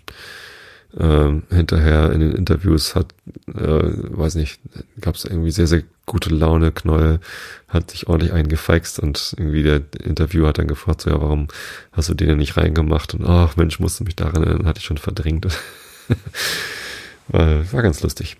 äh, 0.98 1.42
hinterher 1.50 2.12
in 2.12 2.20
den 2.20 2.34
Interviews 2.34 2.96
hat, 2.96 3.14
äh, 3.48 3.54
weiß 3.56 4.36
nicht, 4.36 4.60
gab 5.00 5.16
es 5.16 5.26
irgendwie 5.26 5.52
sehr, 5.52 5.68
sehr 5.68 5.84
gute 6.06 6.30
Laune. 6.30 6.72
Knoll 6.72 7.20
hat 7.68 7.92
sich 7.92 8.08
ordentlich 8.08 8.34
eingefeixt 8.34 9.00
und 9.00 9.36
irgendwie 9.38 9.64
der 9.64 9.82
Interviewer 10.04 10.50
hat 10.50 10.58
dann 10.58 10.68
gefragt, 10.68 11.02
so, 11.02 11.10
ja, 11.10 11.22
warum 11.22 11.48
hast 11.92 12.10
du 12.10 12.14
den 12.14 12.28
denn 12.28 12.38
nicht 12.38 12.58
reingemacht? 12.58 13.14
Und 13.14 13.26
ach 13.26 13.56
Mensch, 13.56 13.80
musste 13.80 14.04
mich 14.04 14.16
daran 14.16 14.44
erinnern, 14.44 14.68
hatte 14.68 14.80
ich 14.80 14.86
schon 14.86 14.98
verdrängt. 14.98 15.46
war, 17.28 17.72
war 17.72 17.82
ganz 17.82 18.02
lustig. 18.02 18.38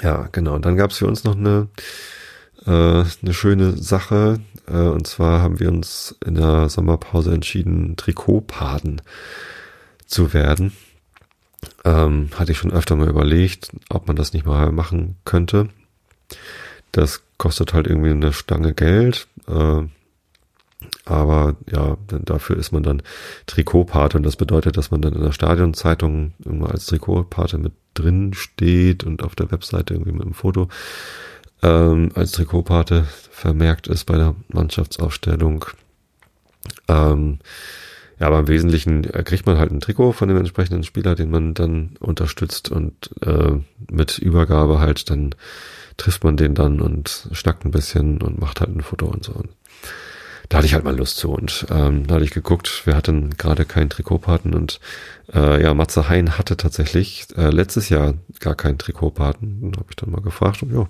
Ja, 0.00 0.28
genau. 0.32 0.54
Und 0.54 0.64
dann 0.64 0.76
gab 0.76 0.90
es 0.90 0.98
für 0.98 1.06
uns 1.06 1.24
noch 1.24 1.36
eine, 1.36 1.68
äh, 2.64 2.70
eine 2.70 3.34
schöne 3.34 3.76
Sache. 3.76 4.40
Äh, 4.66 4.88
und 4.88 5.06
zwar 5.06 5.42
haben 5.42 5.60
wir 5.60 5.68
uns 5.68 6.16
in 6.24 6.36
der 6.36 6.68
Sommerpause 6.68 7.32
entschieden, 7.34 7.96
Trikotpaden 7.96 9.02
zu 10.06 10.32
werden. 10.32 10.72
Ähm, 11.84 12.30
hatte 12.34 12.52
ich 12.52 12.58
schon 12.58 12.72
öfter 12.72 12.96
mal 12.96 13.08
überlegt, 13.08 13.70
ob 13.88 14.06
man 14.06 14.16
das 14.16 14.32
nicht 14.32 14.46
mal 14.46 14.72
machen 14.72 15.16
könnte. 15.24 15.68
Das 16.92 17.22
kostet 17.38 17.74
halt 17.74 17.86
irgendwie 17.86 18.10
eine 18.10 18.32
Stange 18.32 18.72
Geld. 18.74 19.28
Äh, 19.46 19.82
aber 21.04 21.56
ja, 21.70 21.96
dafür 22.08 22.56
ist 22.56 22.72
man 22.72 22.82
dann 22.82 23.02
Trikotpate 23.46 24.16
und 24.16 24.24
das 24.24 24.36
bedeutet, 24.36 24.76
dass 24.76 24.90
man 24.90 25.02
dann 25.02 25.14
in 25.14 25.22
der 25.22 25.32
Stadionzeitung 25.32 26.32
immer 26.44 26.70
als 26.70 26.86
Trikotpate 26.86 27.58
mit 27.58 27.72
drin 27.94 28.34
steht 28.34 29.04
und 29.04 29.22
auf 29.22 29.34
der 29.34 29.50
Webseite 29.50 29.94
irgendwie 29.94 30.12
mit 30.12 30.22
einem 30.22 30.34
Foto 30.34 30.68
ähm, 31.62 32.10
als 32.14 32.32
Trikotpate 32.32 33.04
vermerkt 33.30 33.86
ist 33.86 34.04
bei 34.04 34.16
der 34.16 34.34
Mannschaftsaufstellung. 34.48 35.64
Ähm, 36.88 37.38
ja, 38.18 38.26
aber 38.28 38.40
im 38.40 38.48
Wesentlichen 38.48 39.02
kriegt 39.02 39.46
man 39.46 39.58
halt 39.58 39.72
ein 39.72 39.80
Trikot 39.80 40.12
von 40.12 40.28
dem 40.28 40.36
entsprechenden 40.36 40.84
Spieler, 40.84 41.14
den 41.14 41.30
man 41.30 41.54
dann 41.54 41.96
unterstützt 41.98 42.70
und 42.70 43.10
äh, 43.24 43.52
mit 43.90 44.18
Übergabe 44.18 44.78
halt 44.78 45.10
dann 45.10 45.34
trifft 45.96 46.24
man 46.24 46.36
den 46.36 46.54
dann 46.54 46.80
und 46.80 47.28
schnackt 47.32 47.64
ein 47.64 47.70
bisschen 47.70 48.22
und 48.22 48.40
macht 48.40 48.60
halt 48.60 48.74
ein 48.74 48.80
Foto 48.80 49.06
und 49.06 49.24
so. 49.24 49.42
Da 50.52 50.58
hatte 50.58 50.66
ich 50.66 50.74
halt 50.74 50.84
mal 50.84 50.94
Lust 50.94 51.16
zu 51.16 51.32
und 51.32 51.64
ähm, 51.70 52.06
da 52.06 52.16
hatte 52.16 52.26
ich 52.26 52.30
geguckt, 52.30 52.82
wir 52.84 52.94
hatten 52.94 53.30
gerade 53.38 53.64
keinen 53.64 53.88
Trikotpaten 53.88 54.52
und 54.52 54.80
äh, 55.32 55.62
ja, 55.62 55.72
Matze 55.72 56.10
Hein 56.10 56.36
hatte 56.36 56.58
tatsächlich 56.58 57.26
äh, 57.38 57.48
letztes 57.48 57.88
Jahr 57.88 58.12
gar 58.38 58.54
keinen 58.54 58.76
Trikotpaten. 58.76 59.72
Habe 59.78 59.86
ich 59.88 59.96
dann 59.96 60.10
mal 60.10 60.20
gefragt 60.20 60.62
und 60.62 60.74
ja, 60.74 60.86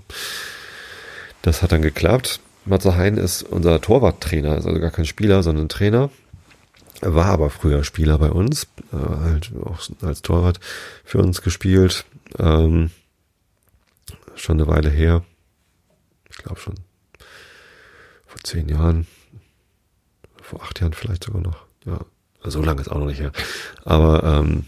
das 1.42 1.62
hat 1.62 1.70
dann 1.70 1.81
geklappt. 1.81 2.40
Matze 2.64 2.96
Hein 2.96 3.18
ist 3.18 3.44
unser 3.44 3.81
Torwarttrainer, 3.81 4.57
ist 4.57 4.66
also 4.66 4.81
gar 4.81 4.90
kein 4.90 5.07
Spieler, 5.07 5.44
sondern 5.44 5.68
Trainer 5.68 6.11
war 7.01 7.27
aber 7.27 7.48
früher 7.48 7.85
Spieler 7.85 8.18
bei 8.18 8.33
uns, 8.33 8.66
äh, 8.92 8.96
halt 8.96 9.53
auch 9.64 9.79
als 10.03 10.22
Torwart 10.22 10.59
für 11.05 11.18
uns 11.18 11.40
gespielt. 11.40 12.05
Ähm, 12.37 12.90
schon 14.35 14.61
eine 14.61 14.66
Weile 14.66 14.90
her. 14.90 15.22
Ich 16.31 16.38
glaube 16.38 16.59
schon 16.59 16.75
vor 18.27 18.40
zehn 18.42 18.68
Jahren, 18.68 19.07
vor 20.53 20.62
acht 20.62 20.81
Jahren 20.81 20.93
vielleicht 20.93 21.25
sogar 21.25 21.41
noch. 21.41 21.65
Ja, 21.87 21.99
so 22.45 22.62
lange 22.62 22.83
ist 22.83 22.88
auch 22.88 22.99
noch 22.99 23.07
nicht 23.07 23.21
her. 23.21 23.33
Aber 23.85 24.23
ähm, 24.23 24.67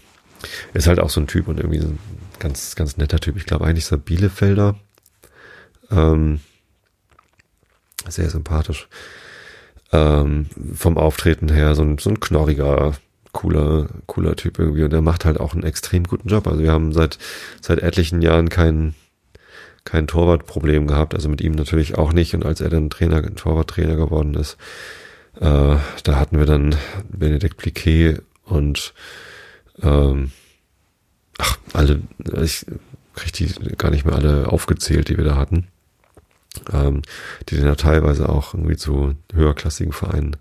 ist 0.73 0.87
halt 0.87 0.99
auch 0.99 1.11
so 1.11 1.21
ein 1.21 1.27
Typ 1.27 1.47
und 1.47 1.59
irgendwie 1.59 1.79
ein 1.79 1.99
ganz, 2.39 2.75
ganz 2.75 2.97
netter 2.97 3.19
Typ. 3.19 3.37
Ich 3.37 3.45
glaube 3.45 3.65
eigentlich 3.65 3.85
ist 3.85 3.91
er 3.91 3.97
Bielefelder. 3.97 4.75
Ähm, 5.91 6.39
sehr 8.07 8.29
sympathisch 8.31 8.87
ähm, 9.91 10.47
vom 10.73 10.97
Auftreten 10.97 11.49
her 11.49 11.75
so 11.75 11.83
ein, 11.83 11.99
so 11.99 12.09
ein 12.09 12.19
knorriger, 12.19 12.93
cooler, 13.31 13.87
cooler 14.07 14.35
Typ 14.35 14.57
irgendwie. 14.57 14.83
Und 14.83 14.91
der 14.91 15.01
macht 15.01 15.23
halt 15.23 15.39
auch 15.39 15.53
einen 15.53 15.63
extrem 15.63 16.05
guten 16.05 16.29
Job. 16.29 16.47
Also 16.47 16.61
wir 16.63 16.71
haben 16.71 16.93
seit, 16.93 17.19
seit 17.61 17.79
etlichen 17.79 18.23
Jahren 18.23 18.49
kein, 18.49 18.95
kein 19.83 20.07
Torwartproblem 20.07 20.87
gehabt. 20.87 21.13
Also 21.13 21.29
mit 21.29 21.41
ihm 21.41 21.53
natürlich 21.53 21.95
auch 21.95 22.11
nicht. 22.11 22.33
Und 22.33 22.43
als 22.43 22.59
er 22.61 22.69
dann 22.69 22.89
Trainer, 22.89 23.21
Torwarttrainer 23.35 23.95
geworden 23.95 24.33
ist, 24.33 24.57
äh, 25.39 25.77
da 26.03 26.15
hatten 26.15 26.37
wir 26.39 26.45
dann 26.45 26.75
Benedikt 27.09 27.57
Pliquet 27.57 28.21
und 28.45 28.93
ähm, 29.81 30.31
ach, 31.37 31.57
alle, 31.73 32.01
ich 32.41 32.65
krieg 33.15 33.33
die 33.33 33.47
gar 33.77 33.91
nicht 33.91 34.05
mehr 34.05 34.15
alle 34.15 34.47
aufgezählt, 34.49 35.09
die 35.09 35.17
wir 35.17 35.25
da 35.25 35.35
hatten 35.35 35.67
ähm, 36.71 37.01
die 37.49 37.57
dann 37.57 37.65
ja 37.65 37.75
teilweise 37.75 38.29
auch 38.29 38.53
irgendwie 38.53 38.77
zu 38.77 39.15
höherklassigen 39.33 39.93
Vereinen 39.93 40.37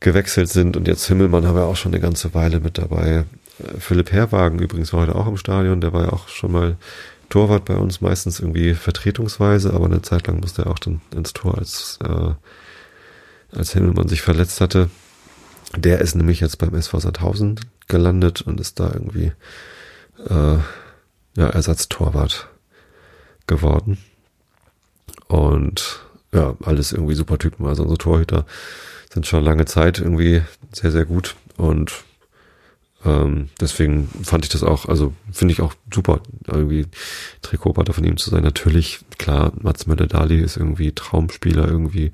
gewechselt 0.00 0.48
sind. 0.48 0.76
Und 0.76 0.88
jetzt 0.88 1.06
Himmelmann 1.06 1.46
haben 1.46 1.56
wir 1.56 1.64
auch 1.64 1.76
schon 1.76 1.92
eine 1.92 2.00
ganze 2.00 2.34
Weile 2.34 2.60
mit 2.60 2.78
dabei. 2.78 3.24
Äh, 3.58 3.78
Philipp 3.78 4.12
Herwagen 4.12 4.58
übrigens 4.58 4.92
war 4.92 5.02
heute 5.02 5.14
auch 5.14 5.26
im 5.26 5.36
Stadion, 5.36 5.80
der 5.80 5.92
war 5.92 6.04
ja 6.04 6.12
auch 6.12 6.28
schon 6.28 6.52
mal 6.52 6.76
Torwart 7.28 7.64
bei 7.64 7.76
uns, 7.76 8.00
meistens 8.00 8.40
irgendwie 8.40 8.74
vertretungsweise, 8.74 9.72
aber 9.72 9.86
eine 9.86 10.02
Zeit 10.02 10.26
lang 10.26 10.40
musste 10.40 10.62
er 10.62 10.70
auch 10.70 10.80
dann 10.80 11.00
ins 11.14 11.32
Tor, 11.32 11.58
als, 11.58 11.98
äh, 12.04 12.32
als 13.52 13.72
Himmelmann 13.72 14.08
sich 14.08 14.22
verletzt 14.22 14.60
hatte. 14.60 14.90
Der 15.76 16.00
ist 16.00 16.14
nämlich 16.14 16.40
jetzt 16.40 16.58
beim 16.58 16.74
SV 16.74 16.98
Sandhausen 17.00 17.60
gelandet 17.88 18.42
und 18.42 18.60
ist 18.60 18.80
da 18.80 18.90
irgendwie 18.92 19.32
äh, 20.28 20.58
ja, 21.36 21.48
Ersatztorwart 21.48 22.48
geworden. 23.46 23.98
Und 25.28 26.00
ja, 26.32 26.56
alles 26.62 26.92
irgendwie 26.92 27.14
super 27.14 27.38
Typen. 27.38 27.66
Also 27.66 27.82
unsere 27.82 27.98
Torhüter 27.98 28.46
sind 29.12 29.26
schon 29.26 29.44
lange 29.44 29.64
Zeit 29.64 29.98
irgendwie 29.98 30.42
sehr, 30.72 30.90
sehr 30.90 31.04
gut. 31.04 31.36
Und 31.56 32.04
ähm, 33.04 33.48
deswegen 33.60 34.08
fand 34.22 34.44
ich 34.44 34.50
das 34.50 34.62
auch, 34.62 34.86
also 34.86 35.14
finde 35.32 35.52
ich 35.52 35.62
auch 35.62 35.74
super, 35.92 36.20
irgendwie 36.46 36.86
Trikotpartner 37.40 37.94
von 37.94 38.04
ihm 38.04 38.18
zu 38.18 38.30
sein. 38.30 38.42
Natürlich, 38.42 39.00
klar, 39.18 39.52
Mats 39.60 39.86
Möller-Dali 39.86 40.40
ist 40.40 40.56
irgendwie 40.56 40.92
Traumspieler 40.92 41.66
irgendwie, 41.66 42.12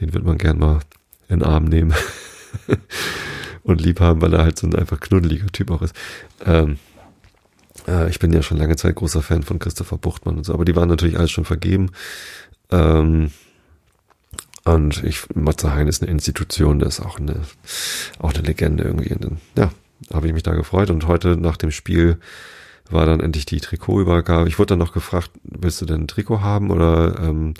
den 0.00 0.12
wird 0.12 0.24
man 0.24 0.38
gern 0.38 0.58
mal 0.58 0.80
in 1.28 1.40
den 1.40 1.48
Arm 1.48 1.64
nehmen 1.64 1.94
und 3.62 3.80
lieb 3.80 4.00
haben, 4.00 4.20
weil 4.20 4.34
er 4.34 4.44
halt 4.44 4.58
so 4.58 4.66
ein 4.66 4.74
einfach 4.74 5.00
knuddeliger 5.00 5.46
Typ 5.46 5.70
auch 5.70 5.82
ist. 5.82 5.94
Ähm, 6.44 6.78
äh, 7.86 8.10
ich 8.10 8.18
bin 8.18 8.32
ja 8.32 8.42
schon 8.42 8.58
lange 8.58 8.76
Zeit 8.76 8.96
großer 8.96 9.22
Fan 9.22 9.42
von 9.42 9.58
Christopher 9.58 9.96
Buchtmann 9.96 10.36
und 10.36 10.44
so, 10.44 10.52
aber 10.52 10.66
die 10.66 10.76
waren 10.76 10.88
natürlich 10.88 11.18
alles 11.18 11.30
schon 11.30 11.46
vergeben. 11.46 11.90
Ähm, 12.70 13.30
und 14.64 15.02
ich, 15.04 15.22
Matze 15.34 15.72
Hein 15.72 15.88
ist 15.88 16.02
eine 16.02 16.10
Institution, 16.10 16.78
der 16.78 16.88
ist 16.88 17.00
auch 17.00 17.18
eine, 17.18 17.40
auch 18.18 18.34
eine 18.34 18.42
Legende 18.42 18.84
irgendwie. 18.84 19.14
Und 19.14 19.38
ja, 19.56 19.70
habe 20.12 20.26
ich 20.26 20.32
mich 20.32 20.42
da 20.42 20.54
gefreut. 20.54 20.90
Und 20.90 21.06
heute 21.06 21.36
nach 21.36 21.56
dem 21.56 21.70
Spiel 21.70 22.18
war 22.90 23.06
dann 23.06 23.20
endlich 23.20 23.46
die 23.46 23.60
Trikotübergabe. 23.60 24.48
Ich 24.48 24.58
wurde 24.58 24.70
dann 24.70 24.78
noch 24.78 24.92
gefragt, 24.92 25.30
willst 25.42 25.80
du 25.80 25.86
denn 25.86 26.02
ein 26.02 26.08
Trikot 26.08 26.40
haben 26.40 26.70
oder 26.70 27.18
ähm, 27.20 27.54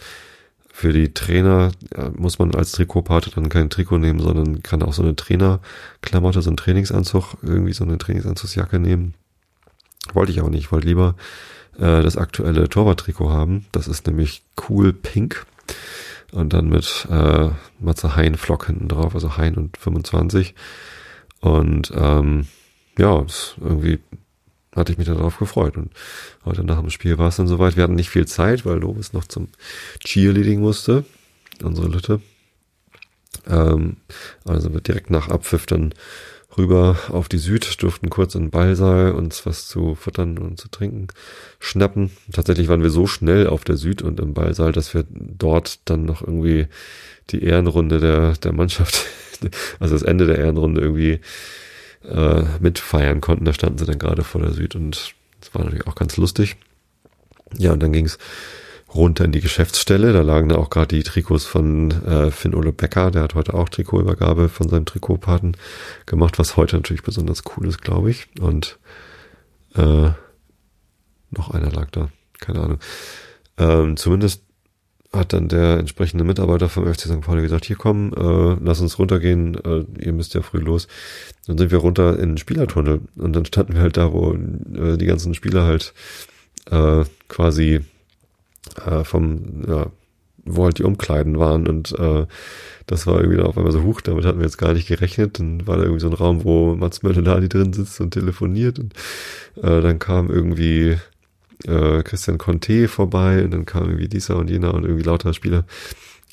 für 0.79 0.93
die 0.93 1.13
Trainer 1.13 1.73
ja, 1.97 2.11
muss 2.15 2.39
man 2.39 2.55
als 2.55 2.73
Trikotpate 2.73 3.31
dann 3.31 3.49
kein 3.49 3.69
Trikot 3.69 3.99
nehmen, 3.99 4.21
sondern 4.21 4.63
kann 4.63 4.83
auch 4.83 4.93
so 4.93 5.03
eine 5.03 5.17
Trainerklamotte, 5.17 6.41
so 6.41 6.51
einen 6.51 6.57
Trainingsanzug, 6.57 7.37
irgendwie 7.43 7.73
so 7.73 7.85
eine 7.85 7.99
Trainingsanzugsjacke 7.99 8.79
nehmen. 8.79 9.15
Wollte 10.13 10.33
ich 10.33 10.41
aber 10.41 10.51
nicht, 10.51 10.61
ich 10.61 10.73
wollte 10.73 10.87
lieber 10.87 11.17
äh, 11.79 12.03
das 12.03 12.17
aktuelle 12.17 12.69
Torwarttrikot 12.69 13.31
haben. 13.31 13.67
Das 13.73 13.89
ist 13.89 14.07
nämlich 14.07 14.43
cool 14.69 14.93
pink. 14.93 15.47
Und 16.31 16.53
dann 16.53 16.69
mit 16.69 17.09
äh, 17.11 17.49
Matze 17.81 18.15
Hein 18.15 18.37
Flock 18.37 18.67
hinten 18.67 18.89
drauf, 18.89 19.15
also 19.15 19.37
Hein 19.37 19.57
und 19.57 19.77
25. 19.79 20.55
Und 21.41 21.93
ähm, 21.95 22.47
ja, 22.99 23.25
irgendwie 23.61 24.01
hatte 24.75 24.93
ich 24.93 24.99
mich 24.99 25.07
darauf 25.07 25.39
gefreut. 25.39 25.77
Und 25.77 25.93
heute 26.45 26.65
nach 26.65 26.81
dem 26.81 26.91
Spiel 26.91 27.19
war 27.19 27.29
es 27.29 27.37
dann 27.37 27.49
soweit. 27.49 27.77
Wir 27.77 27.85
hatten 27.85 27.95
nicht 27.95 28.11
viel 28.11 28.27
Zeit, 28.27 28.65
weil 28.65 28.79
Lovis 28.79 29.13
noch 29.13 29.25
zum 29.25 29.49
Cheerleading 30.05 30.61
musste, 30.61 31.05
unsere 31.63 31.89
Lütte. 31.89 32.21
Ähm, 33.47 33.97
also 34.45 34.73
wir 34.73 34.81
direkt 34.81 35.11
nach 35.11 35.29
Abpfiff 35.29 35.67
dann 35.67 35.95
rüber 36.57 36.97
auf 37.09 37.29
die 37.29 37.39
Süd, 37.39 37.83
durften 37.83 38.11
kurz 38.11 38.35
in 38.35 38.45
den 38.45 38.51
Ballsaal 38.51 39.13
uns 39.13 39.47
was 39.47 39.69
zu 39.69 39.95
futtern 39.95 40.39
und 40.39 40.59
zu 40.59 40.69
trinken 40.69 41.09
schnappen. 41.61 42.11
Tatsächlich 42.33 42.69
waren 42.69 42.83
wir 42.83 42.91
so 42.91 43.07
schnell 43.07 43.47
auf 43.47 43.65
der 43.65 43.77
Süd 43.77 44.03
und 44.03 44.19
im 44.19 44.35
Ballsaal, 44.35 44.73
dass 44.73 44.95
wir 44.95 45.05
dort 45.11 45.81
dann 45.89 46.05
noch 46.05 46.23
irgendwie 46.23 46.67
die 47.31 47.43
Ehrenrunde 47.43 48.01
der, 48.01 48.33
der 48.33 48.53
Mannschaft, 48.53 49.07
also 49.81 49.95
das 49.95 50.03
Ende 50.03 50.27
der 50.27 50.39
Ehrenrunde 50.39 50.81
irgendwie 50.81 51.21
äh, 52.05 52.43
mitfeiern 52.61 53.21
konnten. 53.21 53.45
Da 53.45 53.53
standen 53.53 53.79
sie 53.79 53.87
dann 53.87 53.99
gerade 53.99 54.25
vor 54.25 54.41
der 54.41 54.53
Süd 54.53 54.75
und 54.75 55.15
das 55.41 55.55
war 55.55 55.65
natürlich 55.65 55.87
auch 55.87 55.95
ganz 55.95 56.17
lustig. 56.17 56.57
Ja, 57.57 57.73
und 57.73 57.83
dann 57.83 57.93
ging's 57.93 58.19
runter 58.95 59.25
in 59.25 59.33
die 59.33 59.41
Geschäftsstelle. 59.41 60.13
Da 60.13 60.23
lagen 60.23 60.49
da 60.49 60.57
auch 60.57 60.71
gerade 60.71 60.89
die 60.89 61.03
Trikots 61.03 61.45
von 61.45 61.91
äh, 62.05 62.31
Finn 62.31 62.55
Ole 62.55 62.73
Becker. 62.73 63.11
Der 63.11 63.23
hat 63.23 63.35
heute 63.35 63.55
auch 63.55 63.69
Trikotübergabe 63.69 64.49
von 64.49 64.69
seinem 64.69 64.87
Trikotpaten 64.87 65.57
gemacht, 66.07 66.39
was 66.39 66.57
heute 66.57 66.77
natürlich 66.77 67.03
besonders 67.03 67.43
cool 67.57 67.69
ist, 67.69 67.83
glaube 67.83 68.11
ich. 68.11 68.29
Und 68.41 68.79
äh, 69.75 70.11
noch 71.31 71.51
einer 71.51 71.71
lag 71.71 71.91
da, 71.91 72.09
keine 72.41 72.61
Ahnung. 72.61 72.79
Ähm, 73.59 73.97
zumindest 73.97 74.43
hat 75.13 75.33
dann 75.33 75.49
der 75.49 75.79
entsprechende 75.79 76.25
Mitarbeiter 76.25 76.69
vom 76.69 76.87
FC 76.87 77.03
St. 77.03 77.21
Pauli 77.23 77.43
gesagt, 77.43 77.65
hier 77.65 77.77
komm, 77.77 78.13
äh, 78.13 78.57
lass 78.63 78.81
uns 78.81 78.99
runtergehen, 78.99 79.55
äh, 79.65 79.85
ihr 80.05 80.13
müsst 80.13 80.35
ja 80.35 80.43
früh 80.43 80.59
los. 80.59 80.87
Dann 81.47 81.57
sind 81.57 81.71
wir 81.71 81.79
runter 81.79 82.19
in 82.19 82.31
den 82.31 82.39
Spielertunnel 82.39 83.01
und 83.17 83.35
dann 83.35 83.47
standen 83.47 83.75
wir 83.75 83.81
halt 83.81 83.97
da, 83.97 84.13
wo 84.13 84.35
äh, 84.35 84.99
die 84.99 85.07
ganzen 85.07 85.35
Spieler 85.35 85.65
halt 85.65 85.95
äh, 86.71 87.05
quasi 87.29 87.81
äh, 88.85 89.05
vom, 89.05 89.65
ja, 89.67 89.87
wo 90.45 90.65
halt 90.65 90.79
die 90.79 90.85
Umkleiden 90.85 91.39
waren 91.39 91.67
und 91.67 91.99
äh, 91.99 92.27
das 92.87 93.07
war 93.07 93.21
irgendwie 93.21 93.41
auf 93.41 93.57
einmal 93.57 93.73
so 93.73 93.83
hoch, 93.83 94.01
damit 94.01 94.25
hatten 94.25 94.39
wir 94.39 94.47
jetzt 94.47 94.57
gar 94.57 94.73
nicht 94.73 94.89
gerechnet. 94.89 95.39
Dann 95.39 95.67
war 95.67 95.77
da 95.77 95.83
irgendwie 95.83 96.01
so 96.01 96.09
ein 96.09 96.15
Raum, 96.15 96.45
wo 96.45 96.75
Mats 96.75 97.03
Mölleladi 97.03 97.49
drin 97.49 97.75
sitzt 97.75 98.01
und 98.01 98.13
telefoniert 98.13 98.79
und 98.79 98.95
äh, 99.57 99.83
dann 99.83 99.99
kam 99.99 100.31
irgendwie 100.31 100.97
äh, 101.65 102.03
Christian 102.03 102.39
Conte 102.39 102.89
vorbei 102.89 103.45
und 103.45 103.51
dann 103.51 103.67
kam 103.67 103.85
irgendwie 103.85 104.09
dieser 104.09 104.37
und 104.37 104.51
jener 104.51 104.75
und 104.75 104.85
irgendwie 104.85 105.05
lauter 105.05 105.35
Spieler 105.35 105.65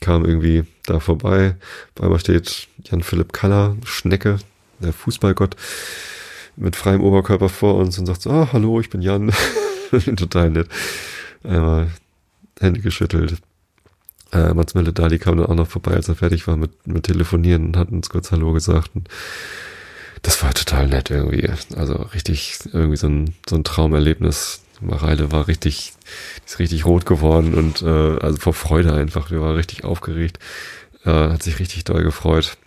kam 0.02 0.26
irgendwie 0.26 0.66
da 0.86 1.00
vorbei. 1.00 1.56
Auf 1.96 2.04
einmal 2.04 2.20
steht 2.20 2.68
Jan-Philipp 2.84 3.34
Kaller, 3.34 3.76
Schnecke, 3.86 4.38
der 4.80 4.94
Fußballgott, 4.94 5.56
mit 6.58 6.76
freiem 6.76 7.02
Oberkörper 7.02 7.50
vor 7.50 7.76
uns 7.76 7.98
und 7.98 8.06
sagt 8.06 8.22
so, 8.22 8.30
ah, 8.30 8.50
hallo, 8.54 8.80
ich 8.80 8.90
bin 8.90 9.02
Jan. 9.02 9.32
Total 10.16 10.50
nett. 10.50 10.68
Einmal 11.44 11.92
Hände 12.60 12.82
geschüttelt. 12.82 13.38
Äh, 14.32 14.54
Mats 14.54 14.74
Dali 14.74 15.20
kam 15.20 15.38
dann 15.38 15.48
auch 15.48 15.56
noch 15.56 15.68
vorbei, 15.68 15.92
als 15.92 16.10
er 16.10 16.16
fertig 16.16 16.48
war 16.48 16.58
mit, 16.58 16.88
mit 16.88 17.04
Telefonieren 17.04 17.68
und 17.68 17.78
hat 17.78 17.90
uns 17.90 18.10
kurz 18.10 18.32
Hallo 18.32 18.54
gesagt. 18.54 18.92
Und 18.96 19.08
das 20.22 20.42
war 20.44 20.54
total 20.54 20.88
nett 20.88 21.10
irgendwie. 21.10 21.50
Also 21.76 21.96
richtig, 22.14 22.58
irgendwie 22.74 22.98
so 22.98 23.08
ein, 23.08 23.36
so 23.48 23.56
ein 23.56 23.64
Traumerlebnis. 23.64 24.62
Mareile 24.86 25.32
war 25.32 25.48
richtig, 25.48 25.94
ist 26.46 26.60
richtig 26.60 26.86
rot 26.86 27.06
geworden 27.06 27.54
und 27.54 27.82
äh, 27.82 28.20
also 28.20 28.38
vor 28.38 28.54
Freude 28.54 28.94
einfach. 28.94 29.32
Wir 29.32 29.42
waren 29.42 29.56
richtig 29.56 29.84
aufgeregt. 29.84 30.40
Äh, 31.04 31.10
hat 31.10 31.44
sich 31.44 31.60
richtig 31.60 31.84
doll 31.84 32.04
gefreut. 32.04 32.58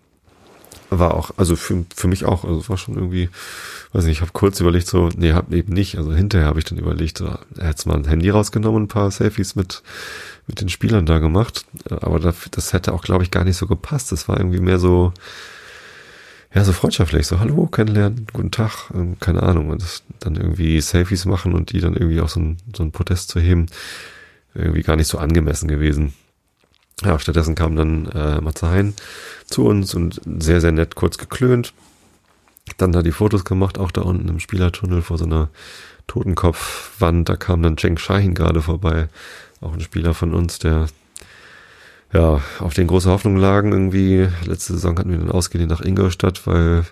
War 0.91 1.15
auch, 1.15 1.33
also 1.37 1.55
für, 1.55 1.85
für 1.95 2.09
mich 2.09 2.25
auch, 2.25 2.45
also 2.45 2.67
war 2.69 2.79
schon 2.79 2.95
irgendwie, 2.95 3.29
weiß 3.93 4.05
nicht, 4.05 4.19
ich 4.19 4.21
habe 4.23 4.33
kurz 4.33 4.59
überlegt, 4.61 4.87
so, 4.87 5.11
nee, 5.17 5.33
hab 5.33 5.53
eben 5.53 5.73
nicht. 5.73 5.99
Also 5.99 6.15
hinterher 6.15 6.47
habe 6.47 6.59
ich 6.59 6.65
dann 6.65 6.79
überlegt, 6.79 7.21
er 7.21 7.41
hat 7.61 7.85
mal 7.85 7.97
ein 7.97 8.07
Handy 8.07 8.31
rausgenommen, 8.31 8.85
ein 8.85 8.89
paar 8.89 9.11
Selfies 9.11 9.55
mit, 9.55 9.83
mit 10.47 10.61
den 10.61 10.71
Spielern 10.71 11.05
da 11.05 11.19
gemacht. 11.19 11.67
Aber 11.91 12.21
das, 12.21 12.37
das 12.51 12.73
hätte 12.73 12.95
auch, 12.95 13.03
glaube 13.03 13.23
ich, 13.25 13.31
gar 13.31 13.45
nicht 13.45 13.57
so 13.57 13.67
gepasst. 13.67 14.13
Das 14.13 14.29
war 14.29 14.39
irgendwie 14.39 14.61
mehr 14.61 14.79
so, 14.79 15.13
ja, 16.55 16.65
so 16.65 16.73
freundschaftlich, 16.73 17.27
so 17.27 17.41
hallo, 17.41 17.67
kennenlernen, 17.67 18.27
guten 18.33 18.51
Tag, 18.51 18.91
ähm, 18.95 19.19
keine 19.21 19.43
Ahnung, 19.43 19.69
und 19.69 19.83
das 19.83 20.03
dann 20.21 20.37
irgendwie 20.37 20.81
Selfies 20.81 21.25
machen 21.27 21.55
und 21.55 21.73
die 21.73 21.81
dann 21.81 21.95
irgendwie 21.95 22.21
auch 22.21 22.29
so 22.29 22.41
ein, 22.41 22.57
so 22.75 22.83
ein 22.83 22.93
Protest 22.93 23.29
zu 23.29 23.41
heben, 23.41 23.67
irgendwie 24.55 24.83
gar 24.83 24.97
nicht 24.97 25.09
so 25.09 25.19
angemessen 25.19 25.69
gewesen. 25.69 26.15
Ja, 27.05 27.19
stattdessen 27.19 27.55
kam 27.55 27.77
dann 27.77 28.07
äh, 28.07 28.41
Matze 28.41 28.69
Hein 28.69 28.95
zu 29.47 29.67
uns 29.67 29.95
und 29.95 30.21
sehr, 30.41 30.61
sehr 30.61 30.73
nett 30.73 30.97
kurz 30.97 31.17
geklönt. 31.17 31.73
Dann 32.77 32.93
da 32.93 33.03
die 33.03 33.13
Fotos 33.13 33.45
gemacht, 33.45 33.79
auch 33.79 33.91
da 33.91 34.03
unten 34.03 34.29
im 34.29 34.41
Spielertunnel 34.41 35.03
vor 35.03 35.17
so 35.17 35.25
einer 35.25 35.49
Totenkopfwand. 36.07 37.29
Da 37.29 37.37
kam 37.37 37.63
dann 37.63 37.79
Cenk 37.79 38.01
Shahin 38.01 38.35
gerade 38.35 38.63
vorbei, 38.63 39.09
auch 39.61 39.75
ein 39.75 39.81
Spieler 39.81 40.13
von 40.13 40.35
uns, 40.35 40.59
der 40.59 40.89
ja, 42.13 42.41
auf 42.59 42.75
den 42.75 42.87
große 42.87 43.11
Hoffnung 43.11 43.37
lagen 43.37 43.73
irgendwie. 43.73 44.29
Letzte 44.45 44.73
Saison 44.75 44.99
hatten 44.99 45.11
wir 45.11 45.19
dann 45.19 45.31
ausgeliehen 45.31 45.69
nach 45.69 45.83
Ingolstadt, 45.83 46.47
weil 46.47 46.85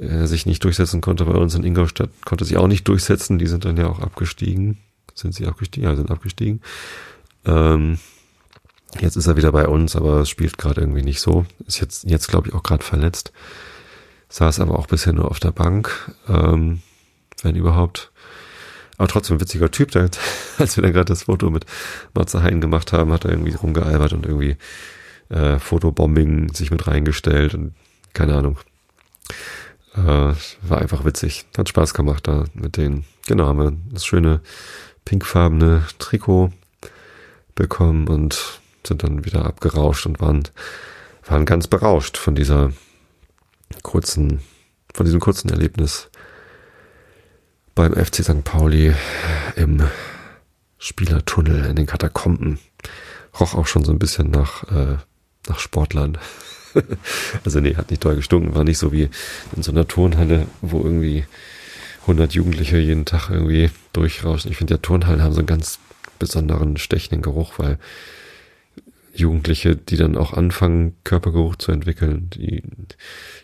er 0.00 0.26
sich 0.26 0.46
nicht 0.46 0.64
durchsetzen 0.64 1.00
konnte. 1.00 1.24
Bei 1.24 1.34
uns 1.34 1.54
in 1.54 1.64
Ingolstadt 1.64 2.10
konnte 2.24 2.44
sich 2.44 2.56
auch 2.56 2.66
nicht 2.66 2.86
durchsetzen. 2.88 3.38
Die 3.38 3.46
sind 3.46 3.64
dann 3.64 3.76
ja 3.76 3.88
auch 3.88 4.00
abgestiegen. 4.00 4.78
Sind 5.14 5.34
sie 5.34 5.46
abgestiegen? 5.46 5.88
Ja, 5.88 5.96
sind 5.96 6.10
abgestiegen. 6.10 6.60
Ähm, 7.44 7.98
jetzt 9.00 9.16
ist 9.16 9.26
er 9.26 9.36
wieder 9.36 9.52
bei 9.52 9.66
uns, 9.66 9.96
aber 9.96 10.20
es 10.20 10.28
spielt 10.28 10.58
gerade 10.58 10.80
irgendwie 10.80 11.02
nicht 11.02 11.20
so. 11.20 11.46
Ist 11.66 11.80
jetzt, 11.80 12.04
jetzt 12.04 12.28
glaube 12.28 12.48
ich, 12.48 12.54
auch 12.54 12.62
gerade 12.62 12.84
verletzt. 12.84 13.32
Saß 14.28 14.60
aber 14.60 14.78
auch 14.78 14.86
bisher 14.86 15.12
nur 15.12 15.30
auf 15.30 15.40
der 15.40 15.52
Bank, 15.52 16.14
ähm, 16.28 16.80
wenn 17.42 17.56
überhaupt. 17.56 18.11
Aber 18.98 19.08
trotzdem 19.08 19.40
witziger 19.40 19.70
Typ, 19.70 19.90
der, 19.90 20.10
als 20.58 20.76
wir 20.76 20.82
dann 20.82 20.92
gerade 20.92 21.06
das 21.06 21.24
Foto 21.24 21.50
mit 21.50 21.66
Matze 22.14 22.42
Hein 22.42 22.60
gemacht 22.60 22.92
haben, 22.92 23.12
hat 23.12 23.24
er 23.24 23.30
irgendwie 23.30 23.54
rumgealbert 23.54 24.12
und 24.12 24.26
irgendwie 24.26 24.56
äh, 25.28 25.58
Fotobombing 25.58 26.52
sich 26.52 26.70
mit 26.70 26.86
reingestellt 26.86 27.54
und 27.54 27.74
keine 28.12 28.34
Ahnung. 28.34 28.58
Äh, 29.94 30.34
war 30.62 30.78
einfach 30.78 31.04
witzig. 31.04 31.46
Hat 31.56 31.68
Spaß 31.68 31.94
gemacht 31.94 32.26
da 32.26 32.44
mit 32.54 32.76
denen. 32.76 33.04
Genau, 33.26 33.46
haben 33.46 33.58
wir 33.58 33.72
das 33.92 34.04
schöne 34.04 34.40
pinkfarbene 35.04 35.86
Trikot 35.98 36.52
bekommen 37.54 38.08
und 38.08 38.60
sind 38.86 39.02
dann 39.02 39.24
wieder 39.24 39.44
abgerauscht 39.44 40.06
und 40.06 40.20
waren, 40.20 40.42
waren 41.26 41.44
ganz 41.44 41.66
berauscht 41.66 42.16
von 42.16 42.34
dieser 42.34 42.72
kurzen, 43.82 44.40
von 44.94 45.04
diesem 45.04 45.20
kurzen 45.20 45.50
Erlebnis 45.50 46.10
beim 47.74 47.94
FC 47.94 48.22
St. 48.22 48.44
Pauli 48.44 48.94
im 49.56 49.82
Spielertunnel 50.78 51.66
in 51.66 51.76
den 51.76 51.86
Katakomben. 51.86 52.58
Roch 53.38 53.54
auch 53.54 53.66
schon 53.66 53.84
so 53.84 53.92
ein 53.92 53.98
bisschen 53.98 54.30
nach, 54.30 54.64
äh, 54.64 54.96
nach 55.48 55.58
Sportlern. 55.58 56.18
also 57.44 57.60
nee, 57.60 57.76
hat 57.76 57.90
nicht 57.90 58.04
doll 58.04 58.16
gestunken, 58.16 58.54
war 58.54 58.64
nicht 58.64 58.78
so 58.78 58.92
wie 58.92 59.08
in 59.56 59.62
so 59.62 59.72
einer 59.72 59.86
Turnhalle, 59.86 60.46
wo 60.60 60.82
irgendwie 60.82 61.24
100 62.02 62.32
Jugendliche 62.34 62.78
jeden 62.78 63.04
Tag 63.04 63.30
irgendwie 63.30 63.70
durchrauschen. 63.92 64.50
Ich 64.50 64.56
finde 64.56 64.74
ja 64.74 64.78
Turnhallen 64.78 65.22
haben 65.22 65.32
so 65.32 65.40
einen 65.40 65.46
ganz 65.46 65.78
besonderen 66.18 66.76
stechenden 66.76 67.22
Geruch, 67.22 67.58
weil 67.58 67.78
Jugendliche, 69.14 69.76
die 69.76 69.96
dann 69.96 70.16
auch 70.16 70.32
anfangen, 70.32 70.96
Körpergeruch 71.04 71.56
zu 71.56 71.70
entwickeln, 71.70 72.30
die, 72.30 72.62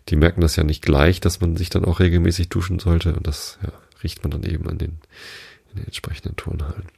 die 0.08 0.16
merken 0.16 0.40
das 0.40 0.56
ja 0.56 0.64
nicht 0.64 0.82
gleich, 0.82 1.20
dass 1.20 1.40
man 1.40 1.56
sich 1.56 1.68
dann 1.70 1.84
auch 1.84 2.00
regelmäßig 2.00 2.48
duschen 2.48 2.78
sollte. 2.78 3.14
Und 3.14 3.26
das 3.26 3.58
ja, 3.62 3.72
riecht 4.02 4.22
man 4.22 4.30
dann 4.30 4.42
eben 4.42 4.68
an 4.68 4.78
den, 4.78 4.98
den 5.72 5.84
entsprechenden 5.84 6.36
Turnhallen. 6.36 6.88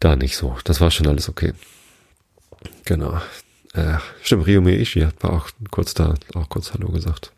Da 0.00 0.16
nicht 0.16 0.36
so. 0.36 0.56
Das 0.64 0.80
war 0.80 0.90
schon 0.90 1.06
alles 1.06 1.28
okay. 1.28 1.54
Genau. 2.84 3.20
Äh, 3.72 3.98
stimmt, 4.22 4.46
Rio 4.46 4.60
Meishi 4.60 5.00
hat 5.00 5.22
war 5.22 5.32
auch 5.32 5.50
kurz 5.70 5.94
da, 5.94 6.14
auch 6.34 6.48
kurz 6.48 6.72
Hallo 6.72 6.88
gesagt. 6.88 7.32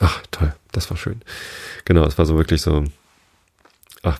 Ach, 0.00 0.22
toll. 0.30 0.54
Das 0.72 0.90
war 0.90 0.96
schön. 0.96 1.22
Genau, 1.84 2.04
es 2.04 2.18
war 2.18 2.26
so 2.26 2.36
wirklich 2.36 2.62
so. 2.62 2.84
Ach, 4.02 4.18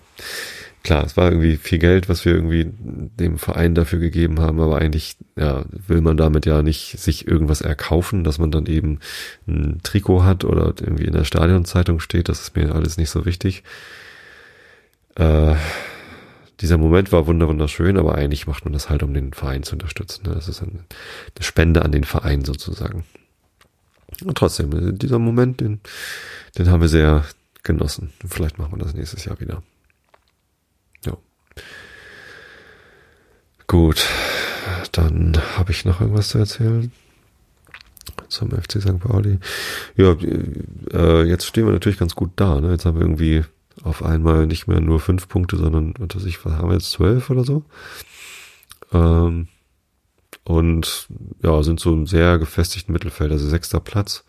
klar, 0.89 1.05
es 1.05 1.19
war 1.19 1.31
irgendwie 1.31 1.59
viel 1.59 1.79
Geld, 1.79 2.09
was 2.09 2.25
wir 2.25 2.33
irgendwie 2.35 2.67
dem 2.73 3.37
Verein 3.37 3.75
dafür 3.75 3.99
gegeben 3.99 4.41
haben, 4.41 4.59
aber 4.59 4.79
eigentlich 4.79 5.19
ja, 5.37 5.67
will 5.71 6.01
man 6.01 6.17
damit 6.17 6.47
ja 6.47 6.63
nicht 6.63 6.99
sich 6.99 7.29
irgendwas 7.29 7.61
erkaufen, 7.61 8.25
dass 8.25 8.39
man 8.39 8.51
dann 8.51 8.65
eben 8.65 8.99
ein 9.47 9.81
Trikot 9.83 10.25
hat 10.25 10.45
oder 10.45 10.73
irgendwie 10.81 11.05
in 11.05 11.13
der 11.13 11.25
Stadionzeitung 11.25 12.01
steht, 12.01 12.31
das 12.31 12.41
ist 12.41 12.57
mir 12.57 12.75
alles 12.75 12.97
nicht 12.97 13.11
so 13.11 13.27
wichtig. 13.27 13.65
Äh, 15.17 15.57
dieser 16.61 16.79
Moment 16.79 17.13
war 17.13 17.27
wunderschön, 17.27 17.99
aber 17.99 18.15
eigentlich 18.15 18.47
macht 18.47 18.65
man 18.65 18.73
das 18.73 18.89
halt, 18.89 19.03
um 19.03 19.13
den 19.13 19.35
Verein 19.35 19.65
zu 19.65 19.75
unterstützen. 19.75 20.27
Ne? 20.27 20.35
Das 20.37 20.49
ist 20.49 20.63
eine 20.63 20.87
Spende 21.39 21.83
an 21.83 21.93
den 21.93 22.05
Verein 22.05 22.47
sozusagen. 22.47 23.05
Und 24.25 24.39
trotzdem, 24.39 24.97
dieser 24.97 25.19
Moment, 25.19 25.61
den, 25.61 25.81
den 26.57 26.71
haben 26.71 26.81
wir 26.81 26.89
sehr 26.89 27.27
genossen. 27.63 28.11
Vielleicht 28.27 28.59
machen 28.59 28.73
wir 28.73 28.83
das 28.83 28.95
nächstes 28.95 29.27
Jahr 29.27 29.39
wieder. 29.39 29.63
Gut, 33.69 34.09
dann 34.93 35.39
habe 35.59 35.73
ich 35.73 35.85
noch 35.85 36.01
irgendwas 36.01 36.31
zu 36.31 36.39
erzählen. 36.39 36.91
zum 38.29 38.51
FC 38.51 38.81
St. 38.81 38.99
Pauli. 38.99 39.39
Ja, 39.95 40.17
äh, 40.93 41.25
jetzt 41.25 41.45
stehen 41.45 41.67
wir 41.67 41.73
natürlich 41.73 41.99
ganz 41.99 42.15
gut 42.15 42.31
da. 42.37 42.63
Ne? 42.63 42.73
Jetzt 42.73 42.87
haben 42.87 42.97
wir 42.97 43.03
irgendwie 43.03 43.45
auf 43.83 44.03
einmal 44.03 44.47
nicht 44.47 44.69
mehr 44.69 44.81
nur 44.81 45.01
fünf 45.01 45.29
Punkte, 45.29 45.59
sondern, 45.59 45.93
was 45.99 46.25
ich, 46.25 46.43
was 46.47 46.55
haben 46.55 46.69
wir 46.69 46.75
jetzt, 46.75 46.93
zwölf 46.93 47.29
oder 47.29 47.45
so? 47.45 47.63
Ähm, 48.93 49.49
und 50.45 51.07
ja, 51.43 51.63
sind 51.63 51.79
so 51.79 51.93
im 51.93 52.07
sehr 52.07 52.39
gefestigten 52.39 52.95
Mittelfeld, 52.95 53.33
also 53.33 53.47
sechster 53.47 53.81
Platz. 53.81 54.25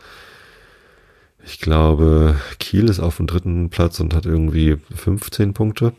Ich 1.45 1.61
glaube, 1.61 2.35
Kiel 2.59 2.89
ist 2.89 2.99
auf 2.99 3.17
dem 3.17 3.27
dritten 3.27 3.69
Platz 3.69 4.01
und 4.01 4.13
hat 4.13 4.25
irgendwie 4.25 4.77
15 4.93 5.53
Punkte. 5.53 5.93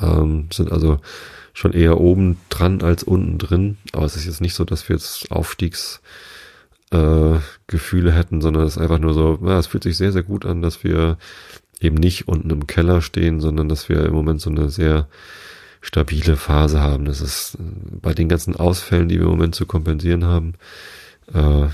Ähm, 0.00 0.48
sind 0.52 0.72
also 0.72 1.00
schon 1.52 1.72
eher 1.72 2.00
oben 2.00 2.38
dran 2.48 2.82
als 2.82 3.02
unten 3.02 3.38
drin. 3.38 3.78
Aber 3.92 4.06
es 4.06 4.16
ist 4.16 4.26
jetzt 4.26 4.40
nicht 4.40 4.54
so, 4.54 4.64
dass 4.64 4.88
wir 4.88 4.96
jetzt 4.96 5.30
Aufstiegsgefühle 5.30 6.00
äh, 8.10 8.12
hätten, 8.12 8.40
sondern 8.40 8.64
es 8.64 8.76
ist 8.76 8.82
einfach 8.82 9.00
nur 9.00 9.14
so, 9.14 9.38
ja, 9.44 9.58
es 9.58 9.66
fühlt 9.66 9.82
sich 9.82 9.96
sehr, 9.96 10.12
sehr 10.12 10.22
gut 10.22 10.46
an, 10.46 10.62
dass 10.62 10.84
wir 10.84 11.18
eben 11.80 11.96
nicht 11.96 12.28
unten 12.28 12.50
im 12.50 12.66
Keller 12.66 13.02
stehen, 13.02 13.40
sondern 13.40 13.68
dass 13.68 13.88
wir 13.88 14.04
im 14.04 14.14
Moment 14.14 14.40
so 14.40 14.50
eine 14.50 14.68
sehr 14.68 15.08
stabile 15.80 16.36
Phase 16.36 16.80
haben. 16.80 17.04
Das 17.04 17.20
ist 17.20 17.56
äh, 17.56 17.58
bei 18.02 18.14
den 18.14 18.28
ganzen 18.28 18.56
Ausfällen, 18.56 19.08
die 19.08 19.16
wir 19.16 19.24
im 19.24 19.30
Moment 19.30 19.54
zu 19.54 19.66
kompensieren 19.66 20.24
haben. 20.24 20.54
Äh, 21.32 21.68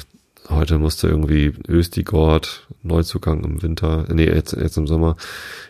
heute 0.49 0.79
musste 0.79 1.09
irgendwie 1.09 1.53
Östigord, 1.69 2.67
Neuzugang 2.83 3.45
im 3.45 3.63
Winter, 3.63 4.07
nee, 4.13 4.27
jetzt, 4.27 4.53
jetzt 4.53 4.77
im 4.77 4.87
Sommer, 4.87 5.17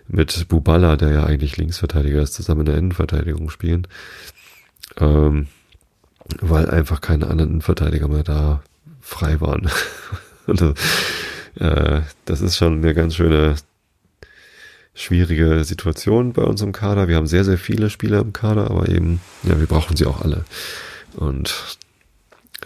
mit 0.09 0.49
Bubala, 0.49 0.97
der 0.97 1.11
ja 1.11 1.25
eigentlich 1.25 1.57
Linksverteidiger 1.57 2.21
ist, 2.23 2.35
zusammen 2.35 2.61
in 2.61 2.67
der 2.67 2.77
Innenverteidigung 2.77 3.51
spielen. 3.51 3.87
Ähm, 4.99 5.49
weil 6.41 6.69
einfach 6.71 7.01
keine 7.01 7.29
anderen 7.29 7.51
Innenverteidiger 7.51 8.09
mehr 8.09 8.23
da 8.23 8.63
frei 9.01 9.41
waren. 9.41 9.71
Und, 10.47 10.61
äh, 11.57 12.01
das 12.25 12.41
ist 12.41 12.57
schon 12.57 12.79
eine 12.79 12.95
ganz 12.95 13.15
schöne 13.15 13.57
schwierige 14.95 15.65
Situation 15.65 16.33
bei 16.33 16.43
uns 16.43 16.63
im 16.63 16.73
Kader. 16.73 17.09
Wir 17.09 17.17
haben 17.17 17.27
sehr, 17.27 17.45
sehr 17.45 17.59
viele 17.59 17.91
Spieler 17.91 18.21
im 18.21 18.33
Kader, 18.33 18.71
aber 18.71 18.89
eben, 18.89 19.21
ja, 19.43 19.59
wir 19.59 19.67
brauchen 19.67 19.97
sie 19.97 20.07
auch 20.07 20.23
alle. 20.23 20.45
Und 21.17 21.79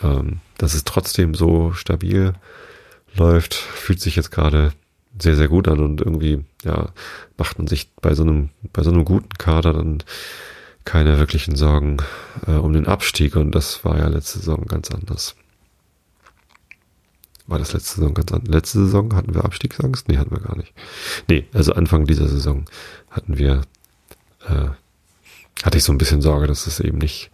ähm, 0.03 0.40
dass 0.57 0.74
es 0.74 0.84
trotzdem 0.84 1.34
so 1.34 1.72
stabil 1.72 2.34
läuft, 3.14 3.55
fühlt 3.55 4.01
sich 4.01 4.16
jetzt 4.16 4.30
gerade 4.30 4.72
sehr, 5.18 5.36
sehr 5.36 5.49
gut 5.49 5.68
an 5.68 5.80
und 5.80 6.01
irgendwie, 6.01 6.44
ja, 6.64 6.90
macht 7.36 7.59
man 7.59 7.66
sich 7.66 7.90
bei 8.01 8.14
so 8.14 8.22
einem, 8.22 8.51
bei 8.72 8.82
so 8.82 8.90
einem 8.90 9.05
guten 9.05 9.30
Kader 9.38 9.72
dann 9.72 10.03
keine 10.84 11.18
wirklichen 11.18 11.57
Sorgen 11.57 11.99
äh, 12.46 12.53
um 12.53 12.72
den 12.72 12.86
Abstieg 12.86 13.36
und 13.36 13.55
das 13.55 13.84
war 13.84 13.99
ja 13.99 14.09
letzte 14.09 14.38
Saison 14.38 14.64
ganz 14.66 14.90
anders. 14.90 15.34
War 17.46 17.59
das 17.59 17.72
letzte 17.72 17.96
Saison 17.96 18.14
ganz 18.14 18.32
anders? 18.32 18.55
Letzte 18.55 18.78
Saison 18.84 19.14
hatten 19.14 19.34
wir 19.34 19.44
Abstiegsangst? 19.44 20.09
Nee, 20.09 20.18
hatten 20.18 20.30
wir 20.30 20.40
gar 20.40 20.57
nicht. 20.57 20.72
Nee, 21.28 21.46
also 21.53 21.72
Anfang 21.72 22.07
dieser 22.07 22.28
Saison 22.28 22.66
hatten 23.11 23.38
wir, 23.38 23.62
äh, 24.46 24.68
hatte 25.62 25.78
ich 25.78 25.84
so 25.84 25.92
ein 25.92 25.99
bisschen 25.99 26.22
Sorge, 26.22 26.46
dass 26.46 26.66
es 26.66 26.78
eben 26.78 26.99
nicht, 26.99 27.30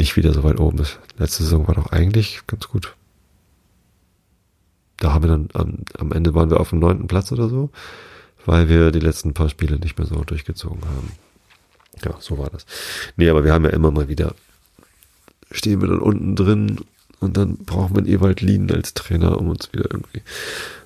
nicht 0.00 0.16
wieder 0.16 0.32
so 0.32 0.42
weit 0.42 0.58
oben 0.58 0.78
ist. 0.78 0.98
Letzte 1.18 1.44
Saison 1.44 1.68
war 1.68 1.74
doch 1.74 1.92
eigentlich 1.92 2.40
ganz 2.46 2.66
gut. 2.68 2.96
Da 4.96 5.12
haben 5.12 5.24
wir 5.24 5.28
dann, 5.28 5.48
am, 5.52 5.78
am 5.98 6.12
Ende 6.12 6.34
waren 6.34 6.50
wir 6.50 6.60
auf 6.60 6.70
dem 6.70 6.78
neunten 6.78 7.06
Platz 7.06 7.30
oder 7.32 7.48
so, 7.48 7.70
weil 8.44 8.68
wir 8.68 8.90
die 8.90 9.00
letzten 9.00 9.34
paar 9.34 9.48
Spiele 9.48 9.78
nicht 9.78 9.98
mehr 9.98 10.06
so 10.06 10.16
durchgezogen 10.24 10.82
haben. 10.84 11.12
Ja, 12.04 12.16
so 12.18 12.38
war 12.38 12.50
das. 12.50 12.66
Nee, 13.16 13.28
aber 13.28 13.44
wir 13.44 13.52
haben 13.52 13.64
ja 13.64 13.70
immer 13.70 13.90
mal 13.90 14.08
wieder, 14.08 14.34
stehen 15.50 15.80
wir 15.80 15.88
dann 15.88 16.00
unten 16.00 16.36
drin 16.36 16.80
und 17.18 17.36
dann 17.36 17.58
brauchen 17.58 17.96
wir 17.96 18.06
Ewald 18.06 18.40
Lien 18.40 18.70
als 18.70 18.94
Trainer, 18.94 19.38
um 19.38 19.48
uns 19.48 19.72
wieder 19.72 19.90
irgendwie 19.90 20.22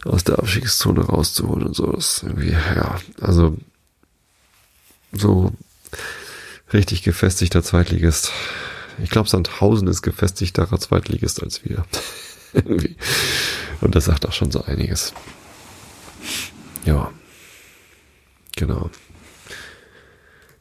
aus 0.04 0.24
der 0.24 0.38
Abstiegszone 0.38 1.02
rauszuholen 1.02 1.66
und 1.66 1.76
so. 1.76 1.90
Das 1.92 2.16
ist 2.16 2.22
irgendwie, 2.24 2.50
ja, 2.50 2.98
also 3.20 3.56
so 5.12 5.52
richtig 6.72 7.02
gefestigter 7.02 7.62
Zweitligist. 7.62 8.32
Ich 9.02 9.10
glaube, 9.10 9.28
Sandhausen 9.28 9.88
ist 9.88 10.02
gefestigterer 10.02 10.78
Zweitligist 10.78 11.42
als 11.42 11.64
wir. 11.64 11.84
Und 13.80 13.94
das 13.94 14.04
sagt 14.06 14.26
auch 14.26 14.32
schon 14.32 14.50
so 14.50 14.62
einiges. 14.64 15.12
Ja. 16.84 17.12
Genau. 18.56 18.90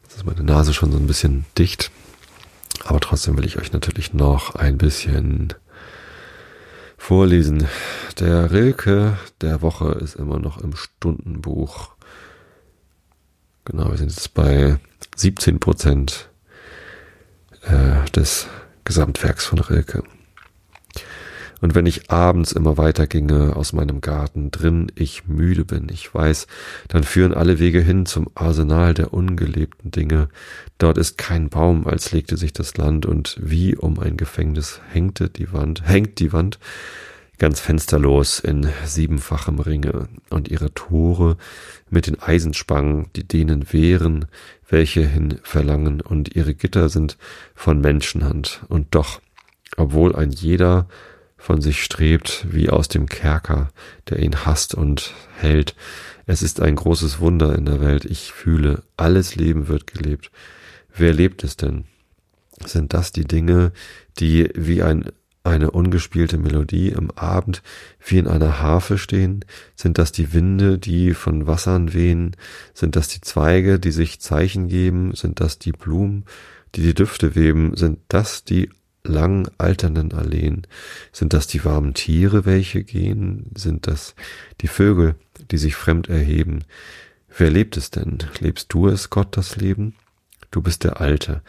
Jetzt 0.02 0.16
ist 0.16 0.26
meine 0.26 0.42
Nase 0.42 0.74
schon 0.74 0.90
so 0.90 0.98
ein 0.98 1.06
bisschen 1.06 1.44
dicht. 1.56 1.90
Aber 2.84 3.00
trotzdem 3.00 3.36
will 3.36 3.46
ich 3.46 3.58
euch 3.58 3.72
natürlich 3.72 4.12
noch 4.12 4.54
ein 4.56 4.78
bisschen 4.78 5.54
vorlesen. 6.98 7.68
Der 8.18 8.50
Rilke 8.50 9.18
der 9.40 9.62
Woche 9.62 9.92
ist 9.92 10.16
immer 10.16 10.38
noch 10.38 10.58
im 10.58 10.74
Stundenbuch. 10.74 11.90
Genau, 13.64 13.90
wir 13.90 13.96
sind 13.96 14.10
jetzt 14.10 14.34
bei 14.34 14.78
17 15.16 15.60
Prozent 15.60 16.30
äh, 17.66 18.10
des 18.10 18.48
Gesamtwerks 18.84 19.46
von 19.46 19.58
Rilke. 19.58 20.02
Und 21.60 21.74
wenn 21.74 21.86
ich 21.86 22.10
abends 22.10 22.52
immer 22.52 22.76
weiter 22.76 23.06
ginge 23.06 23.56
aus 23.56 23.72
meinem 23.72 24.02
Garten, 24.02 24.50
drin 24.50 24.92
ich 24.96 25.26
müde 25.26 25.64
bin, 25.64 25.88
ich 25.90 26.14
weiß, 26.14 26.46
dann 26.88 27.04
führen 27.04 27.32
alle 27.32 27.58
Wege 27.58 27.80
hin 27.80 28.04
zum 28.04 28.28
Arsenal 28.34 28.92
der 28.92 29.14
ungelebten 29.14 29.90
Dinge. 29.90 30.28
Dort 30.76 30.98
ist 30.98 31.16
kein 31.16 31.48
Baum, 31.48 31.86
als 31.86 32.12
legte 32.12 32.36
sich 32.36 32.52
das 32.52 32.76
Land, 32.76 33.06
und 33.06 33.38
wie 33.40 33.74
um 33.76 33.98
ein 33.98 34.18
Gefängnis 34.18 34.82
hängte 34.90 35.30
die 35.30 35.54
Wand, 35.54 35.88
hängt 35.88 36.18
die 36.18 36.34
Wand, 36.34 36.58
ganz 37.38 37.60
fensterlos 37.60 38.38
in 38.38 38.68
siebenfachem 38.84 39.58
Ringe, 39.58 40.08
und 40.30 40.48
ihre 40.48 40.72
Tore 40.72 41.36
mit 41.90 42.06
den 42.06 42.20
Eisenspangen, 42.20 43.10
die 43.16 43.26
denen 43.26 43.72
wehren, 43.72 44.26
welche 44.68 45.06
hin 45.06 45.38
verlangen, 45.42 46.00
und 46.00 46.34
ihre 46.34 46.54
Gitter 46.54 46.88
sind 46.88 47.18
von 47.54 47.80
Menschenhand, 47.80 48.64
und 48.68 48.94
doch, 48.94 49.20
obwohl 49.76 50.14
ein 50.14 50.30
jeder 50.30 50.88
von 51.44 51.60
sich 51.60 51.84
strebt, 51.84 52.46
wie 52.50 52.70
aus 52.70 52.88
dem 52.88 53.06
Kerker, 53.06 53.68
der 54.08 54.20
ihn 54.20 54.46
hasst 54.46 54.74
und 54.74 55.12
hält. 55.36 55.74
Es 56.24 56.40
ist 56.40 56.60
ein 56.62 56.74
großes 56.74 57.20
Wunder 57.20 57.54
in 57.54 57.66
der 57.66 57.82
Welt. 57.82 58.06
Ich 58.06 58.32
fühle, 58.32 58.82
alles 58.96 59.36
Leben 59.36 59.68
wird 59.68 59.86
gelebt. 59.86 60.30
Wer 60.96 61.12
lebt 61.12 61.44
es 61.44 61.58
denn? 61.58 61.84
Sind 62.64 62.94
das 62.94 63.12
die 63.12 63.26
Dinge, 63.26 63.72
die 64.18 64.48
wie 64.54 64.82
ein, 64.82 65.10
eine 65.44 65.70
ungespielte 65.70 66.38
Melodie 66.38 66.88
im 66.88 67.10
Abend 67.12 67.62
wie 68.04 68.18
in 68.18 68.26
einer 68.26 68.60
Harfe 68.60 68.98
stehen? 68.98 69.44
Sind 69.76 69.98
das 69.98 70.10
die 70.10 70.32
Winde, 70.32 70.78
die 70.78 71.12
von 71.12 71.46
Wassern 71.46 71.92
wehen? 71.92 72.34
Sind 72.72 72.96
das 72.96 73.08
die 73.08 73.20
Zweige, 73.20 73.78
die 73.78 73.92
sich 73.92 74.20
Zeichen 74.20 74.68
geben? 74.68 75.14
Sind 75.14 75.40
das 75.40 75.58
die 75.58 75.72
Blumen, 75.72 76.24
die 76.74 76.82
die 76.82 76.94
Düfte 76.94 77.34
weben? 77.34 77.76
Sind 77.76 77.98
das 78.08 78.44
die 78.44 78.70
lang 79.04 79.50
alternden 79.58 80.14
Alleen? 80.14 80.66
Sind 81.12 81.34
das 81.34 81.46
die 81.46 81.62
warmen 81.64 81.92
Tiere, 81.92 82.46
welche 82.46 82.82
gehen? 82.82 83.50
Sind 83.54 83.86
das 83.86 84.14
die 84.62 84.68
Vögel, 84.68 85.14
die 85.50 85.58
sich 85.58 85.76
fremd 85.76 86.08
erheben? 86.08 86.64
Wer 87.36 87.50
lebt 87.50 87.76
es 87.76 87.90
denn? 87.90 88.18
Lebst 88.40 88.72
du 88.72 88.88
es, 88.88 89.10
Gott, 89.10 89.36
das 89.36 89.56
Leben? 89.56 89.94
Du 90.50 90.62
bist 90.62 90.84
der 90.84 91.00
Alte, 91.00 91.42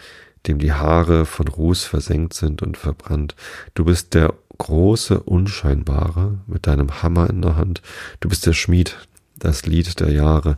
dem 0.47 0.59
die 0.59 0.73
Haare 0.73 1.25
von 1.25 1.47
Ruß 1.47 1.83
versenkt 1.83 2.33
sind 2.33 2.61
und 2.61 2.77
verbrannt. 2.77 3.35
Du 3.73 3.85
bist 3.85 4.13
der 4.13 4.33
große 4.57 5.19
Unscheinbare 5.21 6.39
mit 6.47 6.67
deinem 6.67 7.01
Hammer 7.01 7.29
in 7.29 7.41
der 7.41 7.55
Hand. 7.55 7.81
Du 8.19 8.29
bist 8.29 8.45
der 8.45 8.53
Schmied, 8.53 8.95
das 9.37 9.65
Lied 9.65 9.99
der 9.99 10.11
Jahre, 10.11 10.57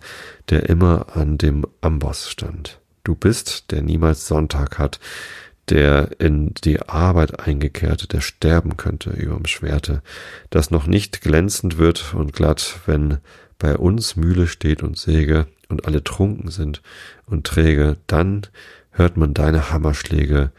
der 0.50 0.70
immer 0.70 1.16
an 1.16 1.38
dem 1.38 1.66
Amboss 1.82 2.30
stand. 2.30 2.80
Du 3.04 3.16
bist, 3.16 3.72
der 3.72 3.82
niemals 3.82 4.28
Sonntag 4.28 4.78
hat, 4.78 5.00
der 5.70 6.20
in 6.20 6.54
die 6.64 6.82
Arbeit 6.82 7.40
eingekehrte, 7.46 8.08
der 8.08 8.22
sterben 8.22 8.78
könnte 8.78 9.10
überm 9.10 9.46
Schwerte, 9.46 10.02
das 10.50 10.72
noch 10.72 10.88
nicht 10.88 11.22
glänzend 11.22 11.78
wird 11.78 12.14
und 12.14 12.34
glatt, 12.34 12.80
wenn 12.86 13.18
bei 13.60 13.76
uns 13.76 14.16
Mühle 14.16 14.48
steht 14.48 14.84
und 14.84 14.98
Säge 14.98 15.48
und 15.68 15.86
alle 15.86 16.04
trunken 16.04 16.52
sind 16.52 16.82
und 17.26 17.46
träge, 17.46 17.98
dann 18.08 18.48
hört 18.98 19.16
man 19.16 19.34
deine 19.34 19.72
Hammerschläge 19.72 20.52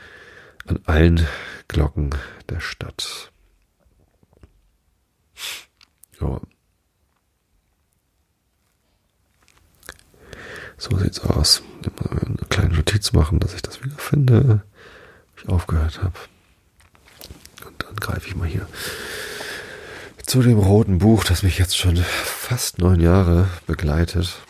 an 0.66 0.80
allen 0.84 1.26
Glocken 1.66 2.14
der 2.49 2.61
Stadt. 2.61 3.32
Ja. 6.20 6.41
So 10.76 10.97
sieht's 10.97 11.20
aus. 11.20 11.62
Eine 12.11 12.36
kleine 12.49 12.74
Notiz 12.74 13.12
machen, 13.12 13.41
dass 13.41 13.55
ich 13.55 13.62
das 13.62 13.82
wieder 13.82 13.97
finde 13.99 14.62
ich 15.36 15.49
aufgehört 15.49 16.03
habe. 16.03 16.18
Und 17.66 17.82
dann 17.82 17.97
greife 17.97 18.28
ich 18.28 18.36
mal 18.36 18.49
hier 18.49 18.66
zu 20.24 20.43
dem 20.43 20.59
roten 20.59 20.99
Buch, 20.99 21.24
das 21.24 21.43
mich 21.43 21.59
jetzt 21.59 21.76
schon 21.76 21.97
fast 21.97 22.78
neun 22.78 23.01
Jahre 23.01 23.49
begleitet. 23.66 24.43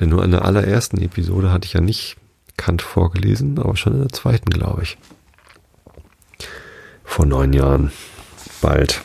Denn 0.00 0.08
nur 0.08 0.24
in 0.24 0.30
der 0.30 0.46
allerersten 0.46 0.98
Episode 1.00 1.52
hatte 1.52 1.66
ich 1.66 1.74
ja 1.74 1.82
nicht 1.82 2.16
Kant 2.56 2.82
vorgelesen, 2.82 3.58
aber 3.58 3.76
schon 3.76 3.92
in 3.92 4.00
der 4.00 4.08
zweiten, 4.08 4.50
glaube 4.50 4.82
ich. 4.82 4.98
vor 7.04 7.26
neun 7.26 7.52
Jahren. 7.52 7.92
Bald. 8.60 9.02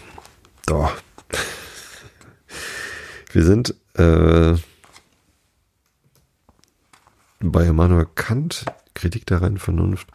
Doch. 0.66 0.96
Wir 3.32 3.44
sind 3.44 3.76
äh, 3.96 4.56
bei 7.40 7.66
Immanuel 7.66 8.08
Kant, 8.16 8.66
Kritik 8.94 9.26
der 9.26 9.42
reinen 9.42 9.58
Vernunft, 9.58 10.08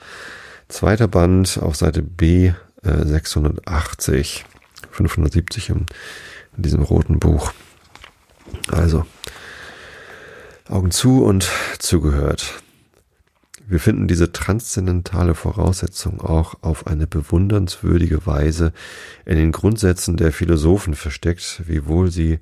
zweiter 0.68 1.08
Band 1.08 1.58
auf 1.60 1.76
Seite 1.76 2.02
B 2.02 2.52
äh, 2.82 3.04
680, 3.04 4.44
570 4.90 5.70
im, 5.70 5.86
in 6.56 6.62
diesem 6.62 6.82
roten 6.82 7.18
Buch. 7.18 7.52
Also, 8.70 9.04
Augen 10.70 10.92
zu 10.92 11.24
und 11.24 11.50
zugehört. 11.80 12.62
Wir 13.66 13.80
finden 13.80 14.06
diese 14.06 14.30
transzendentale 14.30 15.34
Voraussetzung 15.34 16.20
auch 16.20 16.54
auf 16.62 16.86
eine 16.86 17.08
bewundernswürdige 17.08 18.24
Weise 18.24 18.72
in 19.24 19.36
den 19.36 19.50
Grundsätzen 19.50 20.16
der 20.16 20.32
Philosophen 20.32 20.94
versteckt, 20.94 21.62
wiewohl 21.66 22.10
sie 22.12 22.38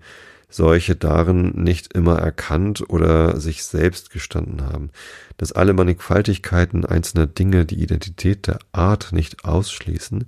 solche 0.51 0.95
darin 0.95 1.53
nicht 1.63 1.95
immer 1.95 2.19
erkannt 2.19 2.85
oder 2.91 3.41
sich 3.41 3.65
selbst 3.65 4.11
gestanden 4.11 4.63
haben, 4.63 4.91
dass 5.39 5.53
alle 5.53 5.73
Mannigfaltigkeiten 5.73 6.85
einzelner 6.85 7.27
Dinge 7.27 7.65
die 7.65 7.83
Identität 7.83 8.47
der 8.47 8.59
Art 8.73 9.13
nicht 9.13 9.47
ausschließen, 9.47 10.27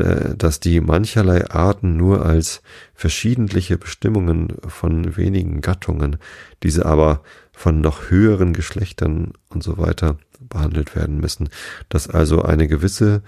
dass 0.00 0.60
die 0.60 0.80
mancherlei 0.80 1.50
Arten 1.50 1.96
nur 1.96 2.24
als 2.24 2.62
verschiedentliche 2.94 3.78
Bestimmungen 3.78 4.54
von 4.66 5.16
wenigen 5.16 5.60
Gattungen, 5.60 6.16
diese 6.62 6.86
aber 6.86 7.22
von 7.52 7.80
noch 7.80 8.10
höheren 8.10 8.52
Geschlechtern 8.52 9.32
und 9.48 9.62
so 9.62 9.78
weiter 9.78 10.18
behandelt 10.40 10.94
werden 10.94 11.18
müssen, 11.18 11.48
dass 11.88 12.08
also 12.08 12.42
eine 12.42 12.68
gewisse 12.68 13.22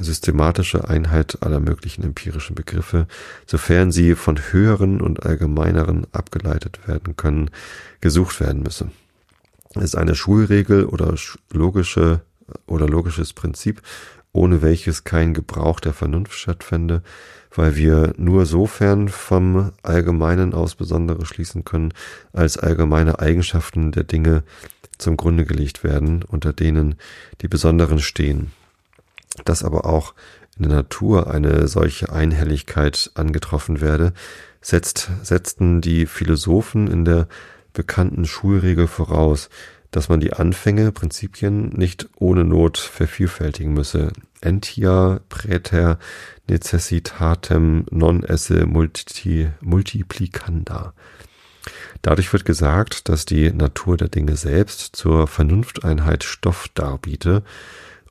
systematische 0.00 0.88
Einheit 0.88 1.38
aller 1.42 1.60
möglichen 1.60 2.02
empirischen 2.02 2.54
Begriffe, 2.54 3.06
sofern 3.46 3.92
sie 3.92 4.14
von 4.14 4.38
höheren 4.52 5.00
und 5.00 5.24
allgemeineren 5.24 6.06
abgeleitet 6.12 6.86
werden 6.86 7.16
können, 7.16 7.50
gesucht 8.00 8.40
werden 8.40 8.62
müsse. 8.62 8.90
Ist 9.74 9.96
eine 9.96 10.14
Schulregel 10.14 10.86
oder 10.86 11.14
logische 11.50 12.22
oder 12.66 12.88
logisches 12.88 13.32
Prinzip, 13.32 13.82
ohne 14.36 14.62
welches 14.62 15.04
kein 15.04 15.34
Gebrauch 15.34 15.80
der 15.80 15.94
Vernunft 15.94 16.34
stattfände, 16.34 17.02
weil 17.54 17.74
wir 17.74 18.12
nur 18.18 18.44
sofern 18.44 19.08
vom 19.08 19.72
Allgemeinen 19.82 20.52
aus 20.52 20.74
Besondere 20.74 21.24
schließen 21.24 21.64
können, 21.64 21.94
als 22.32 22.58
allgemeine 22.58 23.18
Eigenschaften 23.18 23.92
der 23.92 24.04
Dinge 24.04 24.42
zum 24.98 25.16
Grunde 25.16 25.44
gelegt 25.44 25.84
werden, 25.84 26.22
unter 26.22 26.52
denen 26.52 26.96
die 27.40 27.48
Besonderen 27.48 27.98
stehen. 27.98 28.52
Dass 29.44 29.64
aber 29.64 29.86
auch 29.86 30.14
in 30.58 30.68
der 30.68 30.76
Natur 30.76 31.30
eine 31.30 31.66
solche 31.66 32.12
Einhelligkeit 32.12 33.10
angetroffen 33.14 33.80
werde, 33.80 34.12
setzt, 34.60 35.10
setzten 35.22 35.80
die 35.80 36.06
Philosophen 36.06 36.88
in 36.88 37.04
der 37.04 37.26
bekannten 37.72 38.24
Schulregel 38.26 38.86
voraus, 38.86 39.50
dass 39.90 40.08
man 40.08 40.20
die 40.20 40.32
Anfänge, 40.32 40.92
Prinzipien 40.92 41.70
nicht 41.70 42.08
ohne 42.16 42.44
Not 42.44 42.78
vervielfältigen 42.78 43.72
müsse. 43.72 44.12
Entia 44.40 45.20
praeter 45.28 45.98
necessitatem 46.48 47.86
non 47.90 48.22
esse 48.24 48.66
multi, 48.66 49.50
multiplicanda. 49.60 50.92
Dadurch 52.02 52.32
wird 52.32 52.44
gesagt, 52.44 53.08
dass 53.08 53.24
die 53.24 53.50
Natur 53.52 53.96
der 53.96 54.08
Dinge 54.08 54.36
selbst 54.36 54.94
zur 54.94 55.26
Vernunfteinheit 55.26 56.24
Stoff 56.24 56.68
darbiete, 56.74 57.42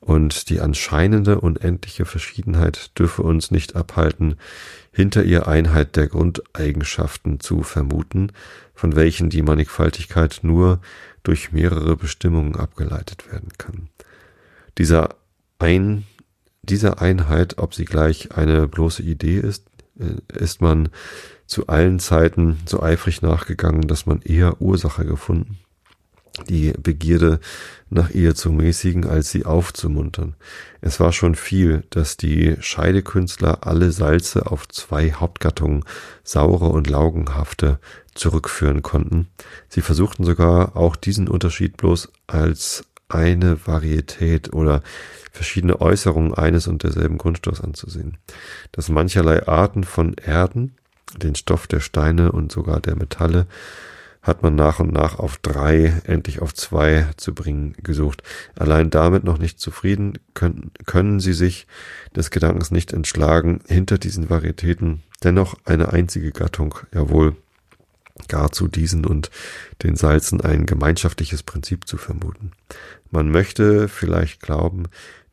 und 0.06 0.50
die 0.50 0.60
anscheinende 0.60 1.40
unendliche 1.40 2.04
Verschiedenheit 2.04 2.96
dürfe 2.96 3.22
uns 3.22 3.50
nicht 3.50 3.74
abhalten, 3.74 4.36
hinter 4.96 5.24
ihr 5.24 5.46
Einheit 5.46 5.94
der 5.96 6.06
Grundeigenschaften 6.06 7.38
zu 7.38 7.62
vermuten, 7.62 8.32
von 8.72 8.96
welchen 8.96 9.28
die 9.28 9.42
Mannigfaltigkeit 9.42 10.38
nur 10.40 10.80
durch 11.22 11.52
mehrere 11.52 11.98
Bestimmungen 11.98 12.56
abgeleitet 12.56 13.30
werden 13.30 13.50
kann. 13.58 13.90
Dieser 14.78 15.16
ein, 15.58 16.06
dieser 16.62 17.02
Einheit, 17.02 17.58
ob 17.58 17.74
sie 17.74 17.84
gleich 17.84 18.32
eine 18.32 18.68
bloße 18.68 19.02
Idee 19.02 19.36
ist, 19.38 19.66
äh, 20.00 20.34
ist 20.34 20.62
man 20.62 20.88
zu 21.44 21.66
allen 21.66 21.98
Zeiten 21.98 22.56
so 22.64 22.82
eifrig 22.82 23.20
nachgegangen, 23.20 23.88
dass 23.88 24.06
man 24.06 24.22
eher 24.22 24.62
Ursache 24.62 25.04
gefunden 25.04 25.58
die 26.48 26.72
Begierde 26.72 27.40
nach 27.88 28.10
ihr 28.10 28.34
zu 28.34 28.50
mäßigen, 28.50 29.06
als 29.06 29.30
sie 29.30 29.44
aufzumuntern. 29.44 30.34
Es 30.80 31.00
war 31.00 31.12
schon 31.12 31.34
viel, 31.34 31.84
dass 31.90 32.16
die 32.16 32.56
Scheidekünstler 32.60 33.66
alle 33.66 33.92
Salze 33.92 34.50
auf 34.50 34.68
zwei 34.68 35.12
Hauptgattungen, 35.12 35.84
saure 36.24 36.66
und 36.66 36.88
laugenhafte, 36.88 37.78
zurückführen 38.14 38.82
konnten. 38.82 39.28
Sie 39.68 39.82
versuchten 39.82 40.24
sogar 40.24 40.76
auch 40.76 40.96
diesen 40.96 41.28
Unterschied 41.28 41.76
bloß 41.76 42.10
als 42.26 42.84
eine 43.08 43.66
Varietät 43.66 44.52
oder 44.52 44.82
verschiedene 45.30 45.80
Äußerungen 45.80 46.34
eines 46.34 46.66
und 46.66 46.82
derselben 46.82 47.18
Grundstoffs 47.18 47.60
anzusehen. 47.60 48.16
Dass 48.72 48.88
mancherlei 48.88 49.46
Arten 49.46 49.84
von 49.84 50.14
Erden, 50.14 50.74
den 51.16 51.34
Stoff 51.34 51.66
der 51.66 51.80
Steine 51.80 52.32
und 52.32 52.50
sogar 52.50 52.80
der 52.80 52.96
Metalle, 52.96 53.46
hat 54.26 54.42
man 54.42 54.56
nach 54.56 54.80
und 54.80 54.92
nach 54.92 55.18
auf 55.18 55.38
drei, 55.38 56.02
endlich 56.04 56.42
auf 56.42 56.52
zwei 56.52 57.06
zu 57.16 57.32
bringen 57.32 57.74
gesucht. 57.82 58.22
Allein 58.58 58.90
damit 58.90 59.22
noch 59.22 59.38
nicht 59.38 59.60
zufrieden, 59.60 60.18
können, 60.34 60.72
können 60.84 61.20
sie 61.20 61.32
sich 61.32 61.66
des 62.14 62.30
Gedankens 62.30 62.70
nicht 62.70 62.92
entschlagen, 62.92 63.60
hinter 63.68 63.98
diesen 63.98 64.28
Varietäten 64.28 65.02
dennoch 65.22 65.54
eine 65.64 65.92
einzige 65.92 66.32
Gattung, 66.32 66.74
jawohl, 66.92 67.36
gar 68.28 68.50
zu 68.50 68.66
diesen 68.66 69.04
und 69.04 69.30
den 69.82 69.94
Salzen 69.94 70.40
ein 70.40 70.66
gemeinschaftliches 70.66 71.42
Prinzip 71.42 71.86
zu 71.86 71.96
vermuten. 71.96 72.52
Man 73.10 73.30
möchte 73.30 73.88
vielleicht 73.88 74.40
glauben, 74.40 74.84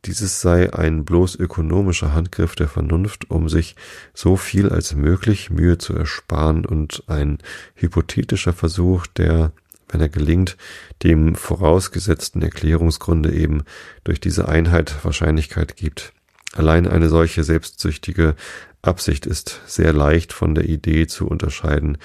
dieses 0.06 0.40
sei 0.40 0.72
ein 0.72 1.04
bloß 1.04 1.36
ökonomischer 1.36 2.12
Handgriff 2.12 2.54
der 2.54 2.68
Vernunft, 2.68 3.30
um 3.30 3.48
sich 3.48 3.76
so 4.12 4.36
viel 4.36 4.68
als 4.68 4.94
möglich 4.94 5.50
Mühe 5.50 5.78
zu 5.78 5.94
ersparen 5.94 6.66
und 6.66 7.04
ein 7.06 7.38
hypothetischer 7.74 8.52
Versuch, 8.52 9.06
der, 9.06 9.52
wenn 9.88 10.00
er 10.00 10.08
gelingt, 10.08 10.56
dem 11.02 11.34
vorausgesetzten 11.34 12.42
Erklärungsgrunde 12.42 13.32
eben 13.32 13.64
durch 14.04 14.20
diese 14.20 14.48
Einheit 14.48 15.04
Wahrscheinlichkeit 15.04 15.76
gibt. 15.76 16.12
Allein 16.54 16.86
eine 16.86 17.08
solche 17.08 17.42
selbstsüchtige 17.42 18.36
Absicht 18.82 19.26
ist 19.26 19.60
sehr 19.66 19.92
leicht 19.92 20.32
von 20.32 20.54
der 20.54 20.68
Idee 20.68 21.06
zu 21.06 21.26
unterscheiden, 21.26 21.98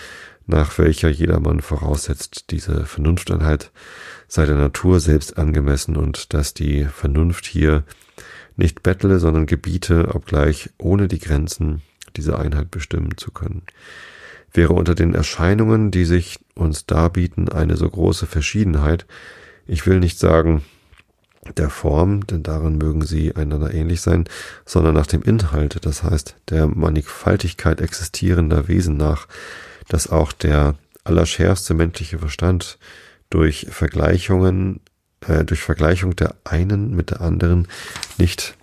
nach 0.50 0.78
welcher 0.80 1.10
jedermann 1.10 1.62
voraussetzt, 1.62 2.45
diese 2.50 2.86
Vernunfteinheit 2.86 3.72
sei 4.28 4.45
der 4.45 4.56
Natur 4.56 5.00
selbst 5.00 5.38
angemessen 5.38 5.95
und 5.95 6.34
dass 6.34 6.54
die 6.54 6.86
Vernunft 6.86 7.45
hier 7.45 7.84
nicht 8.56 8.84
bettle, 8.84 9.20
sondern 9.20 9.45
gebiete, 9.45 10.14
obgleich 10.14 10.72
ohne 10.78 11.08
die 11.08 11.20
Grenzen 11.20 11.82
dieser 12.16 12.39
Einheit 12.39 12.72
bestimmen 12.72 13.18
zu 13.18 13.32
können. 13.32 13.62
Wäre 14.52 14.74
unter 14.74 14.95
den 14.95 15.14
Erscheinungen, 15.14 15.91
die 15.91 16.06
sich 16.06 16.39
uns 16.56 16.88
darbieten, 16.88 17.50
eine 17.50 17.78
so 17.78 17.88
große 17.88 18.26
Verschiedenheit, 18.26 19.06
ich 19.68 19.86
will 19.86 20.00
nicht 20.00 20.18
sagen 20.18 20.64
der 21.58 21.70
Form, 21.70 22.26
denn 22.26 22.41
darin 22.41 22.78
mögen 22.78 23.04
sie 23.04 23.36
einander 23.36 23.74
ähnlich 23.74 24.02
sein, 24.02 24.26
sondern 24.66 24.95
nach 24.95 25.08
dem 25.08 25.22
Inhalt, 25.22 25.86
das 25.86 26.04
heißt 26.04 26.36
der 26.50 26.68
Mannigfaltigkeit 26.68 27.82
existierender 27.82 28.68
Wesen 28.68 28.97
nach, 28.97 29.28
dass 29.90 30.10
auch 30.10 30.32
der 30.32 30.76
allerschärfste 31.04 31.74
menschliche 31.74 32.20
Verstand 32.20 32.78
durch 33.30 33.68
Vergleichungen, 33.70 34.80
äh, 35.28 35.44
durch 35.44 35.62
Vergleichung 35.62 36.16
der 36.16 36.36
einen 36.46 36.96
mit 36.96 37.12
der 37.12 37.22
anderen 37.22 37.68
nicht 38.18 38.56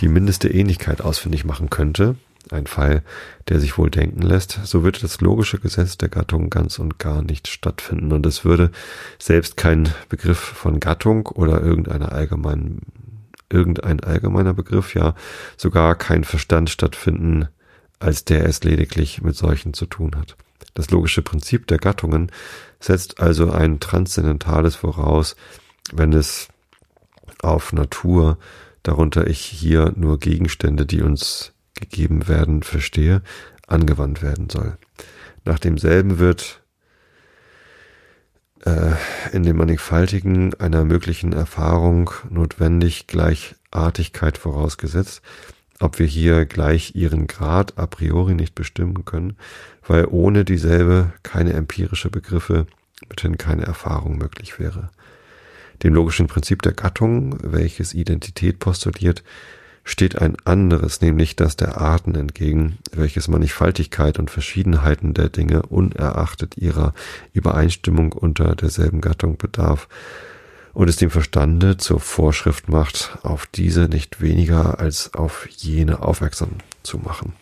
die 0.00 0.08
mindeste 0.08 0.48
Ähnlichkeit 0.48 1.00
ausfindig 1.00 1.44
machen 1.44 1.68
könnte, 1.68 2.16
ein 2.52 2.66
Fall, 2.66 3.02
der 3.48 3.60
sich 3.60 3.78
wohl 3.78 3.90
denken 3.90 4.22
lässt, 4.22 4.60
so 4.64 4.82
würde 4.82 5.00
das 5.00 5.20
logische 5.20 5.58
Gesetz 5.58 5.98
der 5.98 6.08
Gattung 6.08 6.50
ganz 6.50 6.78
und 6.78 6.98
gar 6.98 7.22
nicht 7.22 7.48
stattfinden. 7.48 8.12
Und 8.12 8.26
es 8.26 8.44
würde 8.44 8.70
selbst 9.18 9.56
kein 9.56 9.88
Begriff 10.08 10.38
von 10.38 10.80
Gattung 10.80 11.26
oder 11.26 11.62
irgendeiner 11.62 12.12
allgemeinen, 12.12 12.80
irgendein 13.50 14.00
allgemeiner 14.00 14.54
Begriff, 14.54 14.94
ja 14.94 15.14
sogar 15.56 15.94
kein 15.96 16.24
Verstand 16.24 16.70
stattfinden, 16.70 17.48
als 17.98 18.24
der 18.24 18.46
es 18.46 18.64
lediglich 18.64 19.22
mit 19.22 19.36
solchen 19.36 19.74
zu 19.74 19.86
tun 19.86 20.16
hat. 20.16 20.36
Das 20.74 20.90
logische 20.90 21.22
Prinzip 21.22 21.66
der 21.66 21.78
Gattungen 21.78 22.30
setzt 22.78 23.20
also 23.20 23.50
ein 23.50 23.80
Transzendentales 23.80 24.76
voraus, 24.76 25.36
wenn 25.92 26.12
es 26.12 26.48
auf 27.42 27.72
Natur, 27.72 28.38
darunter 28.82 29.26
ich 29.26 29.40
hier 29.40 29.92
nur 29.96 30.18
Gegenstände, 30.18 30.86
die 30.86 31.02
uns 31.02 31.52
gegeben 31.74 32.28
werden, 32.28 32.62
verstehe, 32.62 33.22
angewandt 33.66 34.22
werden 34.22 34.50
soll. 34.50 34.76
Nach 35.44 35.58
demselben 35.58 36.18
wird 36.18 36.62
äh, 38.64 38.92
in 39.32 39.42
dem 39.42 39.56
Mannigfaltigen 39.56 40.54
einer 40.54 40.84
möglichen 40.84 41.32
Erfahrung 41.32 42.10
notwendig 42.28 43.06
Gleichartigkeit 43.06 44.38
vorausgesetzt, 44.38 45.22
ob 45.80 45.98
wir 45.98 46.06
hier 46.06 46.44
gleich 46.44 46.94
ihren 46.94 47.26
Grad 47.26 47.78
a 47.78 47.86
priori 47.86 48.34
nicht 48.34 48.54
bestimmen 48.54 49.04
können, 49.04 49.36
weil 49.86 50.06
ohne 50.08 50.44
dieselbe 50.44 51.12
keine 51.22 51.54
empirische 51.54 52.10
Begriffe, 52.10 52.66
mithin 53.08 53.38
keine 53.38 53.64
Erfahrung 53.64 54.18
möglich 54.18 54.58
wäre. 54.58 54.90
Dem 55.82 55.94
logischen 55.94 56.26
Prinzip 56.26 56.62
der 56.62 56.72
Gattung, 56.72 57.38
welches 57.42 57.94
Identität 57.94 58.58
postuliert, 58.58 59.24
steht 59.82 60.20
ein 60.20 60.36
anderes, 60.44 61.00
nämlich 61.00 61.36
das 61.36 61.56
der 61.56 61.80
Arten 61.80 62.14
entgegen, 62.14 62.78
welches 62.92 63.28
Mannigfaltigkeit 63.28 64.18
und 64.18 64.30
Verschiedenheiten 64.30 65.14
der 65.14 65.30
Dinge 65.30 65.62
unerachtet 65.62 66.58
ihrer 66.58 66.92
Übereinstimmung 67.32 68.12
unter 68.12 68.54
derselben 68.54 69.00
Gattung 69.00 69.38
bedarf 69.38 69.88
und 70.72 70.88
es 70.88 70.96
dem 70.96 71.10
Verstande 71.10 71.76
zur 71.76 72.00
Vorschrift 72.00 72.68
macht, 72.68 73.18
auf 73.22 73.46
diese 73.46 73.82
nicht 73.82 74.20
weniger 74.20 74.78
als 74.78 75.14
auf 75.14 75.48
jene 75.48 76.02
aufmerksam 76.02 76.50
zu 76.82 76.98
machen, 76.98 77.34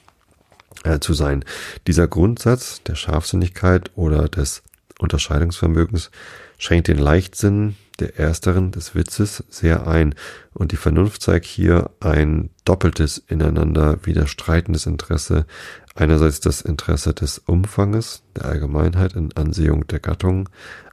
äh, 0.84 0.98
zu 0.98 1.14
sein. 1.14 1.44
Dieser 1.86 2.08
Grundsatz 2.08 2.82
der 2.84 2.94
Scharfsinnigkeit 2.94 3.90
oder 3.94 4.28
des 4.28 4.62
Unterscheidungsvermögens 4.98 6.10
schränkt 6.58 6.88
den 6.88 6.98
Leichtsinn 6.98 7.76
der 7.98 8.18
ersteren 8.18 8.70
des 8.70 8.94
Witzes 8.94 9.44
sehr 9.48 9.86
ein, 9.86 10.14
und 10.54 10.72
die 10.72 10.76
Vernunft 10.76 11.22
zeigt 11.22 11.46
hier 11.46 11.90
ein 12.00 12.50
doppeltes 12.64 13.18
ineinander 13.18 13.98
widerstreitendes 14.04 14.86
Interesse, 14.86 15.46
einerseits 15.94 16.40
das 16.40 16.60
Interesse 16.60 17.14
des 17.14 17.38
Umfanges, 17.38 18.22
der 18.36 18.46
Allgemeinheit 18.46 19.14
in 19.14 19.36
Ansehung 19.36 19.86
der 19.88 20.00
Gattung, 20.00 20.48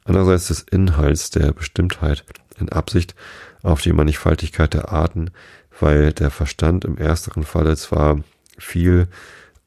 andererseits 0.05 0.47
des 0.47 0.61
Inhalts 0.61 1.31
der 1.31 1.51
Bestimmtheit 1.51 2.23
in 2.57 2.69
Absicht 2.69 3.15
auf 3.63 3.81
die 3.81 3.91
Mannigfaltigkeit 3.91 4.73
der 4.73 4.91
Arten, 4.91 5.31
weil 5.79 6.13
der 6.13 6.31
Verstand 6.31 6.85
im 6.85 6.97
ersteren 6.97 7.43
Falle 7.43 7.75
zwar 7.75 8.21
viel 8.57 9.07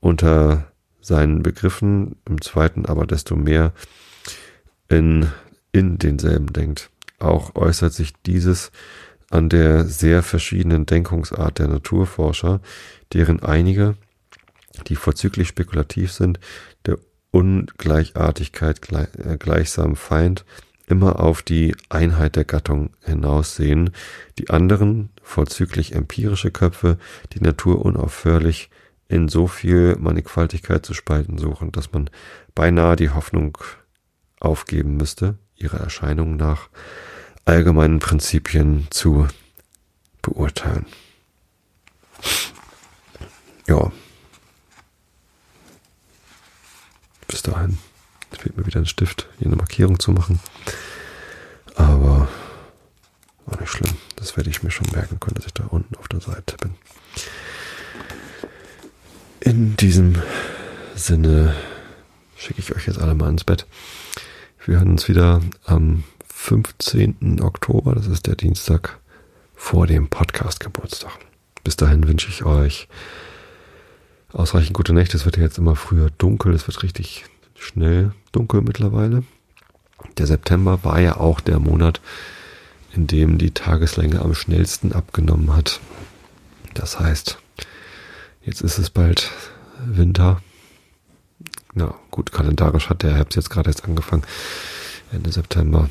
unter 0.00 0.72
seinen 1.00 1.42
Begriffen, 1.42 2.16
im 2.26 2.40
zweiten 2.40 2.86
aber 2.86 3.06
desto 3.06 3.36
mehr 3.36 3.72
in, 4.88 5.30
in 5.72 5.98
denselben 5.98 6.52
denkt. 6.52 6.90
Auch 7.18 7.54
äußert 7.56 7.92
sich 7.92 8.14
dieses 8.24 8.70
an 9.30 9.48
der 9.48 9.84
sehr 9.84 10.22
verschiedenen 10.22 10.86
Denkungsart 10.86 11.58
der 11.58 11.68
Naturforscher, 11.68 12.60
deren 13.12 13.42
einige, 13.42 13.96
die 14.86 14.96
vorzüglich 14.96 15.48
spekulativ 15.48 16.12
sind, 16.12 16.38
der 16.86 16.98
Ungleichartigkeit 17.30 18.80
äh, 18.92 19.36
gleichsam 19.38 19.96
Feind, 19.96 20.44
immer 20.86 21.20
auf 21.20 21.42
die 21.42 21.76
Einheit 21.88 22.36
der 22.36 22.44
Gattung 22.44 22.90
hinaussehen, 23.04 23.90
die 24.38 24.50
anderen, 24.50 25.10
vorzüglich 25.22 25.94
empirische 25.94 26.50
Köpfe, 26.50 26.98
die 27.32 27.40
Natur 27.40 27.84
unaufhörlich 27.84 28.70
in 29.08 29.28
so 29.28 29.46
viel 29.46 29.96
Mannigfaltigkeit 29.96 30.84
zu 30.84 30.94
spalten 30.94 31.38
suchen, 31.38 31.72
dass 31.72 31.92
man 31.92 32.10
beinahe 32.54 32.96
die 32.96 33.10
Hoffnung 33.10 33.58
aufgeben 34.40 34.96
müsste, 34.96 35.36
ihrer 35.56 35.80
Erscheinung 35.80 36.36
nach 36.36 36.68
allgemeinen 37.44 37.98
Prinzipien 37.98 38.86
zu 38.90 39.26
beurteilen. 40.22 40.86
Ja. 43.66 43.90
Bis 47.28 47.42
dahin 47.42 47.78
fehlt 48.32 48.56
mir 48.56 48.66
wieder 48.66 48.80
ein 48.80 48.86
Stift, 48.86 49.28
hier 49.38 49.46
eine 49.46 49.56
Markierung 49.56 50.00
zu 50.00 50.10
machen. 50.12 50.40
Aber 51.74 52.28
war 53.46 53.60
nicht 53.60 53.70
schlimm. 53.70 53.96
Das 54.16 54.36
werde 54.36 54.50
ich 54.50 54.62
mir 54.62 54.70
schon 54.70 54.88
merken 54.92 55.20
können, 55.20 55.36
dass 55.36 55.46
ich 55.46 55.54
da 55.54 55.64
unten 55.64 55.94
auf 55.96 56.08
der 56.08 56.20
Seite 56.20 56.56
bin. 56.56 56.74
In 59.40 59.76
diesem 59.76 60.16
Sinne 60.94 61.54
schicke 62.36 62.60
ich 62.60 62.74
euch 62.74 62.86
jetzt 62.86 62.98
alle 62.98 63.14
mal 63.14 63.30
ins 63.30 63.44
Bett. 63.44 63.66
Wir 64.64 64.78
hören 64.78 64.90
uns 64.90 65.08
wieder 65.08 65.40
am 65.64 66.04
15. 66.34 67.40
Oktober. 67.40 67.94
Das 67.94 68.06
ist 68.06 68.26
der 68.26 68.36
Dienstag 68.36 68.98
vor 69.54 69.86
dem 69.86 70.08
Podcast-Geburtstag. 70.08 71.18
Bis 71.64 71.76
dahin 71.76 72.06
wünsche 72.06 72.28
ich 72.28 72.44
euch 72.44 72.88
ausreichend 74.32 74.74
gute 74.74 74.92
Nächte. 74.92 75.16
Es 75.16 75.24
wird 75.24 75.36
ja 75.36 75.42
jetzt 75.42 75.58
immer 75.58 75.76
früher 75.76 76.10
dunkel. 76.18 76.54
Es 76.54 76.66
wird 76.66 76.82
richtig 76.82 77.24
schnell 77.54 78.12
dunkel 78.32 78.62
mittlerweile. 78.62 79.24
Der 80.16 80.26
September 80.26 80.84
war 80.84 81.00
ja 81.00 81.16
auch 81.16 81.40
der 81.40 81.58
Monat, 81.58 82.00
in 82.94 83.06
dem 83.06 83.38
die 83.38 83.50
Tageslänge 83.50 84.20
am 84.20 84.34
schnellsten 84.34 84.92
abgenommen 84.92 85.54
hat. 85.56 85.80
Das 86.74 87.00
heißt, 87.00 87.38
jetzt 88.42 88.60
ist 88.60 88.78
es 88.78 88.90
bald 88.90 89.30
Winter 89.84 90.40
na 91.74 91.94
gut, 92.10 92.32
kalendarisch 92.32 92.88
hat 92.88 93.02
der 93.02 93.14
Herbst 93.14 93.36
jetzt 93.36 93.50
gerade 93.50 93.70
erst 93.70 93.84
angefangen, 93.84 94.24
Ende 95.12 95.30
September. 95.32 95.88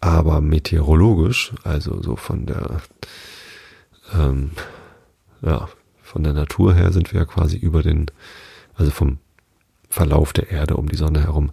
Aber 0.00 0.40
meteorologisch, 0.40 1.52
also 1.62 2.02
so 2.02 2.16
von 2.16 2.46
der, 2.46 2.82
ähm, 4.14 4.50
ja, 5.42 5.68
von 6.10 6.24
der 6.24 6.32
Natur 6.32 6.74
her 6.74 6.92
sind 6.92 7.12
wir 7.12 7.20
ja 7.20 7.24
quasi 7.24 7.56
über 7.56 7.82
den, 7.82 8.06
also 8.74 8.90
vom 8.90 9.18
Verlauf 9.88 10.32
der 10.32 10.50
Erde 10.50 10.76
um 10.76 10.88
die 10.88 10.96
Sonne 10.96 11.20
herum, 11.20 11.52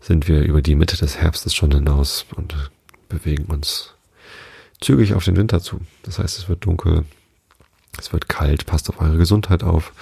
sind 0.00 0.28
wir 0.28 0.42
über 0.42 0.62
die 0.62 0.76
Mitte 0.76 0.96
des 0.96 1.16
Herbstes 1.16 1.52
schon 1.54 1.72
hinaus 1.72 2.24
und 2.36 2.70
bewegen 3.08 3.46
uns 3.46 3.94
zügig 4.80 5.14
auf 5.14 5.24
den 5.24 5.36
Winter 5.36 5.60
zu. 5.60 5.80
Das 6.04 6.20
heißt, 6.20 6.38
es 6.38 6.48
wird 6.48 6.64
dunkel, 6.64 7.04
es 7.98 8.12
wird 8.12 8.28
kalt, 8.28 8.66
passt 8.66 8.88
auf 8.88 9.00
eure 9.00 9.16
Gesundheit 9.16 9.64
auf, 9.64 9.92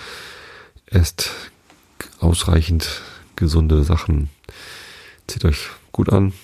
esst 0.86 1.30
ausreichend 2.18 3.00
gesunde 3.36 3.82
Sachen. 3.82 4.28
Zieht 5.26 5.46
euch 5.46 5.70
gut 5.90 6.12
an 6.12 6.34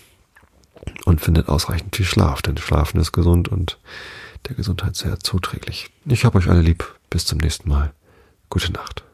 und 1.05 1.21
findet 1.21 1.49
ausreichend 1.51 1.97
viel 1.97 2.07
Schlaf, 2.07 2.41
denn 2.41 2.57
Schlafen 2.57 2.99
ist 2.99 3.13
gesund 3.13 3.49
und 3.49 3.79
der 4.49 4.57
Gesundheit 4.57 4.97
sehr 4.97 5.21
zuträglich. 5.21 5.91
Ich 6.07 6.25
habe 6.25 6.39
euch 6.39 6.49
alle 6.49 6.63
lieb. 6.63 6.96
Bis 7.11 7.25
zum 7.25 7.39
nächsten 7.39 7.69
Mal. 7.69 7.95
Gute 8.51 8.73
Nacht. 8.73 9.06